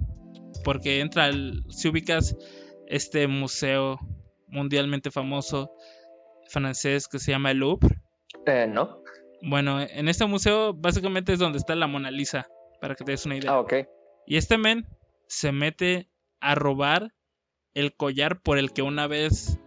Porque 0.64 1.00
entra. 1.00 1.32
Si 1.70 1.88
ubicas 1.88 2.36
este 2.88 3.28
museo 3.28 4.00
mundialmente 4.48 5.12
famoso 5.12 5.72
francés 6.48 7.08
que 7.08 7.20
se 7.20 7.32
llama 7.32 7.52
el 7.52 7.58
Louvre. 7.58 8.02
Eh, 8.46 8.68
¿No? 8.68 9.02
Bueno, 9.42 9.82
en 9.82 10.08
este 10.08 10.26
museo 10.26 10.74
básicamente 10.74 11.34
es 11.34 11.40
donde 11.40 11.58
está 11.58 11.76
la 11.76 11.88
Mona 11.88 12.12
Lisa, 12.12 12.48
para 12.80 12.96
que 12.96 13.04
te 13.04 13.12
des 13.12 13.26
una 13.26 13.38
idea. 13.38 13.52
Ah, 13.52 13.60
ok. 13.60 13.74
Y 14.28 14.38
este 14.38 14.58
men 14.58 14.86
se 15.28 15.52
mete 15.52 16.10
a 16.40 16.54
robar 16.56 17.14
el 17.74 17.96
collar 17.96 18.42
por 18.42 18.58
el 18.58 18.72
que 18.72 18.82
una 18.82 19.08
vez 19.08 19.58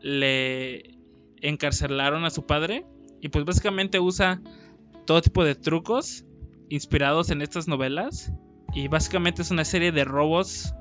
le 0.00 0.98
encarcelaron 1.40 2.24
a 2.24 2.30
su 2.30 2.46
padre. 2.46 2.86
Y 3.20 3.30
pues 3.30 3.44
básicamente 3.44 3.98
usa 3.98 4.40
todo 5.06 5.20
tipo 5.22 5.44
de 5.44 5.54
trucos 5.54 6.24
inspirados 6.68 7.30
en 7.30 7.42
estas 7.42 7.66
novelas. 7.66 8.32
Y 8.74 8.88
básicamente 8.88 9.42
es 9.42 9.50
una 9.50 9.64
serie 9.64 9.92
de 9.92 10.04
robos 10.04 10.74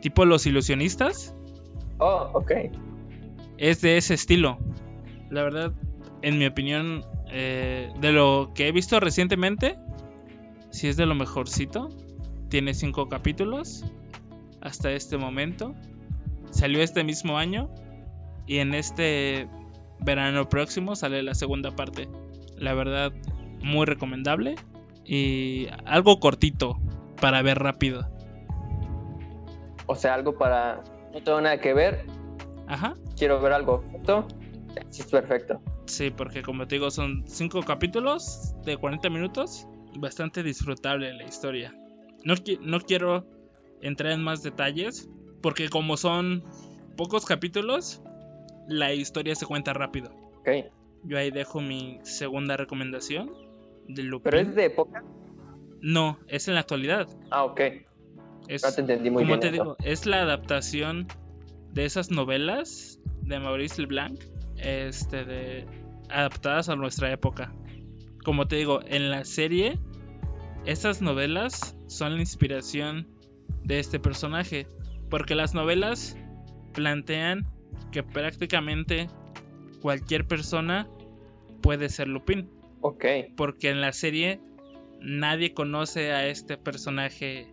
tipo 0.00 0.24
los 0.24 0.46
ilusionistas. 0.46 1.34
Oh, 1.98 2.30
ok. 2.34 2.52
Es 3.56 3.80
de 3.80 3.96
ese 3.96 4.14
estilo. 4.14 4.58
La 5.30 5.42
verdad, 5.42 5.72
en 6.22 6.38
mi 6.38 6.46
opinión, 6.46 7.04
eh, 7.30 7.92
de 8.00 8.12
lo 8.12 8.52
que 8.54 8.68
he 8.68 8.72
visto 8.72 9.00
recientemente, 9.00 9.76
si 10.70 10.88
es 10.88 10.96
de 10.96 11.06
lo 11.06 11.14
mejorcito. 11.14 11.88
Tiene 12.48 12.72
cinco 12.72 13.08
capítulos 13.08 13.84
hasta 14.62 14.92
este 14.92 15.18
momento. 15.18 15.74
Salió 16.50 16.82
este 16.82 17.04
mismo 17.04 17.36
año 17.36 17.68
y 18.46 18.58
en 18.58 18.74
este 18.74 19.48
verano 20.00 20.48
próximo 20.48 20.96
sale 20.96 21.22
la 21.22 21.34
segunda 21.34 21.76
parte. 21.76 22.08
La 22.56 22.72
verdad, 22.72 23.12
muy 23.62 23.84
recomendable. 23.84 24.54
Y 25.04 25.66
algo 25.84 26.20
cortito 26.20 26.78
para 27.20 27.42
ver 27.42 27.58
rápido. 27.58 28.08
O 29.86 29.94
sea, 29.94 30.14
algo 30.14 30.36
para... 30.36 30.82
No 31.12 31.22
tengo 31.22 31.40
nada 31.40 31.60
que 31.60 31.72
ver. 31.72 32.04
Ajá. 32.66 32.94
Quiero 33.16 33.40
ver 33.40 33.52
algo. 33.52 33.82
¿Esto? 33.94 34.26
Sí, 34.90 35.02
es 35.02 35.06
perfecto. 35.06 35.60
Sí, 35.86 36.10
porque 36.10 36.42
como 36.42 36.68
te 36.68 36.76
digo, 36.76 36.90
son 36.90 37.24
cinco 37.26 37.62
capítulos 37.62 38.54
de 38.64 38.76
40 38.76 39.08
minutos. 39.08 39.66
Bastante 39.98 40.42
disfrutable 40.42 41.12
la 41.14 41.24
historia. 41.24 41.74
No, 42.24 42.34
no 42.60 42.80
quiero 42.80 43.26
entrar 43.80 44.12
en 44.12 44.22
más 44.22 44.42
detalles, 44.42 45.08
porque 45.40 45.70
como 45.70 45.96
son 45.96 46.44
pocos 46.96 47.24
capítulos, 47.24 48.02
la 48.68 48.92
historia 48.92 49.34
se 49.34 49.46
cuenta 49.46 49.72
rápido. 49.72 50.10
Ok. 50.40 50.48
Yo 51.04 51.16
ahí 51.16 51.30
dejo 51.30 51.60
mi 51.60 52.00
segunda 52.02 52.56
recomendación 52.56 53.30
de 53.86 54.02
Lupin. 54.02 54.24
¿Pero 54.24 54.40
es 54.40 54.54
de 54.54 54.66
época? 54.66 55.02
No, 55.80 56.18
es 56.28 56.48
en 56.48 56.54
la 56.54 56.60
actualidad. 56.60 57.08
Ah, 57.30 57.44
ok. 57.44 57.60
Es, 58.48 58.62
No 58.64 58.72
te 58.72 58.80
entendí 58.80 59.10
muy 59.10 59.22
como 59.24 59.34
bien 59.36 59.40
te 59.40 59.46
eso. 59.48 59.52
digo, 59.52 59.76
es 59.84 60.06
la 60.06 60.22
adaptación 60.22 61.06
de 61.72 61.84
esas 61.84 62.10
novelas 62.10 62.98
de 63.22 63.38
Maurice 63.38 63.80
Leblanc, 63.80 64.18
este, 64.56 65.24
de, 65.24 65.66
adaptadas 66.08 66.68
a 66.68 66.76
nuestra 66.76 67.12
época. 67.12 67.52
Como 68.24 68.48
te 68.48 68.56
digo, 68.56 68.80
en 68.86 69.10
la 69.10 69.24
serie, 69.24 69.78
esas 70.64 71.00
novelas 71.02 71.76
son 71.86 72.14
la 72.14 72.20
inspiración 72.20 73.06
de 73.64 73.78
este 73.78 74.00
personaje, 74.00 74.66
porque 75.10 75.34
las 75.34 75.54
novelas 75.54 76.16
plantean 76.74 77.46
que 77.92 78.02
prácticamente 78.02 79.08
cualquier 79.80 80.26
persona 80.26 80.88
puede 81.62 81.88
ser 81.88 82.08
Lupin, 82.08 82.50
Ok. 82.80 83.04
porque 83.36 83.70
en 83.70 83.80
la 83.80 83.92
serie 83.92 84.40
nadie 85.00 85.54
conoce 85.54 86.12
a 86.12 86.26
este 86.26 86.56
personaje. 86.56 87.52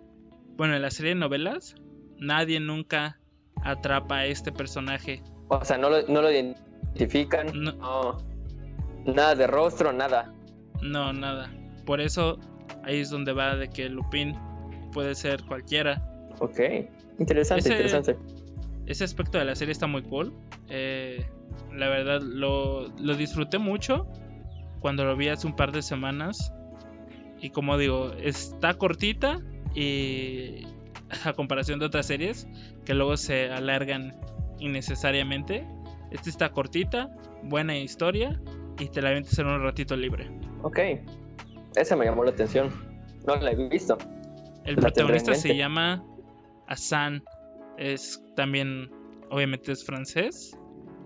Bueno, 0.57 0.75
en 0.75 0.81
la 0.81 0.91
serie 0.91 1.13
de 1.13 1.19
novelas, 1.19 1.75
nadie 2.17 2.59
nunca 2.59 3.19
atrapa 3.63 4.17
a 4.19 4.25
este 4.25 4.51
personaje. 4.51 5.21
O 5.49 5.63
sea, 5.63 5.77
no 5.77 5.89
lo, 5.89 6.07
no 6.07 6.21
lo 6.21 6.31
identifican. 6.31 7.47
No, 7.53 7.71
No. 7.73 8.17
Nada 9.05 9.35
de 9.35 9.45
rostro, 9.47 9.93
nada. 9.93 10.33
no, 10.81 11.13
nada. 11.13 11.51
Por 11.85 12.01
eso 12.01 12.39
ahí 12.83 12.99
es 13.01 13.11
donde 13.11 13.33
va 13.33 13.55
de 13.55 13.69
que 13.69 13.87
Lupin 13.89 14.35
puede 14.91 15.13
ser 15.13 15.43
cualquiera. 15.43 16.03
Ok. 16.39 16.59
Interesante, 17.19 17.59
Ese- 17.69 17.73
interesante. 17.73 18.17
Ese 18.87 19.03
aspecto 19.03 19.37
de 19.37 19.45
la 19.45 19.55
serie 19.55 19.71
está 19.71 19.85
muy 19.87 20.01
cool. 20.03 20.33
Eh, 20.69 21.23
la 21.73 21.89
verdad, 21.89 22.21
lo, 22.21 22.87
lo 22.99 23.15
disfruté 23.15 23.57
mucho 23.59 24.07
cuando 24.79 25.05
lo 25.05 25.15
vi 25.15 25.27
hace 25.29 25.45
un 25.47 25.55
par 25.55 25.71
de 25.71 25.81
semanas. 25.83 26.51
Y 27.39 27.49
como 27.49 27.77
digo, 27.77 28.13
está 28.13 28.75
cortita 28.75 29.41
y 29.73 30.65
a 31.25 31.33
comparación 31.33 31.79
de 31.79 31.85
otras 31.85 32.05
series 32.05 32.47
que 32.85 32.93
luego 32.93 33.17
se 33.17 33.51
alargan 33.51 34.15
innecesariamente. 34.59 35.67
Esta 36.11 36.29
está 36.29 36.51
cortita, 36.51 37.09
buena 37.43 37.77
historia 37.77 38.39
y 38.79 38.89
te 38.89 39.01
la 39.01 39.09
avientas 39.09 39.37
en 39.39 39.47
un 39.47 39.61
ratito 39.61 39.95
libre. 39.95 40.29
Ok. 40.61 40.79
Esa 41.75 41.95
me 41.95 42.05
llamó 42.05 42.23
la 42.23 42.31
atención. 42.31 42.71
No 43.27 43.35
la 43.35 43.51
he 43.51 43.69
visto. 43.69 43.97
El 44.63 44.75
La 44.75 44.81
protagonista 44.81 45.35
se 45.35 45.55
llama 45.55 46.03
Hassan. 46.67 47.23
Es 47.77 48.23
también, 48.35 48.91
obviamente, 49.29 49.71
es 49.71 49.85
francés. 49.85 50.57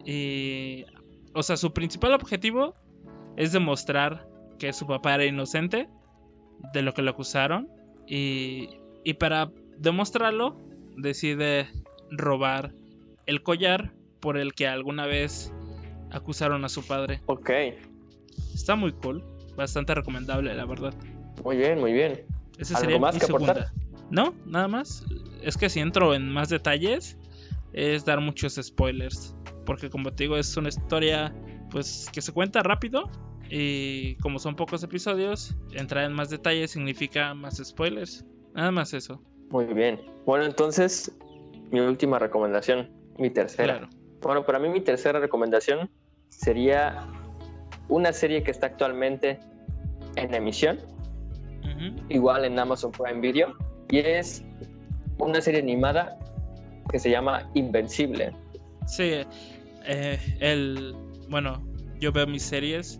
Y, 0.06 0.86
o 1.34 1.44
sea, 1.44 1.58
su 1.58 1.74
principal 1.74 2.14
objetivo 2.14 2.76
es 3.36 3.52
demostrar 3.52 4.28
que 4.60 4.74
su 4.74 4.86
papá 4.86 5.16
era 5.16 5.26
inocente 5.26 5.90
de 6.74 6.82
lo 6.82 6.94
que 6.94 7.02
lo 7.02 7.12
acusaron. 7.12 7.68
Y, 8.08 8.70
y 9.04 9.14
para 9.16 9.52
demostrarlo, 9.78 10.58
decide 10.98 11.68
robar 12.12 12.74
el 13.26 13.44
collar 13.44 13.94
por 14.20 14.38
el 14.38 14.54
que 14.54 14.68
alguna 14.68 15.06
vez 15.06 15.54
acusaron 16.12 16.66
a 16.66 16.70
su 16.70 16.86
padre. 16.86 17.22
Ok. 17.28 17.52
Está 18.54 18.76
muy 18.76 18.92
cool, 18.94 19.24
bastante 19.56 19.94
recomendable, 19.96 20.54
la 20.56 20.66
verdad. 20.66 20.94
Muy 21.44 21.58
bien, 21.58 21.80
muy 21.80 21.94
bien. 21.94 22.26
¿Algo 22.58 22.80
sería 22.80 23.00
más 23.00 23.14
mi 23.16 23.20
que 23.20 23.26
aportar? 23.26 23.68
segunda. 23.68 23.90
No, 24.10 24.34
nada 24.46 24.68
más. 24.68 25.06
Es 25.42 25.58
que 25.58 25.70
si 25.70 25.80
entro 25.80 26.14
en 26.14 26.30
más 26.30 26.50
detalles, 26.50 27.18
es 27.74 28.06
dar 28.06 28.20
muchos 28.20 28.56
spoilers. 28.62 29.36
Porque 29.66 29.90
como 29.90 30.12
te 30.12 30.24
digo, 30.24 30.38
es 30.38 30.58
una 30.58 30.70
historia 30.70 31.34
pues 31.70 32.10
que 32.12 32.22
se 32.22 32.34
cuenta 32.34 32.64
rápido. 32.64 33.10
Y 33.50 34.16
como 34.16 34.40
son 34.40 34.56
pocos 34.56 34.84
episodios, 34.84 35.56
entrar 35.74 36.06
en 36.06 36.14
más 36.14 36.30
detalles 36.30 36.72
significa 36.72 37.34
más 37.34 37.58
spoilers. 37.64 38.26
Nada 38.54 38.72
más 38.72 38.94
eso. 38.94 39.22
Muy 39.50 39.66
bien. 39.66 40.00
Bueno, 40.26 40.46
entonces, 40.46 41.12
mi 41.72 41.80
última 41.80 42.20
recomendación, 42.20 42.90
mi 43.18 43.30
tercera. 43.30 43.80
Claro. 43.80 43.90
Bueno, 44.22 44.46
para 44.46 44.60
mí 44.60 44.70
mi 44.70 44.82
tercera 44.82 45.20
recomendación 45.20 45.90
sería 46.30 47.08
una 47.88 48.14
serie 48.14 48.44
que 48.44 48.52
está 48.52 48.68
actualmente 48.68 49.40
en 50.16 50.34
emisión, 50.34 50.80
igual 52.10 52.46
en 52.46 52.60
Amazon 52.60 52.92
Prime 52.92 53.22
Video, 53.22 53.56
y 53.90 54.00
es 54.00 54.44
una 55.18 55.42
serie 55.42 55.62
animada 55.62 56.20
que 56.92 57.00
se 57.00 57.10
llama 57.10 57.50
Invencible. 57.54 58.34
Sí, 58.86 59.22
eh, 59.86 60.20
el. 60.40 60.96
Bueno, 61.30 61.64
yo 62.00 62.12
veo 62.12 62.28
mis 62.28 62.44
series 62.44 63.00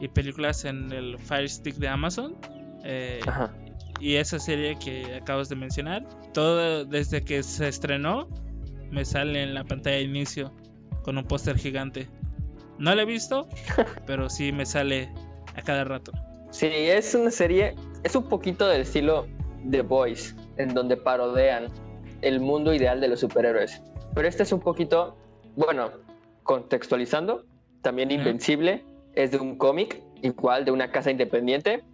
y 0.00 0.08
películas 0.08 0.64
en 0.64 0.92
el 0.92 1.18
Fire 1.18 1.48
Stick 1.48 1.76
de 1.76 1.88
Amazon. 1.88 2.36
eh, 2.84 3.20
Ajá. 3.26 3.54
y 4.00 4.16
esa 4.16 4.38
serie 4.38 4.76
que 4.78 5.14
acabas 5.14 5.48
de 5.48 5.56
mencionar, 5.56 6.04
todo 6.32 6.84
desde 6.84 7.24
que 7.24 7.42
se 7.42 7.68
estrenó, 7.68 8.28
me 8.90 9.04
sale 9.04 9.42
en 9.42 9.54
la 9.54 9.64
pantalla 9.64 9.96
de 9.96 10.02
inicio 10.02 10.52
con 11.02 11.16
un 11.16 11.24
póster 11.24 11.56
gigante. 11.56 12.08
No 12.78 12.94
la 12.94 13.02
he 13.02 13.06
visto, 13.06 13.48
pero 14.06 14.28
sí 14.28 14.52
me 14.52 14.66
sale 14.66 15.10
a 15.56 15.62
cada 15.62 15.84
rato. 15.84 16.12
Sí, 16.50 16.66
es 16.66 17.14
una 17.14 17.30
serie, 17.30 17.74
es 18.02 18.14
un 18.14 18.28
poquito 18.28 18.68
del 18.68 18.82
estilo 18.82 19.26
The 19.70 19.82
Boys, 19.82 20.36
en 20.56 20.74
donde 20.74 20.96
parodean 20.96 21.68
el 22.20 22.40
mundo 22.40 22.74
ideal 22.74 23.00
de 23.00 23.08
los 23.08 23.20
superhéroes. 23.20 23.82
Pero 24.14 24.28
este 24.28 24.42
es 24.44 24.52
un 24.52 24.60
poquito, 24.60 25.16
bueno, 25.56 25.90
contextualizando, 26.42 27.44
también. 27.82 28.10
Invencible 28.10 28.84
es 29.14 29.30
de 29.30 29.38
un 29.38 29.56
cómic, 29.56 30.02
igual 30.22 30.64
de 30.64 30.70
una 30.70 30.90
casa 30.90 31.10
independiente, 31.10 31.84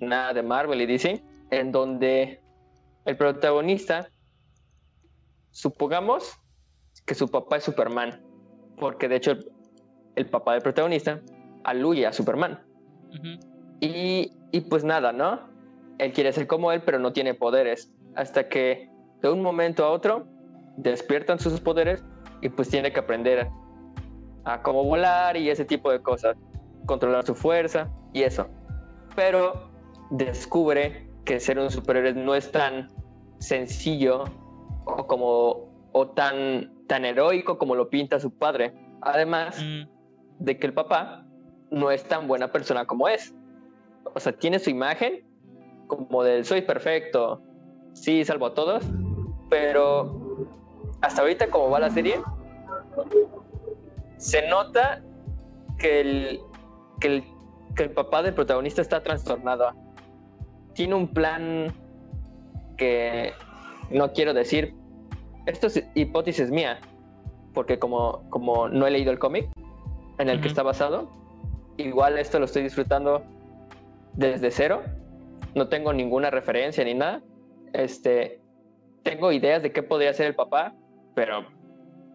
nada 0.00 0.32
de 0.32 0.42
Marvel 0.42 0.80
y 0.80 0.86
DC, 0.86 1.22
en 1.50 1.72
donde 1.72 2.40
el 3.04 3.16
protagonista, 3.16 4.08
supongamos 5.50 6.38
que 7.04 7.14
su 7.14 7.28
papá 7.28 7.58
es 7.58 7.64
Superman, 7.64 8.22
porque 8.78 9.08
de 9.08 9.16
hecho 9.16 9.32
el, 9.32 9.50
el 10.16 10.26
papá 10.26 10.52
del 10.54 10.62
protagonista 10.62 11.20
aluye 11.64 12.06
a 12.06 12.12
Superman. 12.12 12.62
Y, 13.80 14.32
y 14.52 14.60
pues 14.62 14.84
nada, 14.84 15.12
¿no? 15.12 15.40
Él 15.98 16.12
quiere 16.12 16.32
ser 16.32 16.46
como 16.46 16.72
él, 16.72 16.82
pero 16.84 16.98
no 16.98 17.12
tiene 17.12 17.34
poderes. 17.34 17.92
Hasta 18.14 18.48
que 18.48 18.90
de 19.22 19.30
un 19.30 19.42
momento 19.42 19.84
a 19.84 19.90
otro 19.90 20.26
despiertan 20.76 21.38
sus 21.38 21.60
poderes 21.60 22.04
y 22.42 22.48
pues 22.48 22.68
tiene 22.68 22.92
que 22.92 23.00
aprender 23.00 23.48
a 24.44 24.62
cómo 24.62 24.84
volar 24.84 25.36
y 25.36 25.50
ese 25.50 25.64
tipo 25.64 25.90
de 25.90 26.00
cosas. 26.00 26.36
Controlar 26.86 27.24
su 27.26 27.34
fuerza 27.34 27.90
y 28.12 28.22
eso. 28.22 28.46
Pero 29.14 29.70
descubre 30.10 31.08
que 31.24 31.40
ser 31.40 31.58
un 31.58 31.70
superhéroe 31.70 32.14
no 32.14 32.34
es 32.34 32.50
tan 32.52 32.88
sencillo 33.38 34.24
o 34.84 35.06
como 35.06 35.66
o 35.92 36.08
tan, 36.08 36.86
tan 36.86 37.04
heroico 37.04 37.58
como 37.58 37.74
lo 37.74 37.88
pinta 37.88 38.20
su 38.20 38.30
padre. 38.30 38.74
Además, 39.00 39.62
Mm, 39.62 39.88
de 40.38 40.58
que 40.58 40.66
el 40.66 40.74
papá 40.74 41.24
no 41.70 41.90
es 41.90 42.04
tan 42.04 42.28
buena 42.28 42.52
persona 42.52 42.84
como 42.84 43.08
es. 43.08 43.34
O 44.14 44.20
sea, 44.20 44.32
tiene 44.32 44.58
su 44.58 44.70
imagen 44.70 45.24
como 45.86 46.22
del 46.22 46.44
soy 46.44 46.62
perfecto, 46.62 47.40
sí, 47.92 48.24
salvo 48.24 48.46
a 48.46 48.54
todos, 48.54 48.84
pero 49.48 50.48
hasta 51.00 51.22
ahorita 51.22 51.48
como 51.48 51.70
va 51.70 51.80
la 51.80 51.90
serie, 51.90 52.20
se 54.16 54.48
nota 54.48 55.02
que 55.78 56.00
el, 56.00 56.40
que 57.00 57.08
el, 57.08 57.24
que 57.74 57.84
el 57.84 57.90
papá 57.90 58.22
del 58.22 58.34
protagonista 58.34 58.82
está 58.82 59.02
trastornado. 59.02 59.72
Tiene 60.74 60.94
un 60.94 61.08
plan 61.08 61.72
que 62.76 63.32
no 63.90 64.12
quiero 64.12 64.34
decir, 64.34 64.74
esto 65.46 65.68
es 65.68 65.82
hipótesis 65.94 66.50
mía, 66.50 66.78
porque 67.54 67.78
como, 67.78 68.28
como 68.30 68.68
no 68.68 68.86
he 68.86 68.90
leído 68.90 69.12
el 69.12 69.18
cómic 69.18 69.48
en 70.18 70.28
el 70.28 70.40
que 70.40 70.48
está 70.48 70.62
basado, 70.62 71.10
igual 71.76 72.18
esto 72.18 72.38
lo 72.38 72.46
estoy 72.46 72.62
disfrutando 72.62 73.22
desde 74.14 74.50
cero, 74.50 74.82
no 75.54 75.68
tengo 75.68 75.92
ninguna 75.92 76.30
referencia 76.30 76.84
ni 76.84 76.94
nada, 76.94 77.22
este, 77.72 78.40
tengo 79.02 79.32
ideas 79.32 79.62
de 79.62 79.72
qué 79.72 79.82
podría 79.82 80.12
ser 80.12 80.26
el 80.26 80.34
papá, 80.34 80.74
pero 81.14 81.46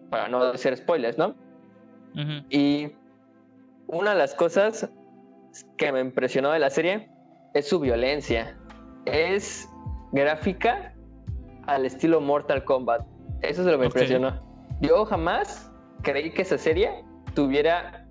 para 0.09 0.27
no 0.27 0.43
hacer 0.43 0.75
spoilers, 0.77 1.17
¿no? 1.17 1.35
ujú. 2.13 2.45
Y 2.49 2.91
una 3.91 4.11
de 4.11 4.17
las 4.17 4.33
cosas 4.33 4.89
que 5.77 5.91
me 5.91 5.99
impresionó 5.99 6.51
de 6.51 6.59
la 6.59 6.69
serie 6.69 7.09
es 7.53 7.67
su 7.67 7.79
violencia. 7.79 8.57
Es 9.05 9.69
gráfica 10.13 10.95
al 11.67 11.85
estilo 11.85 12.21
Mortal 12.21 12.63
Kombat. 12.63 13.05
Eso 13.41 13.61
es 13.61 13.67
lo 13.67 13.73
que 13.73 13.77
me 13.79 13.85
impresionó. 13.85 14.41
Yo 14.79 15.05
jamás 15.05 15.69
creí 16.03 16.31
que 16.31 16.43
esa 16.43 16.57
serie 16.57 17.03
tuviera 17.35 18.07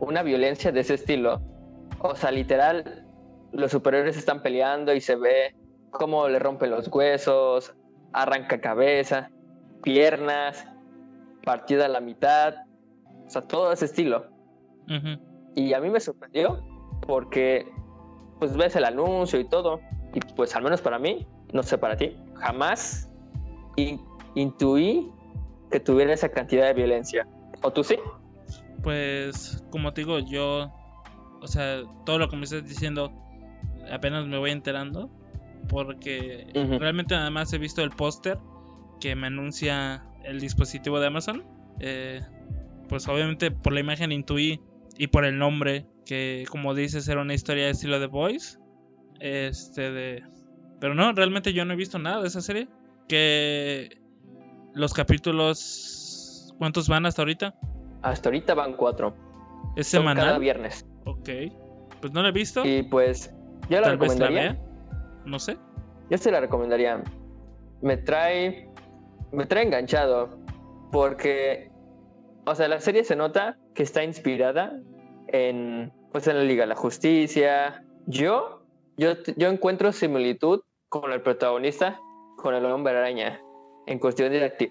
una 0.00 0.22
violencia 0.22 0.72
de 0.72 0.80
ese 0.80 0.94
estilo. 0.94 1.42
O 2.00 2.16
sea, 2.16 2.30
literal, 2.30 3.06
los 3.52 3.70
superiores 3.70 4.16
están 4.16 4.42
peleando 4.42 4.94
y 4.94 5.00
se 5.00 5.16
ve 5.16 5.54
cómo 5.90 6.26
le 6.26 6.38
rompen 6.38 6.70
los 6.70 6.88
huesos, 6.88 7.74
arranca 8.14 8.60
cabeza, 8.60 9.30
piernas, 9.82 10.66
partida 11.44 11.84
a 11.84 11.88
la 11.88 12.00
mitad. 12.00 12.54
O 13.26 13.30
sea, 13.30 13.42
todo 13.42 13.72
ese 13.72 13.84
estilo. 13.84 14.31
Y 15.54 15.72
a 15.74 15.80
mí 15.80 15.90
me 15.90 16.00
sorprendió 16.00 16.62
porque 17.06 17.66
pues 18.38 18.56
ves 18.56 18.76
el 18.76 18.84
anuncio 18.84 19.38
y 19.38 19.44
todo. 19.44 19.80
Y 20.14 20.20
pues 20.34 20.54
al 20.56 20.62
menos 20.62 20.80
para 20.80 20.98
mí, 20.98 21.26
no 21.52 21.62
sé 21.62 21.78
para 21.78 21.96
ti, 21.96 22.16
jamás 22.34 23.10
intuí 24.34 25.10
que 25.70 25.80
tuviera 25.80 26.12
esa 26.12 26.28
cantidad 26.28 26.66
de 26.66 26.74
violencia. 26.74 27.26
¿O 27.62 27.72
tú 27.72 27.84
sí? 27.84 27.96
Pues 28.82 29.64
como 29.70 29.92
te 29.92 30.02
digo, 30.02 30.18
yo, 30.18 30.70
o 31.40 31.46
sea, 31.46 31.82
todo 32.04 32.18
lo 32.18 32.28
que 32.28 32.36
me 32.36 32.44
estás 32.44 32.68
diciendo, 32.68 33.12
apenas 33.90 34.26
me 34.26 34.38
voy 34.38 34.50
enterando. 34.50 35.10
Porque 35.68 36.48
realmente 36.80 37.14
nada 37.14 37.30
más 37.30 37.52
he 37.52 37.58
visto 37.58 37.82
el 37.82 37.90
póster 37.90 38.36
que 39.00 39.14
me 39.14 39.28
anuncia 39.28 40.04
el 40.24 40.40
dispositivo 40.40 40.98
de 40.98 41.06
Amazon. 41.06 41.44
Eh, 41.78 42.20
pues 42.88 43.06
obviamente 43.08 43.50
por 43.50 43.72
la 43.72 43.80
imagen 43.80 44.12
intuí 44.12 44.60
y 44.96 45.08
por 45.08 45.24
el 45.24 45.38
nombre, 45.38 45.86
que 46.04 46.44
como 46.50 46.74
dices 46.74 47.08
era 47.08 47.20
una 47.20 47.34
historia 47.34 47.64
de 47.64 47.70
estilo 47.70 48.00
de 48.00 48.06
Boys. 48.06 48.60
Este 49.20 49.90
de... 49.90 50.24
Pero 50.80 50.94
no, 50.94 51.12
realmente 51.12 51.52
yo 51.52 51.64
no 51.64 51.74
he 51.74 51.76
visto 51.76 51.98
nada 51.98 52.20
de 52.22 52.28
esa 52.28 52.40
serie. 52.40 52.68
Que 53.08 54.00
los 54.74 54.92
capítulos... 54.92 56.54
¿Cuántos 56.58 56.88
van 56.88 57.06
hasta 57.06 57.22
ahorita? 57.22 57.54
Hasta 58.02 58.28
ahorita 58.28 58.54
van 58.54 58.74
cuatro. 58.74 59.16
¿Es 59.74 59.88
semanal? 59.88 60.26
Cada 60.26 60.38
viernes. 60.38 60.86
Ok. 61.06 61.28
Pues 62.00 62.12
no 62.12 62.22
la 62.22 62.28
he 62.28 62.32
visto. 62.32 62.64
Y 62.64 62.84
pues 62.84 63.34
yo 63.68 63.80
la 63.80 63.90
recomendaría. 63.90 64.60
No 65.24 65.38
sé. 65.40 65.56
Yo 66.08 66.18
se 66.18 66.30
la 66.30 66.40
recomendaría. 66.40 67.02
Me 67.80 67.96
trae. 67.96 68.68
Me 69.32 69.46
trae 69.46 69.64
enganchado. 69.64 70.38
Porque. 70.92 71.71
O 72.44 72.54
sea, 72.54 72.68
la 72.68 72.80
serie 72.80 73.04
se 73.04 73.16
nota 73.16 73.56
que 73.74 73.82
está 73.82 74.04
inspirada 74.04 74.78
en. 75.28 75.92
Pues 76.12 76.26
en 76.26 76.36
la 76.36 76.44
Liga 76.44 76.62
de 76.62 76.68
la 76.68 76.76
Justicia. 76.76 77.84
Yo. 78.06 78.60
Yo, 78.98 79.14
yo 79.36 79.48
encuentro 79.48 79.92
similitud 79.92 80.62
con 80.88 81.12
el 81.12 81.22
protagonista. 81.22 81.98
Con 82.36 82.54
el 82.54 82.64
hombre 82.66 82.96
araña. 82.96 83.40
En 83.86 83.98
cuestión 83.98 84.30
de, 84.32 84.70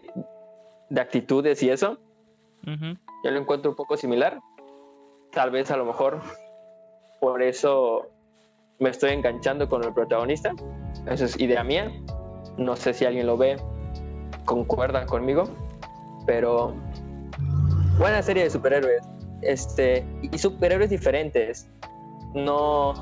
de 0.89 1.01
actitudes 1.01 1.63
y 1.63 1.69
eso. 1.69 1.97
Yo 3.23 3.31
lo 3.31 3.39
encuentro 3.39 3.71
un 3.71 3.75
poco 3.75 3.97
similar. 3.97 4.39
Tal 5.31 5.51
vez 5.51 5.71
a 5.71 5.77
lo 5.77 5.86
mejor 5.86 6.21
por 7.19 7.41
eso 7.41 8.07
me 8.79 8.89
estoy 8.89 9.12
enganchando 9.12 9.69
con 9.69 9.84
el 9.84 9.93
protagonista. 9.93 10.53
Eso 11.07 11.25
es 11.25 11.39
idea 11.39 11.63
mía. 11.63 11.91
No 12.57 12.75
sé 12.75 12.93
si 12.93 13.05
alguien 13.05 13.27
lo 13.27 13.38
ve, 13.38 13.57
concuerda 14.45 15.05
conmigo, 15.05 15.43
pero 16.25 16.75
buena 18.02 18.22
serie 18.22 18.44
de 18.44 18.50
superhéroes. 18.50 19.08
Este, 19.42 20.06
y 20.22 20.38
superhéroes 20.38 20.90
diferentes. 20.90 21.70
No, 22.34 22.94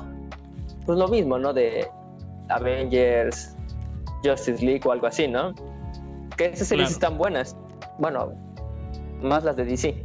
pues 0.86 0.98
lo 0.98 1.08
mismo, 1.08 1.38
¿no? 1.38 1.52
De 1.52 1.88
Avengers, 2.48 3.56
Justice 4.24 4.64
League 4.64 4.82
o 4.84 4.92
algo 4.92 5.06
así, 5.06 5.26
¿no? 5.26 5.54
Que 6.36 6.46
esas 6.46 6.68
series 6.68 6.90
están 6.90 7.18
buenas. 7.18 7.56
Bueno, 7.98 8.32
más 9.22 9.44
las 9.44 9.56
de 9.56 9.64
DC. 9.64 10.04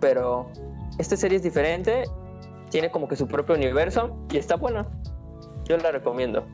Pero 0.00 0.50
esta 0.98 1.16
serie 1.16 1.36
es 1.36 1.42
diferente 1.42 2.04
tiene 2.70 2.90
como 2.90 3.08
que 3.08 3.16
su 3.16 3.26
propio 3.26 3.54
universo 3.54 4.16
y 4.30 4.36
está 4.36 4.56
bueno. 4.56 4.86
Yo 5.64 5.76
la 5.76 5.90
recomiendo. 5.90 6.46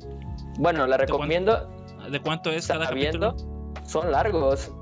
Bueno, 0.59 0.87
la 0.87 0.97
recomiendo. 0.97 1.69
¿De 2.11 2.21
cuánto 2.21 2.51
es 2.51 2.67
cada 2.67 2.91
viendo? 2.91 3.35
Son 3.87 4.11
largos. 4.11 4.73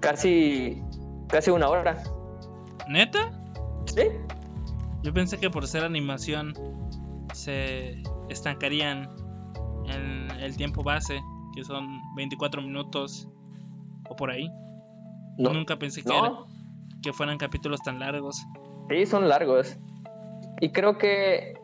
Casi 0.00 0.82
casi 1.28 1.50
una 1.50 1.68
hora. 1.68 2.02
¿Neta? 2.88 3.30
Sí. 3.86 4.02
Yo 5.02 5.12
pensé 5.12 5.38
que 5.38 5.50
por 5.50 5.66
ser 5.66 5.84
animación 5.84 6.54
se 7.32 8.02
estancarían 8.28 9.08
en 9.86 10.30
el 10.40 10.56
tiempo 10.56 10.82
base, 10.82 11.20
que 11.54 11.64
son 11.64 12.00
24 12.16 12.62
minutos 12.62 13.28
o 14.08 14.16
por 14.16 14.30
ahí. 14.30 14.48
No, 15.38 15.52
Nunca 15.52 15.76
pensé 15.76 16.02
que, 16.02 16.12
que 17.02 17.12
fueran 17.12 17.38
capítulos 17.38 17.80
tan 17.82 18.00
largos. 18.00 18.44
Sí, 18.88 19.06
son 19.06 19.28
largos. 19.28 19.76
Y 20.60 20.72
creo 20.72 20.98
que 20.98 21.54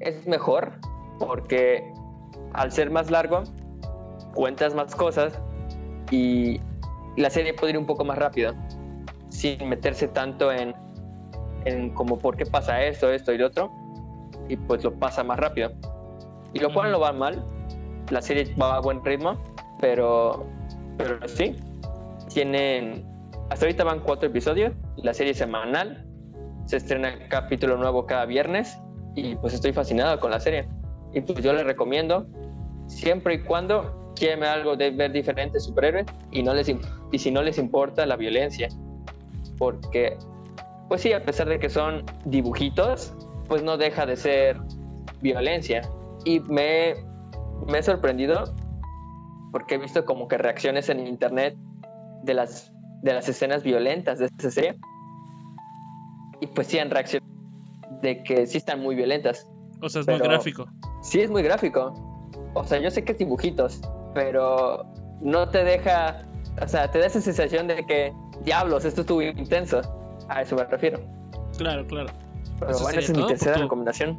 es 0.00 0.26
mejor 0.26 0.78
porque 1.18 1.82
al 2.52 2.72
ser 2.72 2.90
más 2.90 3.10
largo, 3.10 3.44
cuentas 4.34 4.74
más 4.74 4.94
cosas 4.94 5.40
y 6.10 6.60
la 7.16 7.30
serie 7.30 7.54
puede 7.54 7.72
ir 7.72 7.78
un 7.78 7.86
poco 7.86 8.04
más 8.04 8.18
rápido, 8.18 8.54
sin 9.36 9.68
meterse 9.68 10.08
tanto 10.08 10.50
en, 10.50 10.74
en 11.66 11.90
como 11.90 12.18
por 12.18 12.36
qué 12.36 12.46
pasa 12.46 12.82
esto, 12.82 13.12
esto 13.12 13.34
y 13.34 13.38
lo 13.38 13.48
otro, 13.48 13.70
y 14.48 14.56
pues 14.56 14.82
lo 14.82 14.94
pasa 14.94 15.22
más 15.22 15.38
rápido. 15.38 15.72
Y 16.54 16.58
lo 16.58 16.72
cual 16.72 16.90
no 16.90 17.00
va 17.00 17.12
mal, 17.12 17.44
la 18.10 18.22
serie 18.22 18.54
va 18.60 18.76
a 18.76 18.80
buen 18.80 19.04
ritmo, 19.04 19.38
pero, 19.78 20.46
pero 20.96 21.28
sí, 21.28 21.54
tienen, 22.32 23.04
hasta 23.50 23.66
ahorita 23.66 23.84
van 23.84 24.00
cuatro 24.00 24.28
episodios, 24.28 24.72
la 24.96 25.12
serie 25.12 25.34
semanal, 25.34 26.06
se 26.64 26.78
estrena 26.78 27.28
capítulo 27.28 27.76
nuevo 27.76 28.06
cada 28.06 28.24
viernes 28.24 28.78
y 29.14 29.34
pues 29.36 29.52
estoy 29.52 29.74
fascinado 29.74 30.18
con 30.18 30.30
la 30.30 30.40
serie. 30.40 30.66
Y 31.12 31.20
pues 31.20 31.42
yo 31.42 31.52
les 31.52 31.64
recomiendo, 31.64 32.26
siempre 32.86 33.34
y 33.34 33.42
cuando 33.42 34.14
quieran 34.16 34.44
algo 34.44 34.76
de 34.76 34.92
ver 34.92 35.12
diferentes 35.12 35.64
superhéroes 35.64 36.06
y, 36.30 36.42
no 36.42 36.54
les, 36.54 36.72
y 37.12 37.18
si 37.18 37.30
no 37.30 37.42
les 37.42 37.58
importa 37.58 38.06
la 38.06 38.16
violencia. 38.16 38.68
Porque, 39.58 40.16
pues 40.88 41.00
sí, 41.00 41.12
a 41.12 41.22
pesar 41.22 41.48
de 41.48 41.58
que 41.58 41.68
son 41.68 42.04
dibujitos, 42.24 43.14
pues 43.48 43.62
no 43.62 43.76
deja 43.76 44.06
de 44.06 44.16
ser 44.16 44.58
violencia. 45.20 45.82
Y 46.24 46.40
me, 46.40 46.94
me 47.66 47.78
he 47.78 47.82
sorprendido 47.82 48.54
porque 49.52 49.76
he 49.76 49.78
visto 49.78 50.04
como 50.04 50.28
que 50.28 50.38
reacciones 50.38 50.88
en 50.88 51.06
internet 51.06 51.56
de 52.24 52.34
las, 52.34 52.72
de 53.02 53.14
las 53.14 53.28
escenas 53.28 53.62
violentas 53.62 54.18
de 54.18 54.26
esta 54.26 54.50
serie 54.50 54.78
y 56.40 56.46
pues 56.48 56.66
sí 56.66 56.78
han 56.78 56.90
reaccionado 56.90 57.32
de 58.02 58.22
que 58.22 58.46
sí 58.46 58.58
están 58.58 58.80
muy 58.80 58.94
violentas. 58.94 59.46
O 59.80 59.88
sea, 59.88 60.02
es 60.02 60.06
muy 60.08 60.18
gráfico. 60.18 60.66
Sí, 61.02 61.20
es 61.20 61.30
muy 61.30 61.42
gráfico. 61.42 61.94
O 62.54 62.64
sea, 62.64 62.78
yo 62.78 62.90
sé 62.90 63.04
que 63.04 63.12
es 63.12 63.18
dibujitos, 63.18 63.80
pero 64.14 64.84
no 65.20 65.48
te 65.48 65.64
deja, 65.64 66.26
o 66.62 66.68
sea, 66.68 66.90
te 66.90 66.98
da 66.98 67.06
esa 67.06 67.20
sensación 67.20 67.66
de 67.66 67.84
que, 67.86 68.12
diablos, 68.46 68.84
esto 68.86 69.02
estuvo 69.02 69.20
intenso. 69.20 69.82
A 70.28 70.40
eso 70.40 70.56
me 70.56 70.64
refiero. 70.64 71.00
Claro, 71.58 71.86
claro. 71.86 72.08
Pero 72.58 72.78
bueno, 72.78 72.98
esa 72.98 73.12
es 73.12 73.18
mi 73.18 73.26
tercera 73.26 73.58
recomendación. 73.58 74.18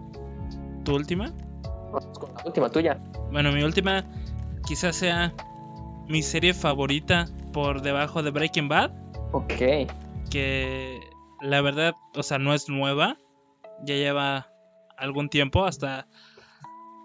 ¿Tu 0.84 0.94
última? 0.94 1.34
con 1.92 2.34
la 2.36 2.44
última 2.46 2.70
tuya. 2.70 3.00
Bueno, 3.32 3.52
mi 3.52 3.64
última 3.64 4.04
quizás 4.66 4.98
sea 4.98 5.34
mi 6.08 6.22
serie 6.22 6.54
favorita 6.54 7.28
por 7.54 7.82
debajo 7.82 8.22
de 8.22 8.32
Breaking 8.32 8.68
Bad. 8.68 8.92
Ok. 9.32 9.90
Que 10.30 11.00
la 11.42 11.62
verdad, 11.62 11.96
o 12.16 12.24
sea, 12.24 12.38
no 12.38 12.54
es 12.54 12.70
nueva. 12.70 13.18
Ya 13.84 13.96
lleva 13.96 14.52
algún 14.98 15.30
tiempo 15.30 15.66
hasta 15.66 16.08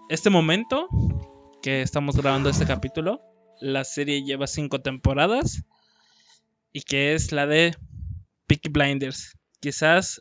este 0.09 0.29
momento 0.29 0.87
que 1.61 1.81
estamos 1.81 2.17
grabando 2.17 2.49
este 2.49 2.65
capítulo. 2.65 3.21
La 3.61 3.85
serie 3.85 4.23
lleva 4.23 4.47
cinco 4.47 4.81
temporadas 4.81 5.63
y 6.73 6.81
que 6.81 7.13
es 7.13 7.31
la 7.31 7.45
de 7.45 7.75
Peaky 8.47 8.69
Blinders. 8.69 9.37
Quizás 9.61 10.19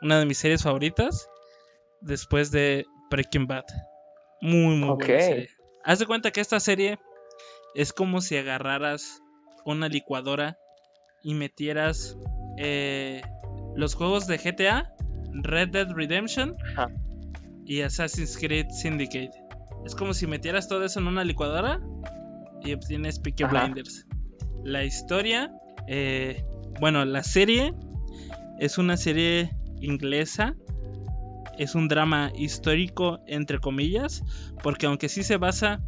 una 0.00 0.18
de 0.18 0.26
mis 0.26 0.38
series 0.38 0.62
favoritas 0.62 1.28
después 2.00 2.50
de 2.50 2.86
Breaking 3.10 3.46
Bad. 3.46 3.64
Muy, 4.40 4.76
muy 4.76 4.96
buena 4.96 5.46
Haz 5.84 5.98
de 5.98 6.06
cuenta 6.06 6.30
que 6.30 6.40
esta 6.40 6.60
serie 6.60 6.98
es 7.74 7.92
como 7.92 8.20
si 8.20 8.36
agarraras 8.36 9.20
una 9.64 9.88
licuadora 9.88 10.56
y 11.22 11.34
metieras 11.34 12.16
eh, 12.58 13.22
los 13.74 13.94
juegos 13.94 14.26
de 14.26 14.38
GTA, 14.38 14.94
Red 15.32 15.70
Dead 15.70 15.88
Redemption 15.90 16.56
y 17.64 17.80
Assassin's 17.80 18.36
Creed 18.36 18.66
Syndicate. 18.70 19.32
Es 19.84 19.96
como 19.96 20.14
si 20.14 20.26
metieras 20.26 20.68
todo 20.68 20.84
eso 20.84 21.00
en 21.00 21.08
una 21.08 21.24
licuadora 21.24 21.80
y 22.62 22.72
obtienes 22.72 23.18
Peaky 23.18 23.44
Blinders. 23.44 24.06
La 24.62 24.84
historia, 24.84 25.52
eh, 25.88 26.44
bueno, 26.80 27.04
la 27.04 27.22
serie 27.22 27.74
es 28.58 28.78
una 28.78 28.96
serie 28.96 29.50
inglesa. 29.80 30.54
Es 31.58 31.74
un 31.74 31.86
drama 31.88 32.32
histórico, 32.34 33.20
entre 33.26 33.58
comillas, 33.58 34.22
porque 34.62 34.86
aunque 34.86 35.08
sí 35.08 35.22
se 35.22 35.36
basa 35.36 35.82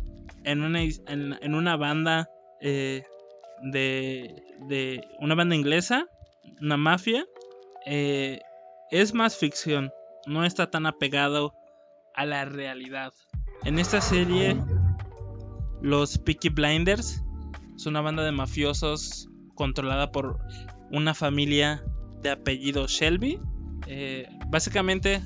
en 0.45 0.63
una, 0.63 0.83
en, 0.83 1.55
una 1.55 1.77
banda 1.77 2.29
eh, 2.61 3.03
de, 3.63 4.43
de, 4.69 5.03
una 5.21 5.35
banda 5.35 5.55
inglesa, 5.55 6.07
una 6.61 6.77
mafia, 6.77 7.25
eh, 7.87 8.41
es 8.91 9.15
más 9.15 9.37
ficción, 9.37 9.91
no 10.27 10.45
está 10.45 10.71
tan 10.71 10.85
apegado 10.85 11.55
a 12.15 12.27
la 12.27 12.45
realidad. 12.45 13.13
En 13.65 13.79
esta 13.79 14.03
serie, 14.03 14.57
los 15.81 16.19
Peaky 16.19 16.51
Blinders 16.51 17.23
es 17.75 17.87
una 17.87 18.03
banda 18.03 18.23
de 18.23 18.33
mafiosos 18.33 19.29
controlada 19.55 20.13
por 20.13 20.39
una 20.91 21.15
familia 21.15 21.85
de 22.23 22.31
apellido 22.31 22.87
Shelby. 22.87 23.41
Eh, 23.87 24.29
básicamente, 24.49 25.23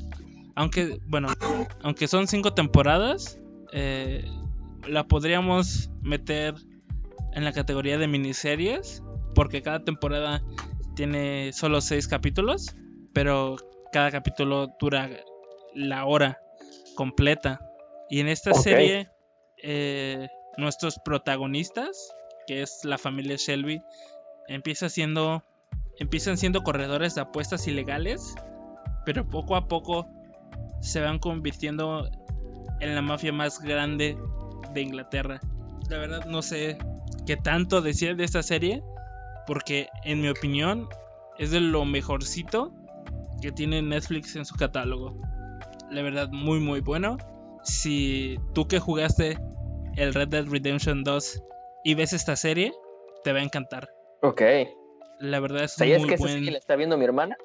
aunque, 0.54 0.98
bueno, 1.06 1.28
aunque 1.82 2.08
son 2.08 2.26
cinco 2.26 2.54
temporadas, 2.54 3.40
eh, 3.72 4.24
la 4.86 5.06
podríamos 5.06 5.90
meter 6.02 6.54
en 7.32 7.44
la 7.44 7.52
categoría 7.52 7.98
de 7.98 8.08
miniseries, 8.08 9.02
porque 9.34 9.62
cada 9.62 9.84
temporada 9.84 10.42
tiene 10.96 11.52
solo 11.52 11.80
seis 11.80 12.08
capítulos, 12.08 12.74
pero 13.12 13.56
cada 13.92 14.10
capítulo 14.10 14.68
dura 14.80 15.08
la 15.74 16.04
hora 16.04 16.40
completa. 16.96 17.60
Y 18.10 18.20
en 18.20 18.28
esta 18.28 18.54
serie, 18.54 19.10
eh, 19.62 20.28
nuestros 20.56 20.98
protagonistas, 21.04 22.12
que 22.46 22.62
es 22.62 22.80
la 22.82 22.98
familia 22.98 23.36
Shelby, 23.36 23.80
empieza 24.48 24.88
siendo, 24.88 25.44
empiezan 25.98 26.36
siendo 26.36 26.62
corredores 26.62 27.14
de 27.14 27.20
apuestas 27.20 27.66
ilegales, 27.68 28.34
pero 29.04 29.28
poco 29.28 29.56
a 29.56 29.68
poco 29.68 30.08
se 30.80 31.00
van 31.00 31.18
convirtiendo 31.18 32.08
en 32.80 32.94
la 32.94 33.02
mafia 33.02 33.32
más 33.32 33.60
grande 33.60 34.18
de 34.72 34.82
Inglaterra. 34.82 35.40
La 35.88 35.98
verdad 35.98 36.24
no 36.26 36.42
sé 36.42 36.78
qué 37.26 37.36
tanto 37.36 37.82
decir 37.82 38.16
de 38.16 38.24
esta 38.24 38.42
serie, 38.42 38.82
porque 39.46 39.88
en 40.04 40.20
mi 40.20 40.28
opinión 40.28 40.88
es 41.38 41.50
de 41.50 41.60
lo 41.60 41.84
mejorcito 41.84 42.72
que 43.40 43.52
tiene 43.52 43.82
Netflix 43.82 44.36
en 44.36 44.44
su 44.44 44.54
catálogo. 44.56 45.20
La 45.90 46.02
verdad 46.02 46.28
muy 46.30 46.60
muy 46.60 46.80
bueno. 46.80 47.16
Si 47.62 48.38
tú 48.54 48.66
que 48.66 48.78
jugaste 48.78 49.38
el 49.96 50.14
Red 50.14 50.28
Dead 50.28 50.46
Redemption 50.46 51.02
2 51.02 51.42
y 51.84 51.94
ves 51.94 52.12
esta 52.12 52.36
serie, 52.36 52.72
te 53.24 53.32
va 53.32 53.40
a 53.40 53.42
encantar. 53.42 53.88
Ok. 54.22 54.42
La 55.20 55.40
verdad 55.40 55.64
es 55.64 55.72
¿Sabías 55.72 56.00
muy 56.00 56.10
que 56.10 56.16
buen... 56.16 56.44
la 56.46 56.58
está 56.58 56.76
viendo 56.76 56.96
mi 56.96 57.04
hermana? 57.04 57.36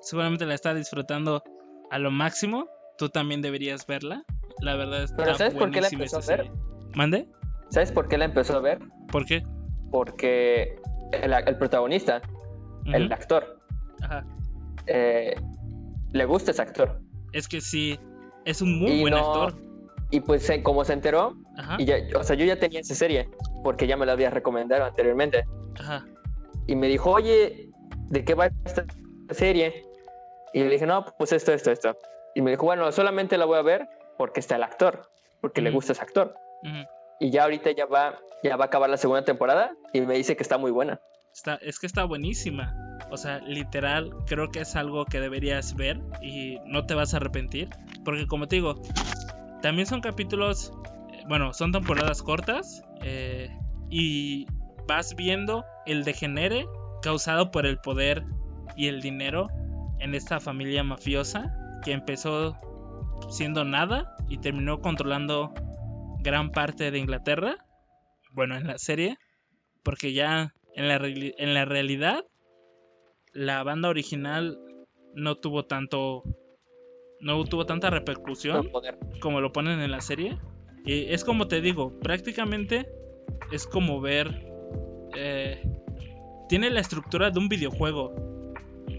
seguramente 0.00 0.46
la 0.46 0.54
está 0.54 0.74
disfrutando 0.74 1.42
a 1.90 1.98
lo 1.98 2.10
máximo. 2.10 2.66
Tú 2.98 3.08
también 3.08 3.42
deberías 3.42 3.86
verla. 3.86 4.24
La 4.60 4.74
verdad 4.76 5.04
es 5.04 5.12
¿Pero 5.12 5.34
sabes 5.34 5.54
por 5.54 5.70
qué 5.70 5.80
la 5.80 5.88
empezó 5.88 6.18
a 6.18 6.36
ver? 6.36 6.50
¿Mande? 6.94 7.28
¿Sabes 7.70 7.92
por 7.92 8.08
qué 8.08 8.18
la 8.18 8.24
empezó 8.24 8.56
a 8.56 8.60
ver? 8.60 8.80
¿Por 9.12 9.24
qué? 9.26 9.44
Porque 9.90 10.76
el, 11.12 11.58
protagonista, 11.58 12.20
el 12.86 13.12
actor, 13.12 13.60
Ajá. 14.02 14.24
Eh, 14.86 15.34
le 16.12 16.24
gusta 16.24 16.50
ese 16.50 16.62
actor. 16.62 17.00
Es 17.32 17.48
que 17.48 17.60
sí, 17.60 17.98
es 18.44 18.60
un 18.60 18.78
muy 18.78 19.00
buen 19.00 19.14
actor. 19.14 19.54
Y 20.10 20.20
pues 20.20 20.50
como 20.64 20.84
se 20.84 20.92
enteró, 20.92 21.36
y 21.78 21.84
ya, 21.84 21.98
o 22.18 22.24
sea, 22.24 22.34
yo 22.34 22.44
ya 22.44 22.58
tenía 22.58 22.80
esa 22.80 22.96
serie, 22.96 23.28
porque 23.62 23.86
ya 23.86 23.96
me 23.96 24.06
la 24.06 24.12
había 24.12 24.30
recomendado 24.30 24.84
anteriormente. 24.84 25.44
Ajá. 25.78 26.04
Y 26.66 26.76
me 26.76 26.88
dijo, 26.88 27.10
oye, 27.10 27.70
¿de 28.08 28.24
qué 28.24 28.34
va 28.34 28.50
esta 28.64 28.84
serie? 29.30 29.84
Y 30.52 30.60
le 30.60 30.70
dije, 30.70 30.86
no, 30.86 31.04
pues 31.18 31.32
esto, 31.32 31.52
esto, 31.52 31.70
esto. 31.70 31.96
Y 32.34 32.42
me 32.42 32.50
dijo, 32.52 32.64
bueno, 32.64 32.90
solamente 32.92 33.38
la 33.38 33.44
voy 33.44 33.58
a 33.58 33.62
ver 33.62 33.88
porque 34.18 34.40
está 34.40 34.56
el 34.56 34.62
actor, 34.62 35.10
porque 35.40 35.60
le 35.62 35.70
gusta 35.70 35.92
ese 35.92 36.02
actor. 36.02 36.34
Y 37.18 37.30
ya 37.30 37.44
ahorita 37.44 37.70
ya 37.72 37.86
va, 37.86 38.18
ya 38.42 38.56
va 38.56 38.64
a 38.64 38.66
acabar 38.68 38.90
la 38.90 38.96
segunda 38.96 39.24
temporada 39.24 39.72
y 39.92 40.00
me 40.02 40.14
dice 40.14 40.36
que 40.36 40.42
está 40.42 40.58
muy 40.58 40.70
buena. 40.70 41.00
Está, 41.34 41.56
es 41.56 41.78
que 41.78 41.86
está 41.86 42.04
buenísima. 42.04 42.74
O 43.10 43.16
sea, 43.16 43.38
literal, 43.40 44.14
creo 44.26 44.50
que 44.50 44.60
es 44.60 44.76
algo 44.76 45.04
que 45.04 45.20
deberías 45.20 45.74
ver 45.74 46.00
y 46.22 46.58
no 46.66 46.86
te 46.86 46.94
vas 46.94 47.14
a 47.14 47.18
arrepentir. 47.18 47.68
Porque 48.04 48.26
como 48.26 48.46
te 48.46 48.56
digo, 48.56 48.80
también 49.62 49.86
son 49.86 50.00
capítulos, 50.00 50.72
bueno, 51.28 51.52
son 51.52 51.72
temporadas 51.72 52.22
cortas 52.22 52.82
eh, 53.02 53.48
y 53.90 54.46
vas 54.86 55.14
viendo 55.16 55.64
el 55.86 56.04
degenere 56.04 56.66
causado 57.02 57.50
por 57.50 57.66
el 57.66 57.78
poder 57.78 58.24
y 58.76 58.88
el 58.88 59.00
dinero 59.00 59.48
en 59.98 60.14
esta 60.14 60.40
familia 60.40 60.82
mafiosa 60.82 61.54
que 61.84 61.92
empezó 61.92 62.56
siendo 63.30 63.64
nada 63.64 64.16
y 64.28 64.38
terminó 64.38 64.80
controlando 64.80 65.52
gran 66.20 66.50
parte 66.50 66.90
de 66.90 66.98
Inglaterra. 66.98 67.56
Bueno, 68.32 68.56
en 68.56 68.66
la 68.66 68.78
serie, 68.78 69.18
porque 69.82 70.12
ya 70.12 70.54
en 70.74 70.88
la, 70.88 70.96
en 70.96 71.54
la 71.54 71.64
realidad 71.64 72.24
la 73.32 73.62
banda 73.62 73.88
original 73.88 74.58
no 75.14 75.36
tuvo 75.36 75.64
tanto 75.64 76.22
no 77.20 77.44
tuvo 77.44 77.66
tanta 77.66 77.90
repercusión 77.90 78.70
como 79.20 79.40
lo 79.40 79.52
ponen 79.52 79.80
en 79.80 79.90
la 79.90 80.00
serie. 80.00 80.38
Y 80.84 81.12
es 81.12 81.24
como 81.24 81.48
te 81.48 81.60
digo, 81.60 81.98
prácticamente 82.00 82.88
es 83.52 83.66
como 83.66 84.00
ver... 84.00 84.46
Eh, 85.16 85.62
tiene 86.48 86.70
la 86.70 86.80
estructura 86.80 87.30
de 87.30 87.38
un 87.38 87.48
videojuego. 87.48 88.14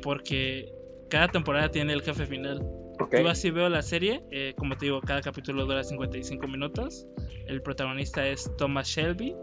Porque 0.02 0.72
cada 1.10 1.28
temporada 1.28 1.70
tiene 1.70 1.94
el 1.94 2.02
jefe 2.02 2.26
final. 2.26 2.66
Yo 3.12 3.30
así 3.30 3.50
veo 3.52 3.68
la 3.68 3.82
serie, 3.82 4.24
eh, 4.32 4.54
como 4.58 4.78
te 4.78 4.86
digo, 4.86 5.02
cada 5.02 5.22
capítulo 5.22 5.66
dura 5.66 5.84
55 5.84 6.48
minutos. 6.48 7.06
El 7.48 7.62
protagonista 7.62 8.26
es 8.28 8.50
Thomas 8.58 8.88
Shelby, 8.88 9.36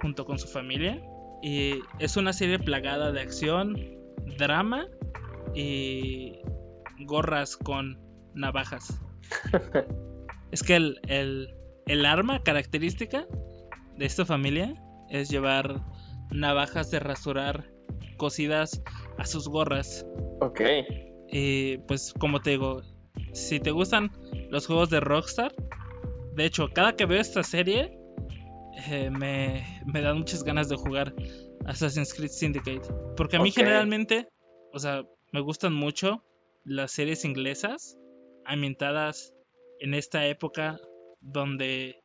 junto 0.00 0.24
con 0.24 0.38
su 0.38 0.46
familia. 0.46 1.02
Y 1.42 1.80
es 1.98 2.16
una 2.16 2.32
serie 2.32 2.58
plagada 2.58 3.12
de 3.12 3.20
acción, 3.20 3.76
drama 4.38 4.86
y 5.54 6.38
gorras 7.00 7.56
con 7.56 7.98
navajas. 8.34 9.00
es 10.52 10.62
que 10.62 10.76
el, 10.76 11.00
el, 11.08 11.54
arma 12.04 12.42
característica 12.42 13.26
de 13.96 14.06
esta 14.06 14.24
familia 14.24 14.74
es 15.10 15.28
llevar 15.30 15.80
navajas 16.30 16.90
de 16.90 17.00
rasurar 17.00 17.70
cosidas 18.16 18.82
a 19.18 19.26
sus 19.26 19.48
gorras. 19.48 20.06
Ok. 20.40 20.60
Y 21.28 21.78
pues 21.78 22.12
como 22.12 22.40
te 22.40 22.50
digo, 22.50 22.82
si 23.32 23.60
te 23.60 23.70
gustan 23.70 24.10
los 24.50 24.66
juegos 24.66 24.90
de 24.90 25.00
Rockstar, 25.00 25.54
de 26.34 26.44
hecho, 26.44 26.68
cada 26.72 26.94
que 26.96 27.06
veo 27.06 27.20
esta 27.20 27.42
serie, 27.42 27.98
eh, 28.90 29.10
me, 29.10 29.64
me 29.86 30.02
dan 30.02 30.18
muchas 30.18 30.44
ganas 30.44 30.68
de 30.68 30.76
jugar 30.76 31.14
Assassin's 31.64 32.12
Creed 32.12 32.30
Syndicate. 32.30 32.82
Porque 33.16 33.36
a 33.36 33.40
mí 33.40 33.50
generalmente, 33.50 34.28
o 34.72 34.78
sea, 34.78 35.02
me 35.32 35.40
gustan 35.40 35.72
mucho 35.72 36.22
las 36.64 36.92
series 36.92 37.24
inglesas 37.24 37.96
ambientadas 38.44 39.34
en 39.80 39.94
esta 39.94 40.26
época 40.26 40.78
donde 41.26 42.02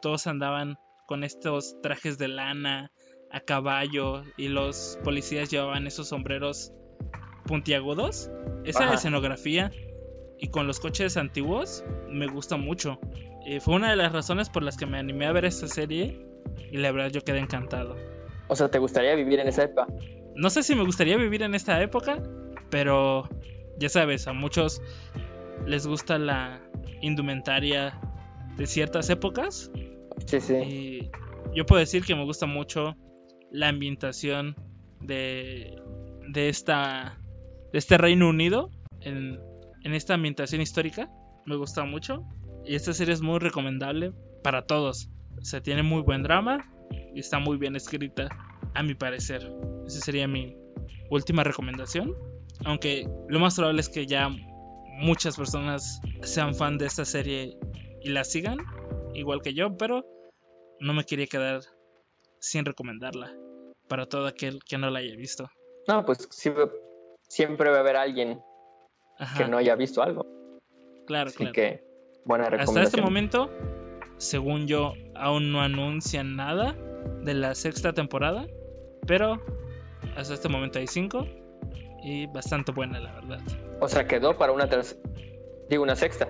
todos 0.00 0.26
andaban 0.26 0.78
con 1.06 1.24
estos 1.24 1.80
trajes 1.82 2.18
de 2.18 2.28
lana 2.28 2.92
a 3.30 3.40
caballo 3.40 4.22
y 4.36 4.48
los 4.48 4.98
policías 5.04 5.50
llevaban 5.50 5.86
esos 5.86 6.08
sombreros 6.08 6.72
puntiagudos. 7.46 8.30
Esa 8.64 8.92
escenografía 8.92 9.70
y 10.38 10.48
con 10.48 10.66
los 10.66 10.80
coches 10.80 11.16
antiguos 11.16 11.84
me 12.08 12.26
gusta 12.26 12.56
mucho. 12.56 13.00
Eh, 13.46 13.60
fue 13.60 13.74
una 13.74 13.90
de 13.90 13.96
las 13.96 14.12
razones 14.12 14.50
por 14.50 14.62
las 14.62 14.76
que 14.76 14.86
me 14.86 14.98
animé 14.98 15.26
a 15.26 15.32
ver 15.32 15.46
esta 15.46 15.66
serie 15.66 16.26
y 16.70 16.76
la 16.76 16.92
verdad 16.92 17.10
yo 17.10 17.22
quedé 17.22 17.38
encantado. 17.38 17.96
O 18.48 18.56
sea, 18.56 18.70
¿te 18.70 18.78
gustaría 18.78 19.14
vivir 19.14 19.40
en 19.40 19.48
esa 19.48 19.64
época? 19.64 19.86
No 20.34 20.50
sé 20.50 20.62
si 20.62 20.74
me 20.74 20.84
gustaría 20.84 21.16
vivir 21.16 21.42
en 21.42 21.54
esta 21.54 21.82
época, 21.82 22.22
pero 22.70 23.28
ya 23.78 23.88
sabes, 23.88 24.26
a 24.28 24.32
muchos 24.32 24.82
les 25.66 25.86
gusta 25.86 26.18
la 26.18 26.60
indumentaria 27.00 27.98
de 28.58 28.66
ciertas 28.66 29.08
épocas. 29.08 29.70
Sí, 30.26 30.40
sí. 30.40 30.54
Y 30.54 31.10
yo 31.54 31.64
puedo 31.64 31.80
decir 31.80 32.04
que 32.04 32.14
me 32.14 32.24
gusta 32.24 32.46
mucho 32.46 32.96
la 33.50 33.68
ambientación 33.68 34.56
de, 35.00 35.80
de, 36.28 36.48
esta, 36.48 37.18
de 37.72 37.78
este 37.78 37.96
Reino 37.96 38.28
Unido 38.28 38.70
en, 39.00 39.40
en 39.84 39.94
esta 39.94 40.14
ambientación 40.14 40.60
histórica. 40.60 41.10
Me 41.46 41.56
gusta 41.56 41.84
mucho. 41.84 42.24
Y 42.66 42.74
esta 42.74 42.92
serie 42.92 43.14
es 43.14 43.22
muy 43.22 43.38
recomendable 43.38 44.12
para 44.42 44.66
todos. 44.66 45.08
O 45.40 45.44
sea, 45.44 45.62
tiene 45.62 45.82
muy 45.82 46.02
buen 46.02 46.22
drama 46.22 46.70
y 47.14 47.20
está 47.20 47.38
muy 47.38 47.56
bien 47.56 47.76
escrita, 47.76 48.28
a 48.74 48.82
mi 48.82 48.94
parecer. 48.94 49.50
Esa 49.86 50.00
sería 50.00 50.26
mi 50.28 50.56
última 51.10 51.44
recomendación. 51.44 52.14
Aunque 52.64 53.08
lo 53.28 53.38
más 53.38 53.54
probable 53.54 53.80
es 53.80 53.88
que 53.88 54.06
ya 54.06 54.28
muchas 54.98 55.36
personas 55.36 56.00
sean 56.22 56.54
fan 56.54 56.76
de 56.76 56.86
esta 56.86 57.04
serie 57.04 57.56
y 58.00 58.10
la 58.10 58.24
sigan, 58.24 58.58
igual 59.14 59.42
que 59.42 59.54
yo, 59.54 59.76
pero 59.76 60.04
no 60.80 60.94
me 60.94 61.04
quería 61.04 61.26
quedar 61.26 61.60
sin 62.38 62.64
recomendarla 62.64 63.32
para 63.88 64.06
todo 64.06 64.26
aquel 64.26 64.62
que 64.64 64.78
no 64.78 64.90
la 64.90 65.00
haya 65.00 65.16
visto. 65.16 65.50
No, 65.86 66.04
pues 66.04 66.28
siempre 67.28 67.70
va 67.70 67.76
a 67.78 67.80
haber 67.80 67.96
alguien 67.96 68.40
Ajá, 69.18 69.38
que 69.44 69.50
no 69.50 69.56
haya 69.58 69.74
visto 69.74 70.02
algo. 70.02 70.26
claro, 71.06 71.28
Así 71.28 71.38
claro. 71.38 71.52
que, 71.52 71.82
buena 72.24 72.44
Hasta 72.44 72.56
recomendación. 72.58 72.84
este 72.84 73.02
momento, 73.02 73.50
según 74.18 74.66
yo, 74.66 74.92
aún 75.14 75.50
no 75.52 75.60
anuncian 75.62 76.36
nada 76.36 76.76
de 77.22 77.34
la 77.34 77.54
sexta 77.54 77.92
temporada. 77.92 78.46
Pero 79.06 79.40
hasta 80.16 80.34
este 80.34 80.48
momento 80.48 80.78
hay 80.78 80.86
cinco. 80.86 81.26
Y 82.02 82.26
bastante 82.26 82.70
buena, 82.72 83.00
la 83.00 83.12
verdad. 83.14 83.40
O 83.80 83.88
sea, 83.88 84.06
quedó 84.06 84.36
para 84.36 84.52
una 84.52 84.68
tercera. 84.68 85.00
Digo, 85.68 85.82
una 85.82 85.96
sexta. 85.96 86.28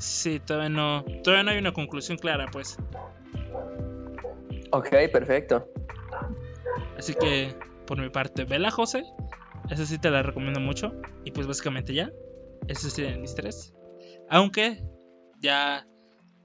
Sí, 0.00 0.40
todavía 0.40 0.70
no, 0.70 1.04
todavía 1.22 1.44
no 1.44 1.50
hay 1.50 1.58
una 1.58 1.72
conclusión 1.72 2.16
clara, 2.16 2.48
pues. 2.50 2.78
Ok, 4.72 4.88
perfecto. 5.12 5.68
Así 6.96 7.12
que, 7.14 7.54
por 7.86 8.00
mi 8.00 8.08
parte, 8.08 8.44
vela, 8.44 8.70
José. 8.70 9.04
Esa 9.68 9.84
sí 9.84 9.98
te 9.98 10.10
la 10.10 10.22
recomiendo 10.22 10.58
mucho. 10.58 10.92
Y 11.24 11.32
pues 11.32 11.46
básicamente 11.46 11.92
ya. 11.92 12.10
Esos 12.66 12.94
serían 12.94 13.20
mis 13.20 13.34
tres. 13.34 13.74
Aunque, 14.30 14.82
ya, 15.42 15.86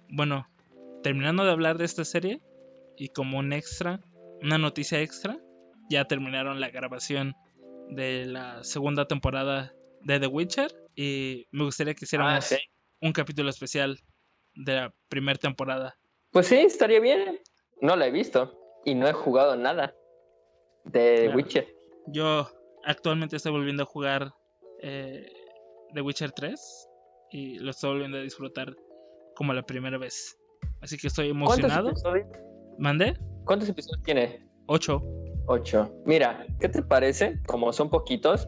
bueno, 0.10 0.48
terminando 1.02 1.46
de 1.46 1.52
hablar 1.52 1.78
de 1.78 1.86
esta 1.86 2.04
serie. 2.04 2.42
Y 2.98 3.10
como 3.10 3.40
un 3.40 3.54
extra, 3.54 4.02
una 4.42 4.58
noticia 4.58 5.00
extra, 5.02 5.38
ya 5.90 6.06
terminaron 6.06 6.60
la 6.60 6.70
grabación 6.72 7.36
de 7.90 8.26
la 8.26 8.66
segunda 8.66 9.08
temporada 9.08 9.74
de 10.02 10.20
The 10.20 10.28
Witcher. 10.28 10.72
Y 10.94 11.48
me 11.52 11.64
gustaría 11.64 11.94
que 11.94 12.04
hiciéramos 12.04 12.34
Ah, 12.34 12.42
sí. 12.42 12.58
Un 13.02 13.12
capítulo 13.12 13.50
especial 13.50 13.98
de 14.56 14.74
la 14.76 14.94
primera 15.10 15.38
temporada. 15.38 15.96
Pues 16.32 16.48
sí, 16.48 16.56
estaría 16.58 17.00
bien. 17.00 17.40
No 17.82 17.96
la 17.96 18.08
he 18.08 18.12
visto. 18.12 18.58
Y 18.86 18.96
no 18.96 19.08
he 19.08 19.14
jugado 19.14 19.56
nada 19.56 19.96
de 20.86 21.22
Claro. 21.24 21.38
Witcher. 21.38 21.68
Yo 22.08 22.48
actualmente 22.84 23.36
estoy 23.36 23.52
volviendo 23.52 23.84
a 23.84 23.86
jugar 23.86 24.32
eh, 24.82 25.26
The 25.94 26.02
Witcher 26.02 26.32
3 26.32 26.88
y 27.32 27.60
lo 27.60 27.72
estoy 27.72 27.92
volviendo 27.92 28.18
a 28.18 28.22
disfrutar 28.22 28.76
como 29.36 29.54
la 29.54 29.64
primera 29.64 29.98
vez. 29.98 30.38
Así 30.82 30.98
que 30.98 31.08
estoy 31.08 31.30
¿Cuántos 31.32 31.58
emocionado. 31.60 31.90
episodios? 31.90 32.28
¿Mandé? 32.78 33.18
¿Cuántos 33.46 33.70
episodios 33.70 34.04
tiene? 34.04 34.48
8. 34.68 35.02
Ocho. 35.48 35.92
Mira, 36.06 36.46
¿qué 36.60 36.70
te 36.70 36.82
parece? 36.84 37.40
Como 37.48 37.72
son 37.74 37.90
poquitos, 37.90 38.48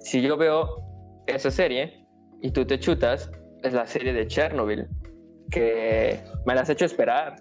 si 0.00 0.22
yo 0.22 0.36
veo 0.36 0.82
esa 1.26 1.50
serie 1.50 2.06
y 2.42 2.50
tú 2.50 2.64
te 2.66 2.78
chutas, 2.78 3.30
es 3.66 3.72
la 3.72 3.86
serie 3.86 4.12
de 4.12 4.26
Chernobyl, 4.26 4.88
que 5.50 6.20
me 6.44 6.54
la 6.54 6.62
has 6.62 6.68
hecho 6.68 6.84
esperar. 6.84 7.36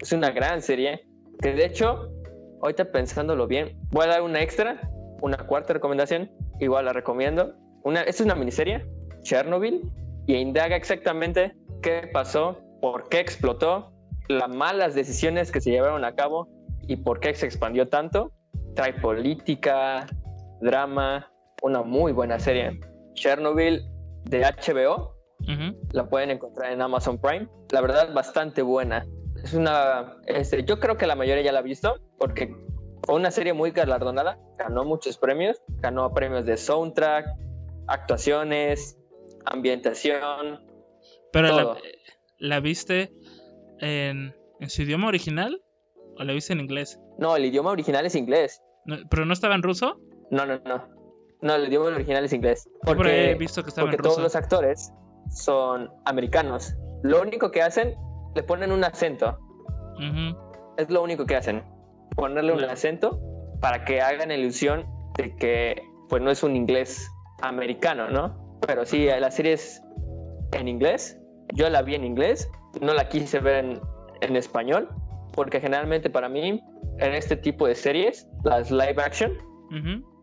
Es 0.00 0.12
una 0.12 0.30
gran 0.30 0.62
serie, 0.62 1.06
que 1.40 1.52
de 1.52 1.64
hecho, 1.64 2.10
ahorita 2.62 2.90
pensándolo 2.92 3.46
bien, 3.46 3.78
voy 3.90 4.04
a 4.04 4.08
dar 4.08 4.22
una 4.22 4.42
extra, 4.42 4.80
una 5.20 5.38
cuarta 5.38 5.72
recomendación, 5.72 6.30
igual 6.60 6.86
la 6.86 6.92
recomiendo. 6.92 7.54
Una, 7.84 8.02
es 8.02 8.20
una 8.20 8.34
miniserie, 8.34 8.86
Chernobyl, 9.22 9.82
y 10.26 10.36
indaga 10.36 10.76
exactamente 10.76 11.54
qué 11.82 12.08
pasó, 12.12 12.58
por 12.80 13.08
qué 13.08 13.20
explotó, 13.20 13.92
las 14.28 14.48
malas 14.48 14.94
decisiones 14.94 15.50
que 15.50 15.60
se 15.60 15.70
llevaron 15.70 16.04
a 16.04 16.14
cabo 16.14 16.48
y 16.86 16.96
por 16.96 17.20
qué 17.20 17.34
se 17.34 17.46
expandió 17.46 17.88
tanto. 17.88 18.32
Trae 18.74 18.94
política, 18.94 20.06
drama, 20.60 21.30
una 21.62 21.82
muy 21.82 22.12
buena 22.12 22.38
serie. 22.38 22.80
Chernobyl 23.14 23.82
de 24.24 24.42
HBO, 24.42 25.14
La 25.92 26.08
pueden 26.08 26.30
encontrar 26.30 26.72
en 26.72 26.80
Amazon 26.82 27.18
Prime. 27.18 27.48
La 27.70 27.80
verdad, 27.80 28.12
bastante 28.14 28.62
buena. 28.62 29.06
Es 29.42 29.54
una. 29.54 30.16
Este, 30.26 30.64
yo 30.64 30.78
creo 30.78 30.96
que 30.96 31.06
la 31.06 31.16
mayoría 31.16 31.42
ya 31.42 31.52
la 31.52 31.58
ha 31.58 31.62
visto, 31.62 31.96
porque 32.18 32.54
fue 33.04 33.14
una 33.16 33.30
serie 33.30 33.52
muy 33.52 33.70
galardonada. 33.72 34.38
Ganó 34.58 34.84
muchos 34.84 35.18
premios. 35.18 35.60
Ganó 35.80 36.12
premios 36.14 36.44
de 36.46 36.56
soundtrack, 36.56 37.26
actuaciones, 37.88 38.98
ambientación. 39.44 40.60
Pero 41.32 41.48
la, 41.48 41.62
Todo. 41.62 41.76
¿la 42.38 42.60
viste 42.60 43.12
en, 43.80 44.34
en 44.60 44.70
su 44.70 44.82
idioma 44.82 45.08
original 45.08 45.62
o 46.18 46.24
la 46.24 46.32
viste 46.32 46.52
en 46.52 46.60
inglés? 46.60 47.00
No, 47.18 47.36
el 47.36 47.44
idioma 47.44 47.70
original 47.70 48.06
es 48.06 48.14
inglés. 48.14 48.62
No, 48.84 48.96
¿Pero 49.10 49.24
no 49.24 49.32
estaba 49.32 49.54
en 49.54 49.62
ruso? 49.62 49.98
No, 50.30 50.46
no, 50.46 50.60
no. 50.64 50.88
No, 51.40 51.54
el 51.56 51.66
idioma 51.66 51.86
original 51.86 52.24
es 52.24 52.32
inglés. 52.32 52.68
Yo 52.86 52.94
por 52.96 53.06
ahí 53.06 53.12
he 53.12 53.18
Porque, 53.30 53.34
visto 53.34 53.62
que 53.62 53.70
estaba 53.70 53.86
porque 53.86 53.96
en 53.96 54.02
todos 54.02 54.16
ruso. 54.16 54.22
los 54.24 54.36
actores 54.36 54.92
son 55.32 55.90
americanos. 56.04 56.74
Lo 57.02 57.20
único 57.20 57.50
que 57.50 57.62
hacen, 57.62 57.96
le 58.34 58.42
ponen 58.42 58.70
un 58.72 58.84
acento. 58.84 59.38
Es 60.76 60.90
lo 60.90 61.02
único 61.02 61.26
que 61.26 61.36
hacen. 61.36 61.62
Ponerle 62.14 62.52
un 62.52 62.64
acento 62.64 63.20
para 63.60 63.84
que 63.84 64.00
hagan 64.00 64.30
ilusión 64.30 64.86
de 65.16 65.34
que 65.36 65.82
pues 66.08 66.22
no 66.22 66.30
es 66.30 66.42
un 66.42 66.56
inglés 66.56 67.10
americano, 67.40 68.08
¿no? 68.10 68.58
Pero 68.66 68.84
sí, 68.84 69.06
la 69.06 69.30
serie 69.30 69.54
es 69.54 69.82
en 70.52 70.68
inglés. 70.68 71.18
Yo 71.54 71.68
la 71.70 71.82
vi 71.82 71.94
en 71.94 72.04
inglés. 72.04 72.48
No 72.80 72.94
la 72.94 73.08
quise 73.08 73.40
ver 73.40 73.64
en, 73.64 73.80
en 74.20 74.36
español. 74.36 74.88
Porque 75.32 75.60
generalmente 75.60 76.10
para 76.10 76.28
mí, 76.28 76.62
en 76.98 77.14
este 77.14 77.36
tipo 77.36 77.66
de 77.66 77.74
series, 77.74 78.28
las 78.44 78.70
live 78.70 79.02
action, 79.02 79.32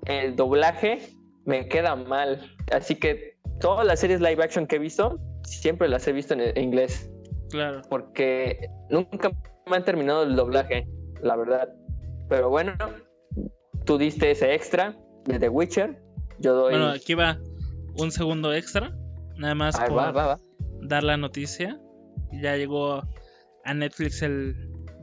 el 0.05 0.35
doblaje 0.35 0.99
me 1.45 1.67
queda 1.67 1.95
mal. 1.95 2.55
Así 2.71 2.95
que 2.95 3.38
todas 3.59 3.85
las 3.85 3.99
series 3.99 4.19
live 4.21 4.43
action 4.43 4.65
que 4.67 4.77
he 4.77 4.79
visto, 4.79 5.19
siempre 5.43 5.87
las 5.87 6.07
he 6.07 6.11
visto 6.13 6.33
en 6.33 6.41
en 6.41 6.57
inglés. 6.63 7.09
Claro. 7.49 7.81
Porque 7.89 8.69
nunca 8.89 9.31
me 9.69 9.75
han 9.77 9.85
terminado 9.85 10.23
el 10.23 10.35
doblaje, 10.35 10.87
la 11.21 11.35
verdad. 11.35 11.69
Pero 12.27 12.49
bueno, 12.49 12.73
tú 13.85 13.97
diste 13.97 14.31
ese 14.31 14.53
extra 14.53 14.95
de 15.25 15.39
The 15.39 15.49
Witcher. 15.49 15.99
Yo 16.39 16.53
doy. 16.53 16.71
Bueno, 16.73 16.89
aquí 16.89 17.13
va 17.15 17.39
un 17.97 18.11
segundo 18.11 18.53
extra. 18.53 18.95
Nada 19.37 19.55
más 19.55 19.79
Ahí 19.79 19.89
por 19.89 19.97
va, 19.97 20.11
va, 20.11 20.27
va. 20.27 20.39
dar 20.81 21.03
la 21.03 21.17
noticia. 21.17 21.79
Ya 22.31 22.55
llegó 22.55 23.01
a 23.65 23.73
Netflix 23.73 24.21
el 24.21 24.55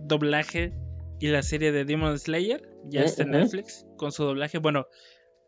doblaje 0.06 0.72
y 1.18 1.28
la 1.28 1.42
serie 1.42 1.72
de 1.72 1.84
Demon 1.84 2.18
Slayer. 2.18 2.62
Ya 2.84 3.00
Mm, 3.00 3.04
está 3.04 3.22
en 3.24 3.30
ujú. 3.30 3.38
Netflix 3.38 3.86
con 3.96 4.12
su 4.12 4.22
doblaje. 4.24 4.58
Bueno, 4.58 4.86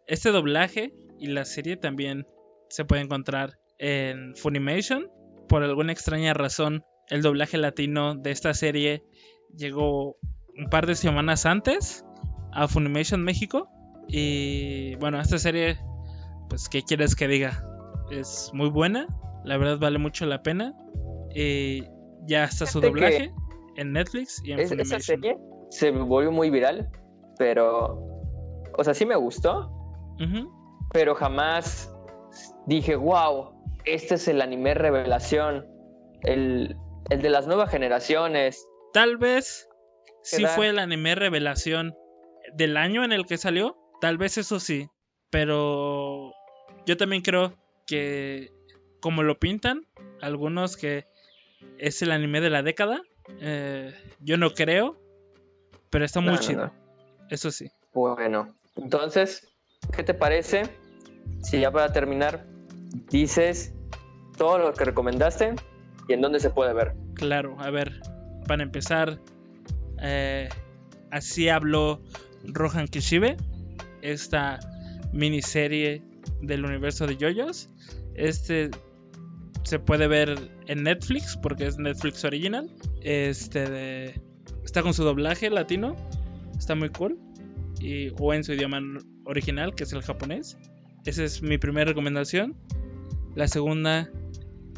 este 0.07 0.31
doblaje 0.31 0.93
y 1.21 1.29
la 1.29 1.45
serie 1.45 1.77
también 1.77 2.27
se 2.69 2.85
puede 2.85 3.03
encontrar 3.03 3.59
en 3.79 4.35
Funimation. 4.37 5.09
Por 5.49 5.63
alguna 5.63 5.93
extraña 5.93 6.35
razón, 6.35 6.85
el 7.09 7.23
doblaje 7.23 7.57
latino 7.59 8.15
de 8.15 8.31
esta 8.31 8.53
serie 8.55 9.03
llegó 9.57 10.17
un 10.57 10.69
par 10.71 10.87
de 10.87 10.95
semanas 10.95 11.47
antes 11.47 12.05
a 12.53 12.69
Funimation 12.69 13.23
México. 13.25 13.69
Y 14.09 14.95
bueno, 14.97 15.21
esta 15.21 15.39
serie, 15.39 15.79
pues, 16.49 16.69
¿qué 16.69 16.83
quieres 16.83 17.15
que 17.15 17.29
diga? 17.29 17.65
Es 18.11 18.51
muy 18.55 18.69
buena, 18.71 19.07
la 19.45 19.57
verdad 19.59 19.79
vale 19.79 19.99
mucho 19.99 20.27
la 20.27 20.43
pena. 20.43 20.75
Y 21.35 21.85
ya 22.27 22.45
está 22.45 22.67
su 22.67 22.81
doblaje 22.81 23.33
en 23.77 23.93
Netflix 23.93 24.43
y 24.45 24.53
en 24.53 24.61
Es- 24.61 24.67
esa 24.73 24.77
Funimation. 24.77 25.01
serie 25.03 25.39
se 25.71 25.91
volvió 25.91 26.33
muy 26.33 26.51
viral, 26.51 26.91
pero. 27.39 28.03
O 28.77 28.85
sea, 28.85 28.95
sí 28.95 29.05
me 29.05 29.17
gustó, 29.17 29.71
pero 30.93 31.15
jamás 31.15 31.93
dije, 32.67 32.97
wow, 32.97 33.53
este 33.85 34.15
es 34.17 34.29
el 34.29 34.41
anime 34.43 34.75
revelación. 34.75 35.67
El, 36.23 36.77
el 37.11 37.23
de 37.23 37.31
las 37.31 37.47
nuevas 37.47 37.71
generaciones. 37.71 38.67
Tal 38.93 39.17
vez 39.17 39.69
sí 40.23 40.45
fue 40.47 40.69
el 40.69 40.79
anime 40.79 41.15
revelación 41.15 41.95
del 42.55 42.77
año 42.77 43.05
en 43.05 43.13
el 43.13 43.27
que 43.27 43.39
salió. 43.39 43.77
Tal 44.01 44.19
vez 44.19 44.39
eso 44.39 44.61
sí. 44.61 44.89
Pero 45.31 46.33
yo 46.87 46.97
también 46.97 47.23
creo 47.23 47.55
que, 47.87 48.51
como 49.01 49.23
lo 49.23 49.39
pintan, 49.39 49.87
algunos 50.21 50.77
que 50.77 51.07
es 51.79 52.03
el 52.03 52.13
anime 52.13 52.41
de 52.41 52.51
la 52.51 52.63
década. 52.63 53.01
eh, 53.41 53.93
yo 54.21 54.37
no 54.39 54.51
creo. 54.55 54.97
Pero 55.91 56.05
está 56.05 56.21
muy 56.21 56.31
No, 56.31 56.37
no, 56.37 56.43
chido. 56.43 56.67
no. 56.67 56.73
Eso 57.31 57.51
sí. 57.51 57.71
Bueno, 57.95 58.55
entonces, 58.77 59.47
¿qué 59.97 60.03
te 60.03 60.15
parece 60.15 60.63
si 61.43 61.61
ya 61.61 61.71
para 61.71 61.93
terminar 61.93 62.47
dices 63.11 63.75
todo 64.37 64.59
lo 64.59 64.73
que 64.73 64.85
recomendaste 64.85 65.55
y 66.09 66.13
en 66.13 66.21
dónde 66.21 66.41
se 66.41 66.51
puede 66.51 66.73
ver? 66.73 66.95
Claro, 67.15 67.57
a 67.59 67.71
ver, 67.71 68.01
para 68.47 68.63
empezar, 68.63 69.21
eh, 70.01 70.49
así 71.11 71.49
habló 71.49 72.01
Rohan 72.45 72.89
Kishibe, 72.89 73.37
esta 74.03 74.61
miniserie 75.13 76.03
del 76.41 76.65
universo 76.65 77.07
de 77.07 77.17
JoJo's. 77.17 77.69
Este 78.15 78.71
se 79.65 79.79
puede 79.79 80.09
ver 80.09 80.51
en 80.67 80.83
Netflix 80.85 81.37
porque 81.37 81.67
es 81.67 81.79
Netflix 81.79 82.25
original. 82.25 82.71
Este 83.03 84.21
está 84.65 84.83
con 84.83 84.95
su 84.95 85.05
doblaje 85.05 85.51
latino, 85.51 85.97
está 86.57 86.75
muy 86.75 86.91
cool. 86.91 87.19
Y, 87.81 88.11
o 88.19 88.35
en 88.35 88.43
su 88.43 88.55
idioma 88.55 88.81
original, 89.25 89.75
que 89.75 89.85
es 89.85 89.93
el 89.93 90.03
japonés. 90.03 90.57
Esa 91.09 91.25
es 91.25 91.41
mi 91.41 91.57
primera 91.57 91.87
recomendación. 91.87 92.55
La 93.35 93.49
segunda 93.49 94.11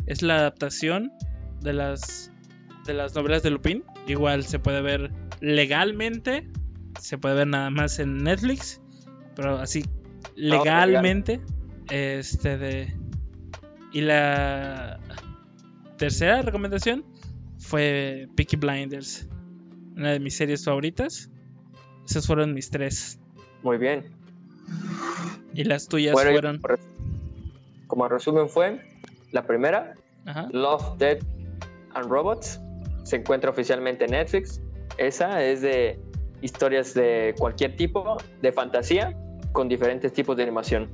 es 0.06 0.22
la 0.22 0.36
adaptación 0.36 1.10
de 1.60 1.72
las 1.72 2.30
de 2.86 2.94
las 2.94 3.16
novelas 3.16 3.42
de 3.42 3.50
Lupin. 3.50 3.82
Igual 4.06 4.44
se 4.44 4.60
puede 4.60 4.80
ver 4.80 5.10
legalmente, 5.40 6.48
se 7.00 7.18
puede 7.18 7.34
ver 7.34 7.48
nada 7.48 7.70
más 7.70 7.98
en 7.98 8.18
Netflix, 8.18 8.80
pero 9.34 9.58
así 9.58 9.84
legalmente 10.36 11.40
Este 11.88 12.58
de. 12.58 12.96
Y 13.92 14.02
la 14.02 15.00
tercera 15.98 16.42
recomendación 16.42 17.04
fue 17.58 18.28
Peaky 18.36 18.54
Blinders. 18.54 19.28
Una 19.96 20.12
de 20.12 20.20
mis 20.20 20.36
series 20.36 20.64
favoritas. 20.64 21.28
Esas 22.08 22.24
fueron 22.24 22.54
mis 22.54 22.70
tres. 22.70 23.18
Muy 23.64 23.78
bien. 23.78 24.19
Y 25.54 25.64
las 25.64 25.88
tuyas 25.88 26.12
Bueno, 26.14 26.30
fueron. 26.32 26.60
como 27.86 28.08
resumen 28.08 28.48
fue, 28.48 28.80
la 29.32 29.46
primera, 29.46 29.94
Ajá. 30.26 30.48
Love, 30.52 30.96
Death 30.98 31.22
and 31.94 32.08
Robots, 32.08 32.60
se 33.04 33.16
encuentra 33.16 33.50
oficialmente 33.50 34.04
en 34.04 34.12
Netflix. 34.12 34.60
Esa 34.98 35.42
es 35.42 35.62
de 35.62 35.98
historias 36.42 36.94
de 36.94 37.34
cualquier 37.38 37.76
tipo, 37.76 38.16
de 38.40 38.52
fantasía, 38.52 39.16
con 39.52 39.68
diferentes 39.68 40.12
tipos 40.12 40.36
de 40.36 40.44
animación. 40.44 40.88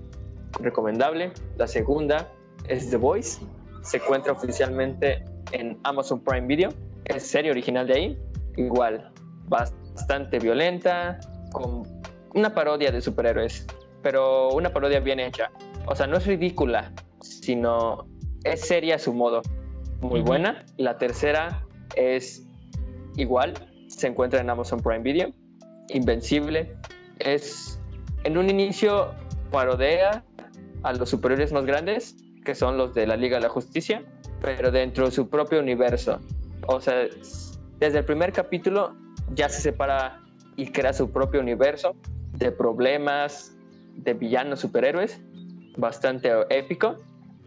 Recomendable. 0.60 1.32
La 1.58 1.66
segunda 1.66 2.28
es 2.68 2.90
The 2.90 2.96
Voice, 2.96 3.40
se 3.82 3.98
encuentra 3.98 4.32
oficialmente 4.32 5.24
en 5.52 5.78
Amazon 5.84 6.20
Prime 6.20 6.46
Video. 6.46 6.70
Es 7.04 7.24
serie 7.26 7.50
original 7.50 7.86
de 7.86 7.94
ahí, 7.94 8.18
igual, 8.56 9.12
bastante 9.48 10.38
violenta, 10.38 11.20
con 11.52 11.82
una 12.34 12.54
parodia 12.54 12.90
de 12.90 13.00
superhéroes, 13.00 13.66
pero 14.06 14.50
una 14.50 14.72
parodia 14.72 15.00
bien 15.00 15.18
hecha. 15.18 15.50
O 15.86 15.96
sea, 15.96 16.06
no 16.06 16.16
es 16.16 16.26
ridícula, 16.28 16.92
sino 17.20 18.06
es 18.44 18.60
seria 18.60 18.94
a 18.94 18.98
su 19.00 19.12
modo. 19.12 19.42
Muy 20.00 20.20
buena. 20.20 20.64
La 20.76 20.96
tercera 20.96 21.66
es 21.96 22.46
igual, 23.16 23.54
se 23.88 24.06
encuentra 24.06 24.40
en 24.40 24.48
Amazon 24.48 24.78
Prime 24.78 25.00
Video. 25.00 25.32
Invencible. 25.88 26.76
Es 27.18 27.80
en 28.22 28.38
un 28.38 28.48
inicio 28.48 29.10
parodia 29.50 30.22
a 30.84 30.92
los 30.92 31.10
superhéroes 31.10 31.50
más 31.50 31.66
grandes, 31.66 32.14
que 32.44 32.54
son 32.54 32.78
los 32.78 32.94
de 32.94 33.08
la 33.08 33.16
Liga 33.16 33.38
de 33.38 33.42
la 33.42 33.48
Justicia, 33.48 34.04
pero 34.40 34.70
dentro 34.70 35.06
de 35.06 35.10
su 35.10 35.28
propio 35.28 35.58
universo. 35.58 36.20
O 36.68 36.80
sea, 36.80 37.08
desde 37.80 37.98
el 37.98 38.04
primer 38.04 38.32
capítulo 38.32 38.94
ya 39.34 39.48
se 39.48 39.60
separa 39.60 40.22
y 40.54 40.70
crea 40.70 40.92
su 40.92 41.10
propio 41.10 41.40
universo 41.40 41.96
de 42.34 42.52
problemas, 42.52 43.55
de 43.96 44.14
villanos 44.14 44.60
superhéroes, 44.60 45.20
bastante 45.76 46.30
épico. 46.50 46.96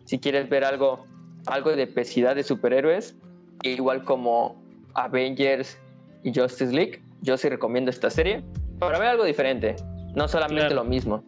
Si 0.05 0.19
quieres 0.19 0.49
ver 0.49 0.63
algo, 0.63 1.05
algo 1.47 1.75
de 1.75 1.87
pesidad 1.87 2.35
de 2.35 2.43
superhéroes, 2.43 3.15
igual 3.63 4.03
como 4.03 4.61
Avengers 4.95 5.77
y 6.23 6.33
Justice 6.33 6.73
League, 6.73 7.01
yo 7.21 7.37
sí 7.37 7.49
recomiendo 7.49 7.91
esta 7.91 8.09
serie 8.09 8.43
para 8.79 8.97
ver 8.99 9.09
algo 9.09 9.23
diferente, 9.25 9.75
no 10.15 10.27
solamente 10.27 10.67
Claro. 10.67 10.75
lo 10.75 10.83
mismo 10.85 11.23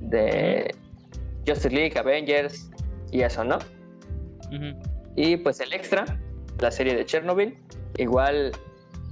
de 0.00 0.74
Justice 1.46 1.70
League, 1.70 1.98
Avengers 1.98 2.70
y 3.10 3.22
eso, 3.22 3.44
¿no? 3.44 3.58
Y 5.16 5.36
pues 5.38 5.60
el 5.60 5.72
extra, 5.72 6.04
la 6.60 6.70
serie 6.70 6.94
de 6.94 7.04
Chernobyl, 7.04 7.56
igual, 7.98 8.52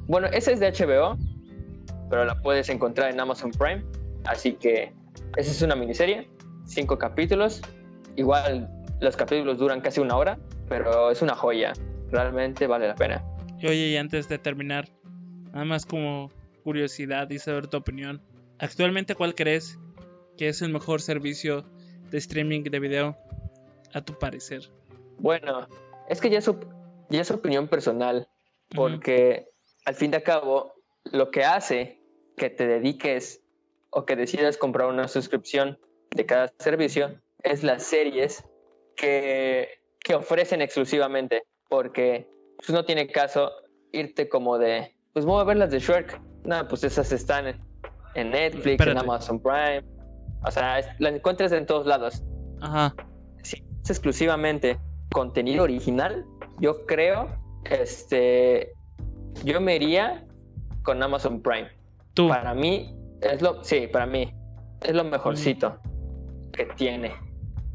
bueno, 0.06 0.28
esa 0.28 0.52
es 0.52 0.60
de 0.60 0.70
HBO, 0.70 1.16
pero 2.10 2.24
la 2.24 2.40
puedes 2.40 2.68
encontrar 2.68 3.10
en 3.10 3.18
Amazon 3.18 3.50
Prime, 3.50 3.82
así 4.24 4.52
que 4.52 4.92
esa 5.36 5.50
es 5.50 5.62
una 5.62 5.74
miniserie, 5.76 6.28
cinco 6.66 6.98
capítulos, 6.98 7.60
igual 8.16 8.68
los 9.00 9.16
capítulos 9.16 9.58
duran 9.58 9.80
casi 9.80 10.00
una 10.00 10.16
hora, 10.16 10.38
pero 10.68 11.10
es 11.10 11.22
una 11.22 11.34
joya, 11.34 11.72
realmente 12.10 12.66
vale 12.66 12.88
la 12.88 12.94
pena. 12.94 13.24
Y 13.60 13.66
Oye, 13.66 13.88
y 13.88 13.96
antes 13.96 14.28
de 14.28 14.38
terminar, 14.38 14.88
nada 15.52 15.64
más 15.64 15.86
como 15.86 16.30
curiosidad 16.62 17.28
y 17.30 17.38
saber 17.38 17.66
tu 17.66 17.76
opinión. 17.76 18.22
Actualmente, 18.58 19.14
¿cuál 19.14 19.34
crees 19.34 19.78
que 20.36 20.48
es 20.48 20.62
el 20.62 20.70
mejor 20.72 21.00
servicio 21.00 21.64
de 22.10 22.18
streaming 22.18 22.62
de 22.64 22.80
video 22.80 23.16
a 23.92 24.00
tu 24.00 24.18
parecer? 24.18 24.62
Bueno, 25.18 25.68
es 26.08 26.20
que 26.20 26.30
ya 26.30 26.38
es, 26.38 26.48
op- 26.48 26.64
ya 27.10 27.20
es 27.20 27.30
opinión 27.30 27.68
personal, 27.68 28.28
porque 28.74 29.48
al 29.84 29.94
fin 29.94 30.10
de 30.10 30.22
cabo, 30.22 30.72
lo 31.12 31.30
que 31.30 31.44
hace 31.44 32.00
que 32.36 32.50
te 32.50 32.66
dediques 32.66 33.43
o 33.94 34.04
que 34.04 34.16
decidas 34.16 34.56
comprar 34.58 34.88
una 34.88 35.08
suscripción 35.08 35.78
de 36.10 36.26
cada 36.26 36.52
servicio 36.58 37.20
es 37.42 37.62
las 37.62 37.82
series 37.84 38.44
que, 38.96 39.68
que 40.00 40.14
ofrecen 40.14 40.60
exclusivamente, 40.62 41.44
porque 41.68 42.28
pues, 42.58 42.70
no 42.70 42.84
tiene 42.84 43.06
caso 43.08 43.50
irte 43.92 44.28
como 44.28 44.58
de, 44.58 44.94
pues 45.12 45.24
voy 45.24 45.40
a 45.40 45.44
ver 45.44 45.56
las 45.56 45.70
de 45.70 45.78
Shrek. 45.78 46.20
No, 46.44 46.66
pues 46.68 46.84
esas 46.84 47.10
están 47.12 47.46
en, 47.46 47.60
en 48.14 48.30
Netflix, 48.30 48.72
Espérate. 48.72 48.90
en 48.92 48.98
Amazon 48.98 49.40
Prime. 49.40 49.82
O 50.46 50.50
sea, 50.50 50.78
es- 50.80 50.88
las 50.98 51.14
encuentras 51.14 51.52
en 51.52 51.64
todos 51.64 51.86
lados 51.86 52.22
Ajá. 52.60 52.94
si 53.42 53.64
es 53.82 53.90
exclusivamente 53.90 54.78
contenido 55.12 55.62
original, 55.64 56.24
yo 56.60 56.84
creo, 56.86 57.38
este, 57.64 58.72
yo 59.44 59.60
me 59.60 59.76
iría 59.76 60.26
con 60.82 61.02
Amazon 61.02 61.40
Prime. 61.40 61.68
Tú. 62.14 62.28
Para 62.28 62.52
mí 62.54 62.94
es 63.20 63.42
lo, 63.42 63.62
sí, 63.64 63.86
para 63.86 64.06
mí 64.06 64.32
es 64.82 64.94
lo 64.94 65.04
mejorcito 65.04 65.78
que 66.52 66.66
tiene. 66.76 67.12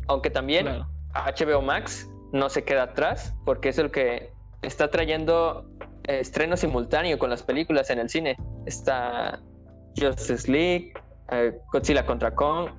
Aunque 0.08 0.30
también 0.30 0.66
Claro. 0.66 0.88
HBO 1.14 1.62
Max 1.62 2.10
no 2.32 2.50
se 2.50 2.64
queda 2.64 2.84
atrás 2.84 3.34
porque 3.46 3.70
es 3.70 3.78
el 3.78 3.92
que 3.92 4.32
está 4.62 4.90
trayendo 4.90 5.66
estreno 6.04 6.58
simultáneo 6.58 7.20
con 7.20 7.30
las 7.30 7.44
películas 7.44 7.90
en 7.90 8.00
el 8.00 8.10
cine. 8.10 8.38
Está 8.66 9.40
Justice 9.98 10.52
League, 10.52 10.94
eh, 11.32 11.60
Godzilla 11.72 12.06
contra 12.06 12.34
Kong, 12.34 12.70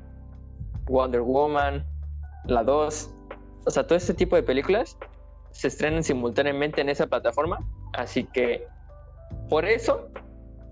Wonder 0.87 1.21
Woman, 1.21 1.85
la 2.47 2.65
2. 2.65 3.11
O 3.67 3.71
sea, 3.71 3.87
todo 3.87 3.97
este 3.97 4.15
tipo 4.15 4.37
de 4.37 4.43
películas 4.43 4.97
se 5.51 5.69
estrenan 5.69 6.03
simultáneamente 6.03 6.81
en 6.81 6.89
esa 6.89 7.07
plataforma. 7.07 7.59
Así 7.93 8.25
que 8.25 8.67
por 9.49 9.65
eso 9.65 10.09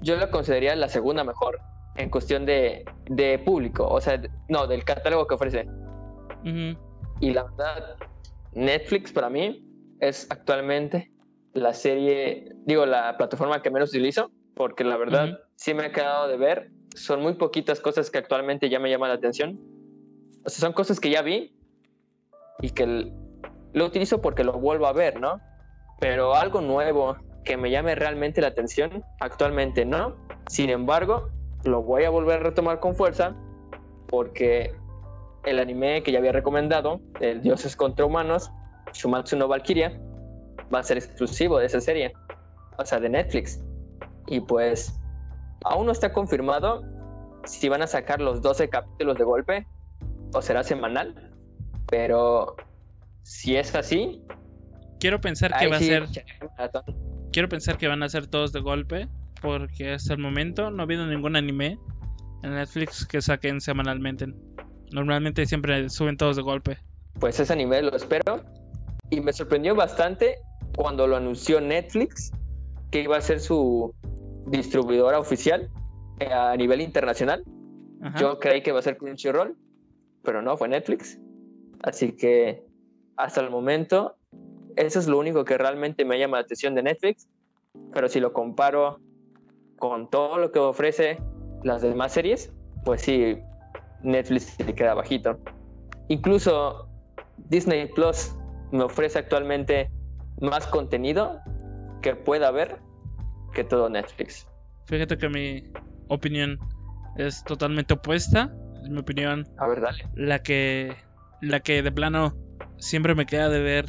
yo 0.00 0.16
la 0.16 0.30
consideraría 0.30 0.74
la 0.76 0.88
segunda 0.88 1.24
mejor 1.24 1.60
en 1.98 2.10
cuestión 2.10 2.46
de, 2.46 2.84
de 3.06 3.38
público. 3.40 3.86
O 3.86 4.00
sea, 4.00 4.20
no, 4.48 4.66
del 4.66 4.84
catálogo 4.84 5.26
que 5.26 5.34
ofrece. 5.34 5.66
Ujú. 6.42 6.78
Y 7.20 7.32
la 7.32 7.42
verdad, 7.42 7.96
Netflix 8.52 9.12
para 9.12 9.28
mí 9.28 9.64
es 10.00 10.26
actualmente 10.30 11.10
la 11.52 11.74
serie, 11.74 12.52
digo, 12.64 12.86
la 12.86 13.16
plataforma 13.16 13.60
que 13.60 13.70
menos 13.70 13.90
utilizo, 13.90 14.30
porque 14.54 14.84
la 14.84 14.96
verdad 14.96 15.24
Ujú. 15.24 15.38
sí 15.56 15.74
me 15.74 15.86
ha 15.86 15.92
quedado 15.92 16.28
de 16.28 16.36
ver. 16.36 16.70
Son 16.94 17.20
muy 17.20 17.34
poquitas 17.34 17.80
cosas 17.80 18.10
que 18.10 18.18
actualmente 18.18 18.70
ya 18.70 18.78
me 18.78 18.90
llaman 18.90 19.10
la 19.10 19.16
atención. 19.16 19.58
O 20.44 20.48
sea, 20.48 20.60
son 20.60 20.72
cosas 20.72 21.00
que 21.00 21.10
ya 21.10 21.22
vi 21.22 21.52
y 22.62 22.70
que 22.70 23.12
lo 23.72 23.84
utilizo 23.84 24.20
porque 24.20 24.44
lo 24.44 24.52
vuelvo 24.52 24.86
a 24.86 24.92
ver, 24.92 25.20
¿no? 25.20 25.40
Pero 26.00 26.36
algo 26.36 26.60
nuevo 26.60 27.16
que 27.44 27.56
me 27.56 27.70
llame 27.70 27.96
realmente 27.96 28.40
la 28.40 28.48
atención, 28.48 29.04
actualmente 29.20 29.84
no. 29.84 30.16
Sin 30.48 30.70
embargo, 30.70 31.28
lo 31.64 31.82
voy 31.82 32.04
a 32.04 32.10
volver 32.10 32.40
a 32.40 32.42
retomar 32.42 32.80
con 32.80 32.94
fuerza 32.94 33.34
porque 34.08 34.74
el 35.44 35.58
anime 35.58 36.02
que 36.02 36.12
ya 36.12 36.18
había 36.18 36.32
recomendado, 36.32 37.00
el 37.20 37.42
Dioses 37.42 37.76
contra 37.76 38.04
Humanos, 38.04 38.50
Shumatsu 38.92 39.36
no 39.36 39.48
Valkyria, 39.48 40.00
va 40.72 40.80
a 40.80 40.82
ser 40.82 40.98
exclusivo 40.98 41.58
de 41.58 41.66
esa 41.66 41.80
serie, 41.80 42.12
o 42.78 42.84
sea, 42.84 43.00
de 43.00 43.08
Netflix. 43.08 43.62
Y 44.26 44.40
pues, 44.40 44.98
aún 45.64 45.86
no 45.86 45.92
está 45.92 46.12
confirmado 46.12 46.82
si 47.44 47.68
van 47.68 47.82
a 47.82 47.86
sacar 47.86 48.20
los 48.20 48.42
12 48.42 48.68
capítulos 48.68 49.16
de 49.16 49.24
golpe 49.24 49.66
o 50.34 50.42
será 50.42 50.62
semanal, 50.62 51.32
pero 51.86 52.56
si 53.22 53.56
es 53.56 53.74
así, 53.74 54.22
Quiero 54.98 55.20
pensar 55.20 55.56
que 55.56 55.68
va 55.68 55.76
a 55.76 55.80
ser. 55.80 56.06
Quiero 57.32 57.48
pensar 57.48 57.78
que 57.78 57.88
van 57.88 58.02
a 58.02 58.08
ser 58.08 58.26
todos 58.26 58.52
de 58.52 58.60
golpe. 58.60 59.08
Porque 59.40 59.92
hasta 59.92 60.14
el 60.14 60.20
momento 60.20 60.70
no 60.70 60.80
ha 60.80 60.84
habido 60.84 61.06
ningún 61.06 61.36
anime 61.36 61.78
en 62.42 62.54
Netflix 62.54 63.06
que 63.06 63.20
saquen 63.20 63.60
semanalmente. 63.60 64.26
Normalmente 64.92 65.46
siempre 65.46 65.88
suben 65.90 66.16
todos 66.16 66.36
de 66.36 66.42
golpe. 66.42 66.78
Pues 67.20 67.38
ese 67.40 67.52
anime 67.52 67.82
lo 67.82 67.94
espero. 67.94 68.42
Y 69.10 69.20
me 69.20 69.32
sorprendió 69.32 69.74
bastante 69.74 70.36
cuando 70.76 71.06
lo 71.06 71.16
anunció 71.16 71.60
Netflix 71.60 72.32
que 72.90 73.02
iba 73.02 73.16
a 73.16 73.20
ser 73.20 73.40
su 73.40 73.94
distribuidora 74.46 75.18
oficial 75.18 75.70
eh, 76.20 76.32
a 76.32 76.56
nivel 76.56 76.80
internacional. 76.80 77.42
Ajá. 78.00 78.18
Yo 78.18 78.38
creí 78.38 78.62
que 78.62 78.70
iba 78.70 78.78
a 78.78 78.82
ser 78.82 78.96
Crunchyroll, 78.96 79.56
pero 80.22 80.42
no, 80.42 80.56
fue 80.56 80.68
Netflix. 80.68 81.18
Así 81.82 82.12
que 82.12 82.64
hasta 83.16 83.40
el 83.40 83.50
momento, 83.50 84.16
eso 84.76 84.98
es 84.98 85.08
lo 85.08 85.18
único 85.18 85.44
que 85.44 85.58
realmente 85.58 86.04
me 86.04 86.18
llama 86.18 86.38
la 86.38 86.44
atención 86.44 86.74
de 86.74 86.82
Netflix. 86.82 87.28
Pero 87.92 88.08
si 88.08 88.20
lo 88.20 88.32
comparo 88.32 89.00
con 89.78 90.08
todo 90.10 90.38
lo 90.38 90.52
que 90.52 90.58
ofrece 90.58 91.18
las 91.62 91.82
demás 91.82 92.12
series, 92.12 92.52
pues 92.84 93.02
sí, 93.02 93.38
Netflix 94.02 94.44
se 94.56 94.64
le 94.64 94.74
queda 94.74 94.94
bajito. 94.94 95.38
Incluso 96.08 96.88
Disney 97.48 97.86
Plus 97.94 98.34
me 98.72 98.84
ofrece 98.84 99.18
actualmente 99.18 99.90
más 100.40 100.66
contenido 100.66 101.40
que 102.02 102.14
pueda 102.14 102.50
ver 102.50 102.78
que 103.54 103.64
todo 103.64 103.88
Netflix. 103.88 104.46
Fíjate 104.86 105.18
que 105.18 105.28
mi 105.28 105.64
opinión 106.08 106.58
es 107.16 107.42
totalmente 107.44 107.94
opuesta. 107.94 108.54
Mi 108.88 108.98
opinión, 108.98 109.46
A 109.58 109.66
ver, 109.66 109.80
dale. 109.80 110.04
la 110.14 110.38
que 110.42 110.94
La 111.40 111.60
que 111.60 111.82
de 111.82 111.92
plano 111.92 112.34
siempre 112.78 113.14
me 113.14 113.26
queda 113.26 113.48
de 113.48 113.60
ver 113.60 113.86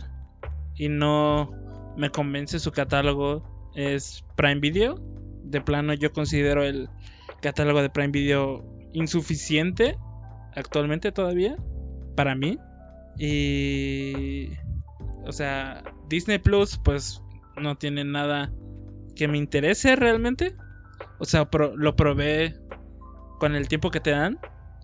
y 0.75 0.89
no 0.89 1.51
me 1.95 2.09
convence 2.09 2.59
su 2.59 2.71
catálogo 2.71 3.43
es 3.75 4.23
Prime 4.35 4.59
Video. 4.59 4.95
De 5.49 5.61
plano 5.61 5.93
yo 5.93 6.13
considero 6.13 6.63
el 6.63 6.89
catálogo 7.41 7.81
de 7.81 7.89
Prime 7.89 8.11
Video 8.11 8.63
insuficiente 8.93 9.97
actualmente 10.55 11.11
todavía 11.11 11.55
para 12.15 12.35
mí. 12.35 12.57
Y 13.17 14.49
o 15.25 15.31
sea, 15.31 15.83
Disney 16.07 16.39
Plus 16.39 16.79
pues 16.83 17.21
no 17.57 17.77
tiene 17.77 18.03
nada 18.03 18.51
que 19.15 19.27
me 19.27 19.37
interese 19.37 19.95
realmente. 19.95 20.55
O 21.17 21.25
sea, 21.25 21.49
lo 21.75 21.95
probé 21.95 22.55
con 23.39 23.55
el 23.55 23.67
tiempo 23.67 23.91
que 23.91 23.99
te 23.99 24.11
dan 24.11 24.39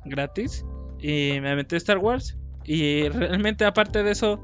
gratis 0.05 0.65
y 0.99 1.39
me 1.41 1.55
metí 1.55 1.75
Star 1.75 1.97
Wars 1.97 2.37
y 2.63 3.07
realmente 3.09 3.65
aparte 3.65 4.03
de 4.03 4.11
eso 4.11 4.41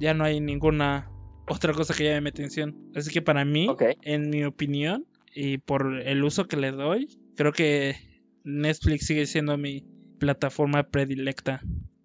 ya 0.00 0.14
no 0.14 0.24
hay 0.24 0.40
ninguna 0.40 1.10
otra 1.48 1.72
cosa 1.72 1.94
que 1.94 2.04
llame 2.04 2.22
mi 2.22 2.28
atención. 2.28 2.76
Así 2.94 3.10
que 3.10 3.22
para 3.22 3.44
mí, 3.44 3.68
en 4.02 4.30
mi 4.30 4.44
opinión 4.44 5.06
y 5.34 5.58
por 5.58 6.00
el 6.00 6.24
uso 6.24 6.46
que 6.48 6.56
le 6.56 6.72
doy, 6.72 7.08
creo 7.36 7.52
que 7.52 7.96
Netflix 8.44 9.06
sigue 9.06 9.26
siendo 9.26 9.56
mi 9.58 9.86
plataforma 10.18 10.90
predilecta 10.90 11.60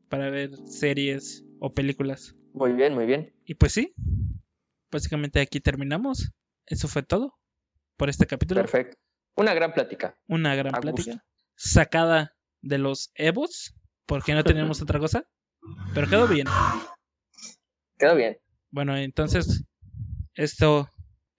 para 0.09 0.29
ver 0.29 0.51
series 0.67 1.43
o 1.59 1.73
películas. 1.73 2.35
Muy 2.53 2.73
bien, 2.73 2.93
muy 2.93 3.05
bien. 3.05 3.33
Y 3.45 3.55
pues 3.55 3.73
sí, 3.73 3.93
básicamente 4.91 5.39
aquí 5.41 5.59
terminamos. 5.59 6.31
Eso 6.65 6.87
fue 6.87 7.03
todo 7.03 7.33
por 7.97 8.09
este 8.09 8.27
capítulo. 8.27 8.61
Perfecto. 8.61 8.97
Una 9.35 9.53
gran 9.53 9.73
plática. 9.73 10.17
Una 10.27 10.55
gran 10.55 10.73
plática. 10.73 11.23
Sacada 11.55 12.35
de 12.61 12.77
los 12.77 13.11
Evos, 13.15 13.73
porque 14.05 14.33
no 14.33 14.43
tenemos 14.43 14.81
otra 14.83 14.99
cosa. 14.99 15.25
Pero 15.93 16.07
quedó 16.07 16.27
bien. 16.27 16.47
Quedó 17.97 18.15
bien. 18.15 18.37
Bueno, 18.69 18.97
entonces, 18.97 19.63
esto, 20.35 20.89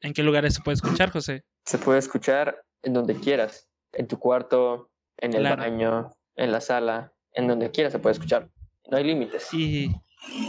¿en 0.01 0.14
qué 0.14 0.22
lugares 0.22 0.55
se 0.55 0.62
puede 0.62 0.76
escuchar, 0.76 1.11
José? 1.11 1.45
Se 1.64 1.78
puede 1.78 1.98
escuchar 1.98 2.64
en 2.82 2.92
donde 2.92 3.14
quieras. 3.14 3.68
En 3.92 4.08
tu 4.08 4.18
cuarto, 4.18 4.90
en 5.18 5.34
el 5.34 5.44
baño, 5.44 6.10
en 6.36 6.52
la 6.52 6.60
sala, 6.60 7.12
en 7.32 7.46
donde 7.46 7.70
quieras 7.70 7.92
se 7.92 7.98
puede 7.98 8.14
escuchar. 8.14 8.48
No 8.90 8.96
hay 8.96 9.04
límites. 9.04 9.52
¿Y 9.52 9.90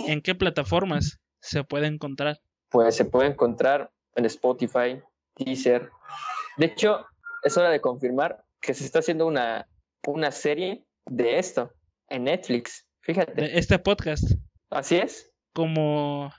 en 0.08 0.22
qué 0.22 0.36
plataformas 0.36 1.20
se 1.40 1.64
puede 1.64 1.88
encontrar? 1.88 2.40
Pues 2.70 2.96
se 2.96 3.06
puede 3.06 3.30
encontrar 3.30 3.92
en 4.16 4.26
Spotify, 4.26 5.02
Deezer. 5.38 5.90
De 6.58 6.68
hecho, 6.68 7.06
es 7.44 7.58
hora 7.58 7.70
de 7.70 7.82
confirmar 7.82 8.44
que 8.60 8.74
se 8.74 8.84
está 8.84 9.00
haciendo 9.00 9.28
una, 9.28 9.68
una 10.08 10.32
serie 10.32 10.86
de 11.06 11.38
esto 11.38 11.72
en 12.10 12.26
Netflix. 12.26 12.88
Fíjate. 13.02 13.58
Este 13.58 13.78
podcast. 13.80 14.24
Así 14.70 14.96
es. 14.96 15.32
Como, 15.54 16.32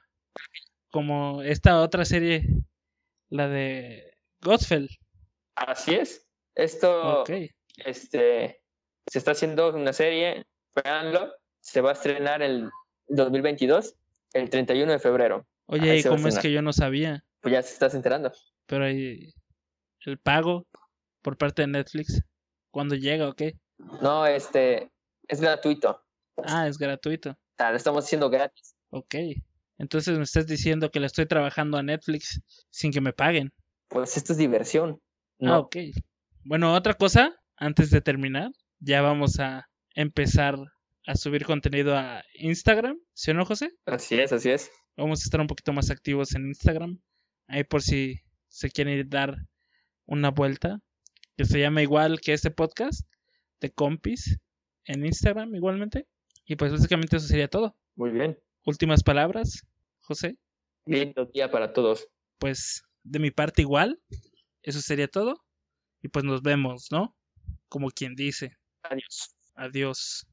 como 0.90 1.42
esta 1.42 1.80
otra 1.80 2.04
serie, 2.04 2.44
la 3.28 3.48
de 3.48 4.15
Godfell. 4.46 4.88
Así 5.56 5.94
es. 5.94 6.24
Esto 6.54 7.24
este, 7.84 8.62
se 9.10 9.18
está 9.18 9.32
haciendo 9.32 9.74
una 9.74 9.92
serie, 9.92 10.46
véanlo, 10.74 11.34
se 11.60 11.80
va 11.80 11.90
a 11.90 11.92
estrenar 11.92 12.42
el 12.42 12.70
2022, 13.08 13.94
el 14.32 14.48
31 14.48 14.92
de 14.92 14.98
febrero. 14.98 15.46
Oye, 15.66 15.98
¿y 15.98 16.02
cómo 16.04 16.28
es 16.28 16.38
que 16.38 16.52
yo 16.52 16.62
no 16.62 16.72
sabía? 16.72 17.24
Pues 17.40 17.52
ya 17.52 17.62
se 17.62 17.72
estás 17.72 17.94
enterando. 17.94 18.32
Pero 18.66 18.84
hay 18.84 19.34
el 20.04 20.18
pago 20.18 20.66
por 21.22 21.36
parte 21.36 21.62
de 21.62 21.68
Netflix, 21.68 22.22
¿cuándo 22.70 22.94
llega 22.94 23.28
o 23.28 23.34
qué? 23.34 23.58
No, 24.00 24.26
este, 24.26 24.90
es 25.26 25.40
gratuito. 25.40 26.02
Ah, 26.44 26.68
es 26.68 26.78
gratuito. 26.78 27.36
Ah, 27.58 27.70
lo 27.70 27.76
estamos 27.76 28.04
haciendo 28.04 28.30
gratis. 28.30 28.76
Ok. 28.90 29.16
Entonces 29.78 30.16
me 30.16 30.24
estás 30.24 30.46
diciendo 30.46 30.90
que 30.90 31.00
le 31.00 31.06
estoy 31.06 31.26
trabajando 31.26 31.76
a 31.76 31.82
Netflix 31.82 32.40
sin 32.70 32.92
que 32.92 33.00
me 33.00 33.12
paguen. 33.12 33.52
Pues 33.88 34.16
esto 34.16 34.32
es 34.32 34.38
diversión. 34.38 35.00
¿no? 35.38 35.54
Ah, 35.54 35.58
ok. 35.60 35.76
Bueno, 36.44 36.74
otra 36.74 36.94
cosa, 36.94 37.34
antes 37.56 37.90
de 37.90 38.00
terminar, 38.00 38.50
ya 38.78 39.02
vamos 39.02 39.40
a 39.40 39.68
empezar 39.94 40.56
a 41.06 41.14
subir 41.14 41.44
contenido 41.44 41.96
a 41.96 42.24
Instagram, 42.34 42.98
¿sí 43.14 43.30
o 43.30 43.34
no, 43.34 43.44
José? 43.44 43.72
Así 43.86 44.18
es, 44.18 44.32
así 44.32 44.50
es. 44.50 44.70
Vamos 44.96 45.20
a 45.20 45.24
estar 45.24 45.40
un 45.40 45.46
poquito 45.46 45.72
más 45.72 45.90
activos 45.90 46.34
en 46.34 46.46
Instagram. 46.46 47.00
Ahí 47.46 47.64
por 47.64 47.82
si 47.82 48.20
se 48.48 48.70
quieren 48.70 49.08
dar 49.08 49.36
una 50.06 50.30
vuelta. 50.30 50.80
Que 51.36 51.44
se 51.44 51.60
llama 51.60 51.82
igual 51.82 52.20
que 52.20 52.32
este 52.32 52.50
podcast 52.50 53.06
de 53.60 53.70
compis 53.70 54.38
en 54.84 55.04
Instagram 55.04 55.54
igualmente. 55.54 56.06
Y 56.46 56.56
pues 56.56 56.72
básicamente 56.72 57.18
eso 57.18 57.26
sería 57.26 57.48
todo. 57.48 57.76
Muy 57.94 58.10
bien. 58.10 58.38
Últimas 58.64 59.02
palabras, 59.02 59.66
José. 60.00 60.38
Lindo 60.86 61.26
día 61.26 61.50
para 61.50 61.72
todos. 61.72 62.08
Pues 62.38 62.84
de 63.06 63.18
mi 63.18 63.30
parte 63.30 63.62
igual. 63.62 64.00
Eso 64.62 64.80
sería 64.80 65.08
todo. 65.08 65.44
Y 66.02 66.08
pues 66.08 66.24
nos 66.24 66.42
vemos, 66.42 66.88
¿no? 66.90 67.16
Como 67.68 67.90
quien 67.90 68.14
dice. 68.14 68.56
Adiós. 68.82 69.34
Adiós. 69.54 70.26